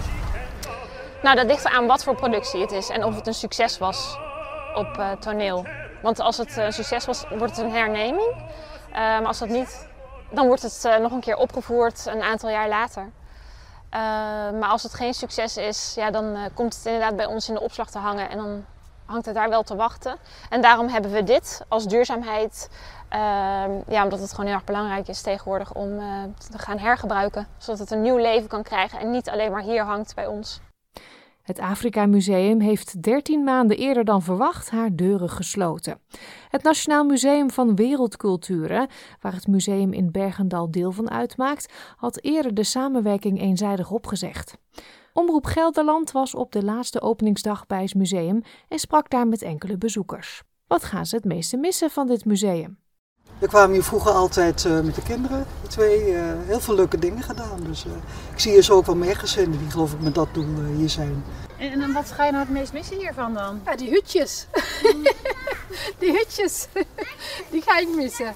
Nou, 1.23 1.35
dat 1.35 1.45
ligt 1.45 1.65
aan 1.65 1.87
wat 1.87 2.03
voor 2.03 2.15
productie 2.15 2.61
het 2.61 2.71
is 2.71 2.89
en 2.89 3.03
of 3.03 3.15
het 3.15 3.27
een 3.27 3.33
succes 3.33 3.77
was 3.77 4.17
op 4.75 4.97
uh, 4.99 5.11
toneel. 5.11 5.65
Want 6.01 6.19
als 6.19 6.37
het 6.37 6.57
een 6.57 6.73
succes 6.73 7.05
was, 7.05 7.25
wordt 7.29 7.55
het 7.55 7.65
een 7.65 7.71
herneming. 7.71 8.31
Uh, 8.89 8.95
maar 8.95 9.25
als 9.25 9.39
dat 9.39 9.49
niet, 9.49 9.87
dan 10.29 10.47
wordt 10.47 10.61
het 10.61 10.99
nog 11.01 11.11
een 11.11 11.19
keer 11.19 11.37
opgevoerd 11.37 12.05
een 12.05 12.21
aantal 12.21 12.49
jaar 12.49 12.67
later. 12.67 13.09
Maar 14.59 14.69
als 14.69 14.83
het 14.83 14.93
geen 14.93 15.13
succes 15.13 15.57
is, 15.57 15.93
ja, 15.95 16.11
dan 16.11 16.37
komt 16.53 16.75
het 16.75 16.85
inderdaad 16.85 17.15
bij 17.15 17.25
ons 17.25 17.47
in 17.47 17.53
de 17.53 17.61
opslag 17.61 17.89
te 17.89 17.97
hangen 17.97 18.29
en 18.29 18.37
dan 18.37 18.65
hangt 19.05 19.25
het 19.25 19.35
daar 19.35 19.49
wel 19.49 19.63
te 19.63 19.75
wachten. 19.75 20.17
En 20.49 20.61
daarom 20.61 20.87
hebben 20.87 21.11
we 21.11 21.23
dit 21.23 21.61
als 21.67 21.85
duurzaamheid, 21.85 22.69
ja, 23.87 24.03
omdat 24.03 24.19
het 24.19 24.29
gewoon 24.29 24.45
heel 24.45 24.55
erg 24.55 24.63
belangrijk 24.63 25.07
is 25.07 25.21
tegenwoordig 25.21 25.73
om 25.73 25.99
te 26.51 26.57
gaan 26.57 26.77
hergebruiken. 26.77 27.47
Zodat 27.57 27.79
het 27.79 27.91
een 27.91 28.01
nieuw 28.01 28.17
leven 28.17 28.47
kan 28.47 28.63
krijgen 28.63 28.99
en 28.99 29.11
niet 29.11 29.29
alleen 29.29 29.51
maar 29.51 29.63
hier 29.63 29.83
hangt 29.83 30.15
bij 30.15 30.27
ons. 30.27 30.59
Het 31.49 31.59
Afrika 31.59 32.05
Museum 32.05 32.59
heeft 32.59 33.01
13 33.01 33.43
maanden 33.43 33.77
eerder 33.77 34.05
dan 34.05 34.21
verwacht 34.21 34.69
haar 34.69 34.95
deuren 34.95 35.29
gesloten. 35.29 35.99
Het 36.49 36.63
Nationaal 36.63 37.05
Museum 37.05 37.51
van 37.51 37.75
Wereldculturen, 37.75 38.87
waar 39.21 39.33
het 39.33 39.47
museum 39.47 39.93
in 39.93 40.11
Bergendal 40.11 40.71
deel 40.71 40.91
van 40.91 41.09
uitmaakt, 41.09 41.73
had 41.95 42.23
eerder 42.23 42.53
de 42.53 42.63
samenwerking 42.63 43.41
eenzijdig 43.41 43.91
opgezegd. 43.91 44.57
Omroep 45.13 45.45
Gelderland 45.45 46.11
was 46.11 46.35
op 46.35 46.51
de 46.51 46.63
laatste 46.63 47.01
openingsdag 47.01 47.67
bij 47.67 47.81
het 47.81 47.95
museum 47.95 48.41
en 48.67 48.79
sprak 48.79 49.09
daar 49.09 49.27
met 49.27 49.41
enkele 49.41 49.77
bezoekers. 49.77 50.43
Wat 50.67 50.83
gaan 50.83 51.05
ze 51.05 51.15
het 51.15 51.25
meeste 51.25 51.57
missen 51.57 51.89
van 51.89 52.07
dit 52.07 52.25
museum? 52.25 52.77
We 53.39 53.47
kwamen 53.47 53.71
hier 53.71 53.83
vroeger 53.83 54.11
altijd 54.11 54.63
uh, 54.63 54.79
met 54.79 54.95
de 54.95 55.01
kinderen, 55.01 55.45
de 55.61 55.67
twee, 55.67 56.11
uh, 56.11 56.21
heel 56.45 56.59
veel 56.59 56.75
leuke 56.75 56.99
dingen 56.99 57.23
gedaan. 57.23 57.59
Dus 57.63 57.85
uh, 57.85 57.91
ik 58.33 58.39
zie 58.39 58.51
hier 58.51 58.61
zo 58.61 58.73
ook 58.73 58.85
wel 58.85 58.95
meer 58.95 59.15
gezinnen 59.15 59.59
die 59.59 59.71
geloof 59.71 59.93
ik 59.93 59.99
met 59.99 60.15
dat 60.15 60.27
doel 60.33 60.63
hier 60.75 60.89
zijn. 60.89 61.23
En, 61.57 61.81
en, 61.81 61.93
wat 61.93 62.11
ga 62.11 62.25
je 62.25 62.31
nou 62.31 62.43
het 62.43 62.53
meest 62.53 62.73
missen 62.73 62.97
hiervan 62.97 63.33
dan? 63.33 63.61
Ja, 63.65 63.75
die 63.75 63.89
hutjes. 63.89 64.47
die 65.99 66.11
hutjes, 66.11 66.67
die 67.49 67.61
ga 67.61 67.79
ik 67.79 67.95
missen. 67.95 68.35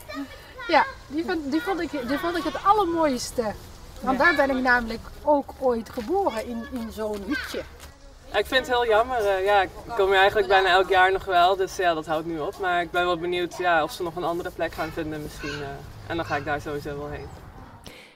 Ja, 0.67 0.85
die 1.07 1.23
vond, 1.25 1.51
die 1.51 1.61
vond, 1.61 1.81
ik, 1.81 1.91
die 2.07 2.17
vond 2.17 2.37
ik 2.37 2.43
het 2.43 2.63
allermooiste. 2.63 3.53
Want 4.01 4.17
ja. 4.17 4.23
daar 4.23 4.47
ben 4.47 4.57
ik 4.57 4.63
namelijk 4.63 5.01
ook 5.21 5.53
ooit 5.59 5.89
geboren, 5.89 6.47
in, 6.47 6.63
in 6.71 6.91
zo'n 6.91 7.23
hutje. 7.27 7.63
Ik 8.37 8.45
vind 8.45 8.67
het 8.67 8.75
heel 8.75 8.87
jammer. 8.87 9.19
Uh, 9.19 9.45
ja, 9.45 9.61
ik 9.61 9.69
kom 9.95 10.07
hier 10.07 10.17
eigenlijk 10.17 10.47
bijna 10.47 10.69
elk 10.69 10.89
jaar 10.89 11.11
nog 11.11 11.25
wel, 11.25 11.55
dus 11.55 11.75
ja, 11.75 11.93
dat 11.93 12.05
houdt 12.05 12.25
nu 12.25 12.39
op. 12.39 12.57
Maar 12.61 12.81
ik 12.81 12.91
ben 12.91 13.05
wel 13.05 13.17
benieuwd 13.17 13.57
ja, 13.57 13.83
of 13.83 13.91
ze 13.91 14.03
nog 14.03 14.15
een 14.15 14.23
andere 14.23 14.51
plek 14.51 14.73
gaan 14.73 14.89
vinden 14.89 15.21
misschien. 15.21 15.59
Uh, 15.59 15.67
en 16.07 16.15
dan 16.15 16.25
ga 16.25 16.35
ik 16.35 16.45
daar 16.45 16.61
sowieso 16.61 16.97
wel 16.97 17.09
heen. 17.09 17.27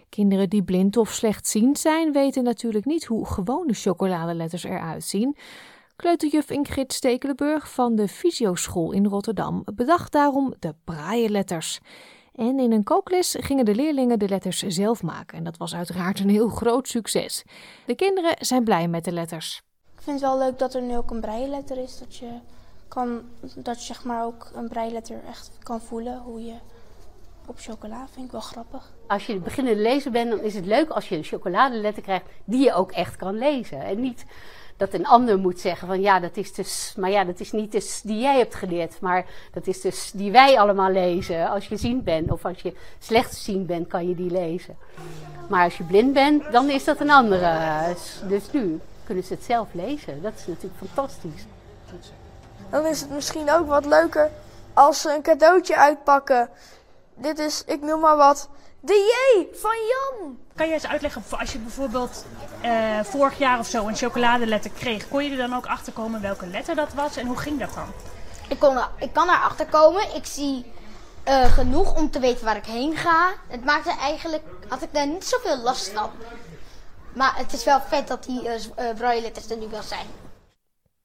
Kinderen 0.09 0.49
die 0.49 0.63
blind 0.63 0.97
of 0.97 1.09
slechtziend 1.09 1.80
zijn, 1.80 2.11
weten 2.11 2.43
natuurlijk 2.43 2.86
niet 2.86 3.05
hoe 3.05 3.26
gewone 3.26 3.74
chocoladeletters 3.74 4.63
eruit 4.63 5.03
zien. 5.03 5.38
Kleuterjuf 5.95 6.49
Ingrid 6.49 6.93
Stekelenburg 6.93 7.72
van 7.72 7.95
de 7.95 8.07
Fysioschool 8.07 8.91
in 8.91 9.05
Rotterdam 9.05 9.63
bedacht 9.76 10.11
daarom 10.11 10.53
de 10.59 10.76
brailleletters. 10.84 11.80
En 12.36 12.59
in 12.59 12.72
een 12.72 12.84
kookles 12.84 13.36
gingen 13.39 13.65
de 13.65 13.76
leerlingen 13.76 14.20
de 14.20 14.30
letters 14.30 14.59
zelf 14.61 15.03
maken. 15.03 15.38
En 15.38 15.43
dat 15.43 15.57
was 15.57 15.76
uiteraard 15.76 16.20
een 16.20 16.30
heel 16.30 16.49
groot 16.49 16.88
succes. 16.88 17.43
De 17.86 17.95
kinderen 17.95 18.36
zijn 18.39 18.63
blij 18.63 18.88
met 18.88 19.03
de 19.03 19.11
letters. 19.11 19.65
Vind 20.07 20.21
het 20.21 20.29
wel 20.29 20.39
leuk 20.39 20.59
dat 20.59 20.73
er 20.73 20.81
nu 20.81 20.97
ook 20.97 21.11
een 21.11 21.19
breiletter 21.19 21.77
is. 21.77 21.99
Dat 21.99 22.15
je, 22.15 22.29
kan, 22.87 23.21
dat 23.55 23.79
je 23.79 23.85
zeg 23.85 24.03
maar 24.03 24.25
ook 24.25 24.49
een 24.55 24.67
breiletter 24.67 25.19
echt 25.29 25.51
kan 25.63 25.81
voelen. 25.81 26.17
Hoe 26.17 26.45
je 26.45 26.53
op 27.45 27.55
chocola 27.59 28.07
vind 28.13 28.25
ik 28.25 28.31
wel 28.31 28.41
grappig. 28.41 28.91
Als 29.07 29.25
je 29.25 29.39
beginnende 29.39 29.81
lezer 29.81 30.11
bent, 30.11 30.29
dan 30.29 30.39
is 30.39 30.53
het 30.53 30.65
leuk 30.65 30.89
als 30.89 31.09
je 31.09 31.15
een 31.15 31.23
chocoladeletter 31.23 32.03
krijgt 32.03 32.25
die 32.43 32.63
je 32.63 32.73
ook 32.73 32.91
echt 32.91 33.15
kan 33.15 33.37
lezen. 33.37 33.81
En 33.81 33.99
niet 33.99 34.25
dat 34.77 34.93
een 34.93 35.05
ander 35.05 35.39
moet 35.39 35.59
zeggen 35.59 35.87
van 35.87 36.01
ja, 36.01 36.19
dat 36.19 36.37
is 36.37 36.53
dus, 36.53 36.93
maar 36.97 37.09
ja, 37.09 37.23
dat 37.23 37.39
is 37.39 37.51
niet 37.51 37.71
dus 37.71 38.01
die 38.01 38.19
jij 38.19 38.37
hebt 38.37 38.55
geleerd, 38.55 38.99
maar 38.99 39.25
dat 39.51 39.67
is 39.67 39.81
dus 39.81 40.11
die 40.11 40.31
wij 40.31 40.59
allemaal 40.59 40.91
lezen. 40.91 41.49
Als 41.49 41.67
je 41.67 41.77
ziend 41.77 42.03
bent 42.03 42.31
of 42.31 42.45
als 42.45 42.61
je 42.61 42.73
slechtziend 42.99 43.67
bent, 43.67 43.87
kan 43.87 44.07
je 44.07 44.15
die 44.15 44.31
lezen. 44.31 44.77
Maar 45.49 45.63
als 45.63 45.77
je 45.77 45.83
blind 45.83 46.13
bent, 46.13 46.51
dan 46.51 46.69
is 46.69 46.83
dat 46.83 46.99
een 46.99 47.11
andere. 47.11 47.95
Dus 48.27 48.51
nu 48.51 48.79
kunnen 49.07 49.23
ze 49.23 49.33
het 49.33 49.43
zelf 49.43 49.67
lezen. 49.71 50.21
Dat 50.21 50.33
is 50.35 50.47
natuurlijk 50.47 50.77
fantastisch. 50.77 51.45
Dan 52.69 52.85
is 52.85 53.01
het 53.01 53.09
misschien 53.09 53.51
ook 53.51 53.67
wat 53.67 53.85
leuker 53.85 54.29
als 54.73 55.01
ze 55.01 55.13
een 55.13 55.21
cadeautje 55.21 55.77
uitpakken. 55.77 56.49
Dit 57.15 57.39
is, 57.39 57.63
ik 57.65 57.81
noem 57.81 57.99
maar 57.99 58.17
wat, 58.17 58.49
de 58.79 58.93
J 58.93 59.47
van 59.57 59.75
Jan. 59.75 60.37
Kan 60.55 60.67
je 60.67 60.73
eens 60.73 60.87
uitleggen, 60.87 61.23
als 61.29 61.51
je 61.51 61.59
bijvoorbeeld 61.59 62.25
uh, 62.65 62.99
vorig 63.03 63.37
jaar 63.37 63.59
of 63.59 63.67
zo 63.67 63.87
een 63.87 63.95
chocoladeletter 63.95 64.71
kreeg, 64.71 65.07
kon 65.09 65.23
je 65.23 65.31
er 65.31 65.37
dan 65.37 65.55
ook 65.55 65.65
achter 65.65 65.93
komen 65.93 66.21
welke 66.21 66.47
letter 66.47 66.75
dat 66.75 66.93
was 66.93 67.17
en 67.17 67.27
hoe 67.27 67.37
ging 67.37 67.59
dat 67.59 67.73
dan? 67.73 67.87
Ik, 68.47 68.59
kon 68.59 68.77
er, 68.77 68.89
ik 68.99 69.13
kan 69.13 69.29
erachter 69.29 69.65
komen. 69.65 70.15
Ik 70.15 70.25
zie 70.25 70.71
uh, 71.27 71.45
genoeg 71.45 71.95
om 71.95 72.11
te 72.11 72.19
weten 72.19 72.45
waar 72.45 72.57
ik 72.57 72.65
heen 72.65 72.95
ga. 72.95 73.33
Het 73.47 73.65
maakte 73.65 73.91
eigenlijk, 73.99 74.43
had 74.67 74.81
ik 74.81 74.93
daar 74.93 75.07
niet 75.07 75.25
zoveel 75.25 75.57
last 75.57 75.89
van. 75.89 76.09
Maar 77.15 77.37
het 77.37 77.53
is 77.53 77.63
wel 77.63 77.79
vet 77.79 78.07
dat 78.07 78.23
die 78.23 78.43
uh, 78.43 79.01
er 79.51 79.57
nu 79.59 79.67
wel 79.67 79.81
zijn. 79.81 80.05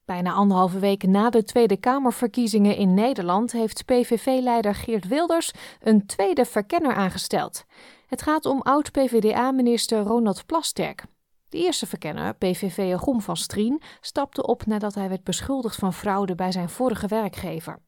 Bijna 0.05 0.33
anderhalve 0.33 0.79
week 0.79 1.03
na 1.03 1.31
de 1.31 1.45
Tweede 1.45 1.77
Kamerverkiezingen 1.77 2.77
in 2.77 2.95
Nederland 2.95 3.53
heeft 3.53 3.85
PVV-leider 3.85 4.75
Geert 4.75 5.09
Wilders 5.09 5.53
een 5.81 6.07
tweede 6.07 6.45
verkenner 6.45 6.95
aangesteld. 6.95 7.65
Het 8.07 8.23
gaat 8.23 8.47
om 8.47 8.61
oud-PVDA-minister 8.61 10.03
Ronald 10.03 10.47
Plasterk. 10.47 11.05
De 11.49 11.59
eerste 11.59 11.87
verkenner, 11.87 12.35
PVV'er 12.35 12.99
Gom 12.99 13.21
van 13.21 13.37
Strien, 13.37 13.83
stapte 14.01 14.47
op 14.47 14.67
nadat 14.67 14.95
hij 14.95 15.09
werd 15.09 15.25
beschuldigd 15.25 15.77
van 15.77 15.93
fraude 15.93 16.35
bij 16.35 16.53
zijn 16.53 16.69
vorige 16.69 17.07
werkgever. 17.07 17.79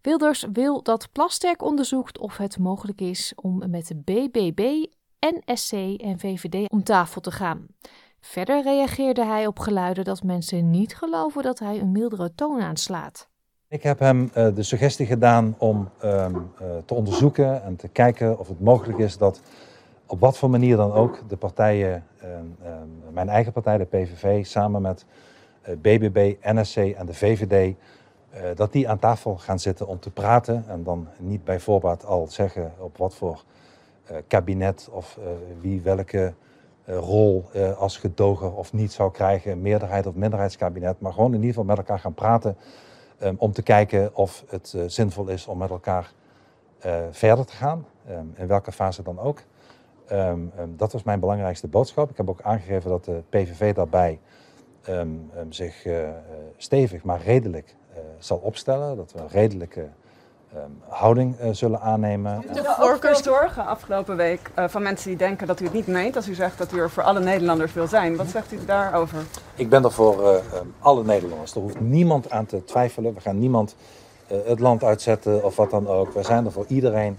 Wilders 0.00 0.46
wil 0.52 0.82
dat 0.82 1.08
Plasterk 1.12 1.62
onderzoekt 1.62 2.18
of 2.18 2.36
het 2.36 2.58
mogelijk 2.58 3.00
is 3.00 3.32
om 3.34 3.70
met 3.70 3.86
de 3.86 3.96
BBB, 3.96 4.86
NSC 5.20 5.72
en 6.00 6.18
VVD 6.18 6.70
om 6.70 6.82
tafel 6.82 7.20
te 7.20 7.30
gaan. 7.30 7.66
Verder 8.20 8.62
reageerde 8.62 9.24
hij 9.24 9.46
op 9.46 9.58
geluiden 9.58 10.04
dat 10.04 10.22
mensen 10.22 10.70
niet 10.70 10.96
geloven 10.96 11.42
dat 11.42 11.58
hij 11.58 11.80
een 11.80 11.92
mildere 11.92 12.34
toon 12.34 12.60
aanslaat. 12.60 13.28
Ik 13.68 13.82
heb 13.82 13.98
hem 13.98 14.30
uh, 14.36 14.54
de 14.54 14.62
suggestie 14.62 15.06
gedaan 15.06 15.54
om 15.58 15.88
um, 16.04 16.34
uh, 16.62 16.68
te 16.84 16.94
onderzoeken 16.94 17.62
en 17.62 17.76
te 17.76 17.88
kijken 17.88 18.38
of 18.38 18.48
het 18.48 18.60
mogelijk 18.60 18.98
is 18.98 19.18
dat 19.18 19.40
op 20.06 20.20
wat 20.20 20.38
voor 20.38 20.50
manier 20.50 20.76
dan 20.76 20.92
ook 20.92 21.28
de 21.28 21.36
partijen, 21.36 22.06
uh, 22.24 22.28
mijn 23.12 23.28
eigen 23.28 23.52
partij, 23.52 23.78
de 23.78 23.84
PVV, 23.84 24.46
samen 24.46 24.82
met 24.82 25.04
BBB, 25.62 26.34
NSC 26.42 26.76
en 26.76 27.06
de 27.06 27.14
VVD, 27.14 27.74
dat 28.54 28.72
die 28.72 28.88
aan 28.88 28.98
tafel 28.98 29.36
gaan 29.36 29.58
zitten 29.58 29.86
om 29.86 30.00
te 30.00 30.10
praten 30.10 30.64
en 30.68 30.82
dan 30.82 31.08
niet 31.18 31.44
bij 31.44 31.60
voorbaat 31.60 32.04
al 32.04 32.26
zeggen 32.28 32.72
op 32.78 32.96
wat 32.96 33.14
voor 33.14 33.44
kabinet 34.26 34.88
of 34.92 35.18
wie 35.60 35.80
welke 35.82 36.34
rol 36.86 37.44
als 37.76 37.96
gedoger 37.96 38.54
of 38.54 38.72
niet 38.72 38.92
zou 38.92 39.10
krijgen, 39.12 39.62
meerderheid 39.62 40.06
of 40.06 40.14
minderheidskabinet, 40.14 41.00
maar 41.00 41.12
gewoon 41.12 41.30
in 41.30 41.34
ieder 41.34 41.48
geval 41.48 41.64
met 41.64 41.78
elkaar 41.78 41.98
gaan 41.98 42.14
praten 42.14 42.56
um, 43.22 43.36
om 43.38 43.52
te 43.52 43.62
kijken 43.62 44.14
of 44.14 44.44
het 44.48 44.76
zinvol 44.86 45.28
is 45.28 45.46
om 45.46 45.58
met 45.58 45.70
elkaar 45.70 46.12
verder 47.10 47.46
te 47.46 47.52
gaan, 47.52 47.86
um, 48.10 48.32
in 48.36 48.46
welke 48.46 48.72
fase 48.72 49.02
dan 49.02 49.18
ook. 49.18 49.42
Um, 50.12 50.52
dat 50.76 50.92
was 50.92 51.02
mijn 51.02 51.20
belangrijkste 51.20 51.68
boodschap. 51.68 52.10
Ik 52.10 52.16
heb 52.16 52.28
ook 52.28 52.42
aangegeven 52.42 52.90
dat 52.90 53.04
de 53.04 53.22
PVV 53.28 53.74
daarbij 53.74 54.20
zich 55.48 55.86
stevig, 56.56 57.04
maar 57.04 57.22
redelijk 57.22 57.74
zal 58.18 58.38
opstellen. 58.38 58.96
Dat 58.96 59.12
we 59.12 59.18
een 59.18 59.28
redelijke 59.28 59.88
houding 60.88 61.36
zullen 61.52 61.80
aannemen. 61.80 62.42
De 62.52 62.74
voorkeurstorgen 62.78 63.66
afgelopen 63.66 64.16
week 64.16 64.50
uh, 64.58 64.68
van 64.68 64.82
mensen 64.82 65.08
die 65.08 65.18
denken 65.18 65.46
dat 65.46 65.60
u 65.60 65.64
het 65.64 65.72
niet 65.72 65.86
meent 65.86 66.16
als 66.16 66.28
u 66.28 66.34
zegt 66.34 66.58
dat 66.58 66.72
u 66.72 66.78
er 66.78 66.90
voor 66.90 67.02
alle 67.02 67.20
Nederlanders 67.20 67.72
wil 67.72 67.86
zijn. 67.86 68.16
Wat 68.16 68.28
zegt 68.28 68.52
u 68.52 68.64
daarover? 68.64 69.18
Ik 69.54 69.68
ben 69.68 69.84
er 69.84 69.92
voor 69.92 70.22
uh, 70.22 70.36
alle 70.78 71.04
Nederlanders. 71.04 71.54
Er 71.54 71.60
hoeft 71.60 71.80
niemand 71.80 72.30
aan 72.30 72.46
te 72.46 72.64
twijfelen. 72.64 73.14
We 73.14 73.20
gaan 73.20 73.38
niemand 73.38 73.76
uh, 74.32 74.38
het 74.44 74.60
land 74.60 74.84
uitzetten 74.84 75.44
of 75.44 75.56
wat 75.56 75.70
dan 75.70 75.88
ook. 75.88 76.12
We 76.12 76.22
zijn 76.22 76.44
er 76.44 76.52
voor 76.52 76.66
iedereen. 76.68 77.18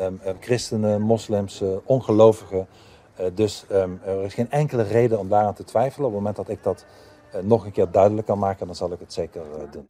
Um, 0.00 0.20
christenen, 0.40 1.00
moslims, 1.00 1.62
ongelovigen. 1.84 2.66
dus 3.34 3.64
um, 3.72 4.00
er 4.04 4.22
is 4.22 4.34
geen 4.34 4.50
enkele 4.50 4.82
reden 4.82 5.18
om 5.18 5.28
daaraan 5.28 5.54
te 5.54 5.64
twijfelen. 5.64 6.06
Op 6.06 6.12
het 6.12 6.22
moment 6.22 6.36
dat 6.36 6.48
ik 6.48 6.62
dat 6.62 6.84
nog 7.42 7.64
een 7.64 7.72
keer 7.72 7.90
duidelijk 7.90 8.26
kan 8.26 8.38
maken, 8.38 8.66
dan 8.66 8.76
zal 8.76 8.92
ik 8.92 8.98
het 8.98 9.12
zeker 9.12 9.42
doen. 9.70 9.88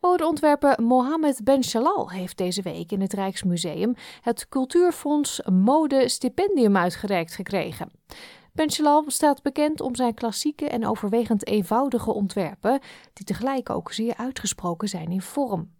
Modeontwerper 0.00 0.82
Mohammed 0.82 1.40
Ben 1.44 1.64
Shalal 1.64 2.10
heeft 2.10 2.36
deze 2.36 2.62
week 2.62 2.92
in 2.92 3.00
het 3.00 3.12
Rijksmuseum 3.12 3.94
het 4.20 4.48
Cultuurfonds 4.48 5.40
Mode 5.52 6.08
Stipendium 6.08 6.76
uitgereikt 6.76 7.34
gekregen. 7.34 7.90
Ben 8.52 8.70
Shalal 8.70 9.04
staat 9.06 9.42
bekend 9.42 9.80
om 9.80 9.94
zijn 9.94 10.14
klassieke 10.14 10.68
en 10.68 10.86
overwegend 10.86 11.46
eenvoudige 11.46 12.12
ontwerpen, 12.12 12.80
die 13.12 13.24
tegelijk 13.24 13.70
ook 13.70 13.92
zeer 13.92 14.14
uitgesproken 14.16 14.88
zijn 14.88 15.10
in 15.10 15.22
vorm. 15.22 15.70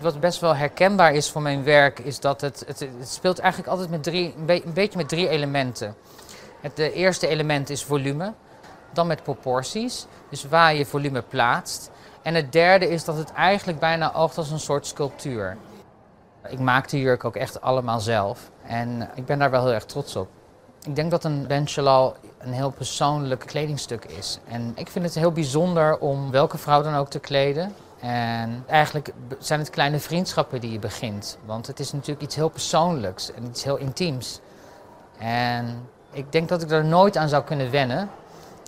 Wat 0.00 0.20
best 0.20 0.40
wel 0.40 0.56
herkenbaar 0.56 1.14
is 1.14 1.30
voor 1.30 1.42
mijn 1.42 1.64
werk, 1.64 1.98
is 1.98 2.20
dat 2.20 2.40
het, 2.40 2.64
het, 2.66 2.88
speelt 3.04 3.38
eigenlijk 3.38 3.72
altijd 3.72 3.90
met 3.90 4.02
drie, 4.02 4.34
een, 4.36 4.46
be, 4.46 4.64
een 4.64 4.72
beetje 4.72 4.98
met 4.98 5.08
drie 5.08 5.28
elementen. 5.28 5.94
Het 6.60 6.78
eerste 6.78 7.26
element 7.26 7.70
is 7.70 7.84
volume, 7.84 8.34
dan 8.92 9.06
met 9.06 9.22
proporties, 9.22 10.06
dus 10.30 10.44
waar 10.44 10.74
je 10.74 10.86
volume 10.86 11.22
plaatst. 11.22 11.90
En 12.22 12.34
het 12.34 12.52
derde 12.52 12.88
is 12.88 13.04
dat 13.04 13.16
het 13.16 13.32
eigenlijk 13.32 13.78
bijna 13.78 14.14
oogt 14.14 14.38
als 14.38 14.50
een 14.50 14.60
soort 14.60 14.86
sculptuur. 14.86 15.56
Ik 16.48 16.58
maak 16.58 16.88
de 16.88 17.00
jurk 17.00 17.24
ook 17.24 17.36
echt 17.36 17.60
allemaal 17.60 18.00
zelf. 18.00 18.50
En 18.66 19.10
ik 19.14 19.26
ben 19.26 19.38
daar 19.38 19.50
wel 19.50 19.64
heel 19.64 19.72
erg 19.72 19.84
trots 19.84 20.16
op. 20.16 20.28
Ik 20.86 20.96
denk 20.96 21.10
dat 21.10 21.24
een 21.24 21.46
Ben 21.46 21.66
een 22.38 22.52
heel 22.52 22.70
persoonlijk 22.70 23.46
kledingstuk 23.46 24.04
is. 24.04 24.38
En 24.48 24.72
ik 24.74 24.88
vind 24.88 25.04
het 25.04 25.14
heel 25.14 25.32
bijzonder 25.32 25.98
om 25.98 26.30
welke 26.30 26.58
vrouw 26.58 26.82
dan 26.82 26.94
ook 26.94 27.10
te 27.10 27.18
kleden. 27.18 27.74
En 28.00 28.64
eigenlijk 28.66 29.12
zijn 29.38 29.60
het 29.60 29.70
kleine 29.70 29.98
vriendschappen 29.98 30.60
die 30.60 30.72
je 30.72 30.78
begint. 30.78 31.38
Want 31.44 31.66
het 31.66 31.80
is 31.80 31.92
natuurlijk 31.92 32.22
iets 32.22 32.34
heel 32.34 32.48
persoonlijks 32.48 33.32
en 33.32 33.44
iets 33.44 33.64
heel 33.64 33.76
intiems. 33.76 34.40
En 35.18 35.88
ik 36.12 36.32
denk 36.32 36.48
dat 36.48 36.62
ik 36.62 36.70
er 36.70 36.84
nooit 36.84 37.16
aan 37.16 37.28
zou 37.28 37.44
kunnen 37.44 37.70
wennen. 37.70 38.10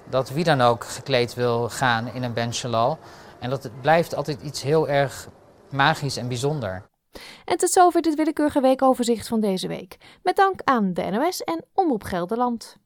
Dat 0.05 0.31
wie 0.31 0.45
dan 0.45 0.61
ook 0.61 0.85
gekleed 0.85 1.35
wil 1.35 1.69
gaan 1.69 2.09
in 2.13 2.23
een 2.23 2.33
Ben. 2.33 2.53
En 3.43 3.51
dat 3.51 3.71
blijft 3.81 4.15
altijd 4.15 4.43
iets 4.43 4.63
heel 4.63 4.89
erg 4.89 5.29
magisch 5.71 6.17
en 6.17 6.29
bijzonder. 6.29 6.89
En 7.45 7.57
tot 7.57 7.71
zover 7.71 8.03
dit 8.03 8.15
willekeurige 8.15 8.61
weekoverzicht 8.61 9.29
van 9.29 9.41
deze 9.41 9.69
week. 9.69 9.97
Met 10.23 10.37
dank 10.37 10.61
aan 10.65 10.93
de 10.93 11.11
NOS 11.11 11.41
en 11.41 11.65
Omroep 11.75 12.03
Gelderland. 12.03 12.77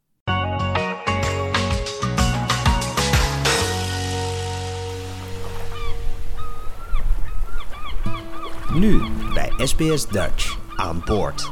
Nu 8.72 9.02
bij 9.34 9.52
SBS 9.56 10.08
Dutch 10.08 10.58
aan 10.76 11.02
boord. 11.04 11.50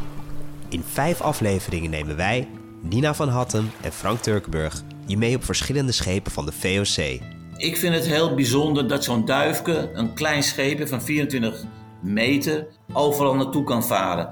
In 0.68 0.82
vijf 0.82 1.20
afleveringen 1.20 1.90
nemen 1.90 2.16
wij, 2.16 2.48
Nina 2.80 3.14
van 3.14 3.28
Hattem 3.28 3.70
en 3.82 3.92
Frank 3.92 4.20
Turkenburg, 4.20 4.82
je 5.06 5.16
mee 5.16 5.36
op 5.36 5.44
verschillende 5.44 5.92
schepen 5.92 6.32
van 6.32 6.46
de 6.46 6.52
VOC 6.52 7.33
ik 7.56 7.76
vind 7.76 7.94
het 7.94 8.06
heel 8.06 8.34
bijzonder 8.34 8.88
dat 8.88 9.04
zo'n 9.04 9.24
duifke, 9.24 9.90
een 9.92 10.14
klein 10.14 10.42
scheepje 10.42 10.86
van 10.86 11.02
24 11.02 11.64
meter, 12.02 12.66
overal 12.92 13.34
naartoe 13.34 13.64
kan 13.64 13.84
varen. 13.84 14.28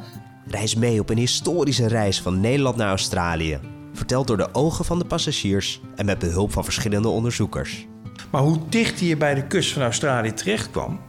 Reis 0.47 0.75
mee 0.75 1.01
op 1.01 1.11
een 1.11 1.19
historische 1.19 1.89
reis 1.89 2.21
van 2.21 2.41
Nederland 2.41 2.77
naar 2.77 2.89
Australië. 2.89 3.61
Verteld 3.93 4.27
door 4.27 4.37
de 4.37 4.55
ogen 4.55 4.85
van 4.85 4.99
de 4.99 5.05
passagiers 5.05 5.81
en 5.97 6.07
met 6.07 6.19
behulp 6.19 6.53
van 6.53 6.65
verschillende 6.65 7.09
onderzoekers. 7.09 7.87
Maar 8.31 8.43
hoe 8.43 8.59
dicht 8.69 9.01
hij 9.01 9.17
bij 9.17 9.35
de 9.35 9.47
kust 9.47 9.73
van 9.73 9.83
Australië 9.83 10.33
terecht 10.33 10.71
kwam, 10.71 11.01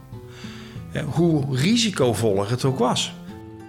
hoe 1.04 1.56
risicovoller 1.56 2.50
het 2.50 2.64
ook 2.64 2.78
was. 2.78 3.14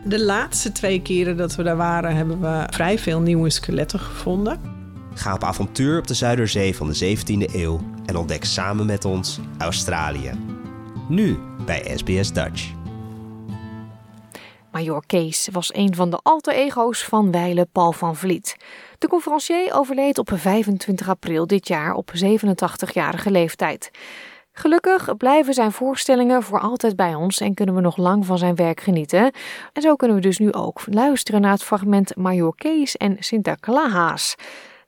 De 0.03 0.23
laatste 0.23 0.71
twee 0.71 1.01
keren 1.01 1.37
dat 1.37 1.55
we 1.55 1.63
daar 1.63 1.77
waren, 1.77 2.15
hebben 2.15 2.41
we 2.41 2.67
vrij 2.69 2.99
veel 2.99 3.19
nieuwe 3.19 3.49
skeletten 3.49 3.99
gevonden. 3.99 4.74
Ga 5.15 5.33
op 5.33 5.43
avontuur 5.43 5.97
op 5.97 6.07
de 6.07 6.13
Zuiderzee 6.13 6.75
van 6.75 6.87
de 6.87 7.17
17e 7.17 7.53
eeuw 7.53 7.79
en 8.05 8.15
ontdek 8.15 8.43
samen 8.43 8.85
met 8.85 9.05
ons 9.05 9.39
Australië. 9.57 10.31
Nu 11.09 11.39
bij 11.65 11.91
SBS 11.95 12.33
Dutch. 12.33 12.73
Major 14.71 15.03
Kees 15.05 15.47
was 15.51 15.73
een 15.73 15.95
van 15.95 16.09
de 16.09 16.19
alter 16.23 16.53
ego's 16.53 17.03
van 17.03 17.31
wijle 17.31 17.67
Paul 17.71 17.91
van 17.91 18.15
Vliet. 18.15 18.57
De 18.97 19.07
conferencier 19.07 19.73
overleed 19.73 20.17
op 20.17 20.31
25 20.33 21.09
april 21.09 21.47
dit 21.47 21.67
jaar 21.67 21.93
op 21.93 22.11
87-jarige 22.23 23.31
leeftijd. 23.31 23.91
Gelukkig 24.51 25.17
blijven 25.17 25.53
zijn 25.53 25.71
voorstellingen 25.71 26.43
voor 26.43 26.59
altijd 26.59 26.95
bij 26.95 27.15
ons 27.15 27.39
en 27.39 27.53
kunnen 27.53 27.75
we 27.75 27.81
nog 27.81 27.97
lang 27.97 28.25
van 28.25 28.37
zijn 28.37 28.55
werk 28.55 28.79
genieten. 28.79 29.31
En 29.73 29.81
zo 29.81 29.95
kunnen 29.95 30.17
we 30.17 30.23
dus 30.23 30.37
nu 30.37 30.53
ook 30.53 30.81
luisteren 30.89 31.41
naar 31.41 31.51
het 31.51 31.63
fragment 31.63 32.15
Major 32.15 32.55
Kees 32.55 32.97
en 32.97 33.15
Sinterklaas. 33.19 34.35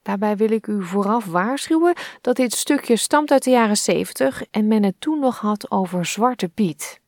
Daarbij 0.08 0.36
wil 0.36 0.52
ik 0.52 0.68
u 0.68 0.84
vooraf 0.84 1.26
waarschuwen 1.26 1.94
dat 2.22 2.36
dit 2.36 2.54
stukje 2.54 2.96
stamt 2.96 3.32
uit 3.32 3.44
de 3.44 3.50
jaren 3.50 3.78
70 3.78 4.44
en 4.52 4.68
men 4.68 4.84
het 4.84 4.96
toen 5.00 5.20
nog 5.20 5.40
had 5.40 5.72
over 5.72 6.06
Zwarte 6.06 6.50
Piet. 6.50 7.00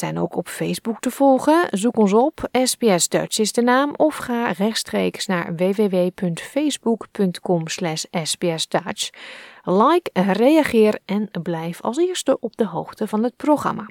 Zijn 0.00 0.18
ook 0.18 0.36
op 0.36 0.48
Facebook 0.48 1.00
te 1.00 1.10
volgen. 1.10 1.66
Zoek 1.70 1.96
ons 1.96 2.12
op. 2.12 2.48
SBS 2.52 3.08
Dutch 3.08 3.38
is 3.38 3.52
de 3.52 3.62
naam. 3.62 3.94
Of 3.96 4.16
ga 4.16 4.50
rechtstreeks 4.50 5.26
naar 5.26 5.54
www.facebook.com 5.54 7.62
sbsdutch. 8.22 9.10
Like, 9.62 10.10
reageer 10.12 10.98
en 11.04 11.30
blijf 11.42 11.80
als 11.80 11.98
eerste 11.98 12.38
op 12.38 12.56
de 12.56 12.66
hoogte 12.66 13.06
van 13.06 13.22
het 13.22 13.36
programma. 13.36 13.86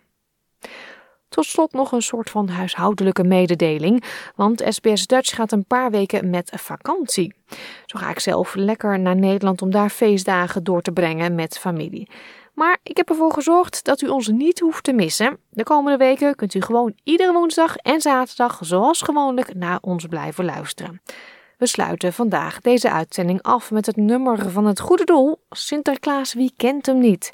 Tot 1.29 1.45
slot 1.45 1.73
nog 1.73 1.91
een 1.91 2.01
soort 2.01 2.29
van 2.29 2.49
huishoudelijke 2.49 3.23
mededeling, 3.23 4.03
want 4.35 4.63
SBS 4.67 5.07
Dutch 5.07 5.35
gaat 5.35 5.51
een 5.51 5.65
paar 5.65 5.91
weken 5.91 6.29
met 6.29 6.51
vakantie. 6.55 7.33
Zo 7.85 7.99
ga 7.99 8.09
ik 8.09 8.19
zelf 8.19 8.55
lekker 8.55 8.99
naar 8.99 9.15
Nederland 9.15 9.61
om 9.61 9.71
daar 9.71 9.89
feestdagen 9.89 10.63
door 10.63 10.81
te 10.81 10.91
brengen 10.91 11.35
met 11.35 11.59
familie. 11.59 12.09
Maar 12.59 12.77
ik 12.83 12.97
heb 12.97 13.09
ervoor 13.09 13.33
gezorgd 13.33 13.83
dat 13.83 14.01
u 14.01 14.07
ons 14.07 14.27
niet 14.27 14.59
hoeft 14.59 14.83
te 14.83 14.93
missen. 14.93 15.39
De 15.49 15.63
komende 15.63 15.97
weken 15.97 16.35
kunt 16.35 16.53
u 16.53 16.61
gewoon 16.61 16.93
iedere 17.03 17.33
woensdag 17.33 17.75
en 17.75 18.01
zaterdag 18.01 18.59
zoals 18.61 19.01
gewoonlijk 19.01 19.55
naar 19.55 19.77
ons 19.81 20.05
blijven 20.05 20.45
luisteren. 20.45 21.01
We 21.57 21.67
sluiten 21.67 22.13
vandaag 22.13 22.61
deze 22.61 22.91
uitzending 22.91 23.41
af 23.41 23.71
met 23.71 23.85
het 23.85 23.95
nummer 23.95 24.51
van 24.51 24.65
het 24.65 24.79
goede 24.79 25.03
doel. 25.03 25.41
Sinterklaas, 25.49 26.33
wie 26.33 26.53
kent 26.57 26.85
hem 26.85 26.99
niet? 26.99 27.31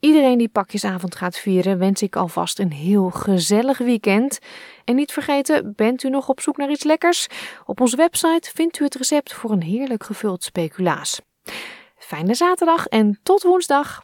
Iedereen 0.00 0.38
die 0.38 0.48
pakjesavond 0.48 1.14
gaat 1.16 1.38
vieren, 1.38 1.78
wens 1.78 2.02
ik 2.02 2.16
alvast 2.16 2.58
een 2.58 2.72
heel 2.72 3.10
gezellig 3.10 3.78
weekend. 3.78 4.38
En 4.84 4.94
niet 4.94 5.12
vergeten, 5.12 5.72
bent 5.76 6.02
u 6.02 6.08
nog 6.08 6.28
op 6.28 6.40
zoek 6.40 6.56
naar 6.56 6.70
iets 6.70 6.84
lekkers? 6.84 7.26
Op 7.66 7.80
onze 7.80 7.96
website 7.96 8.50
vindt 8.54 8.80
u 8.80 8.84
het 8.84 8.94
recept 8.94 9.32
voor 9.32 9.50
een 9.50 9.62
heerlijk 9.62 10.04
gevuld 10.04 10.42
speculaas. 10.42 11.20
Fijne 11.96 12.34
zaterdag 12.34 12.86
en 12.86 13.20
tot 13.22 13.42
woensdag. 13.42 14.03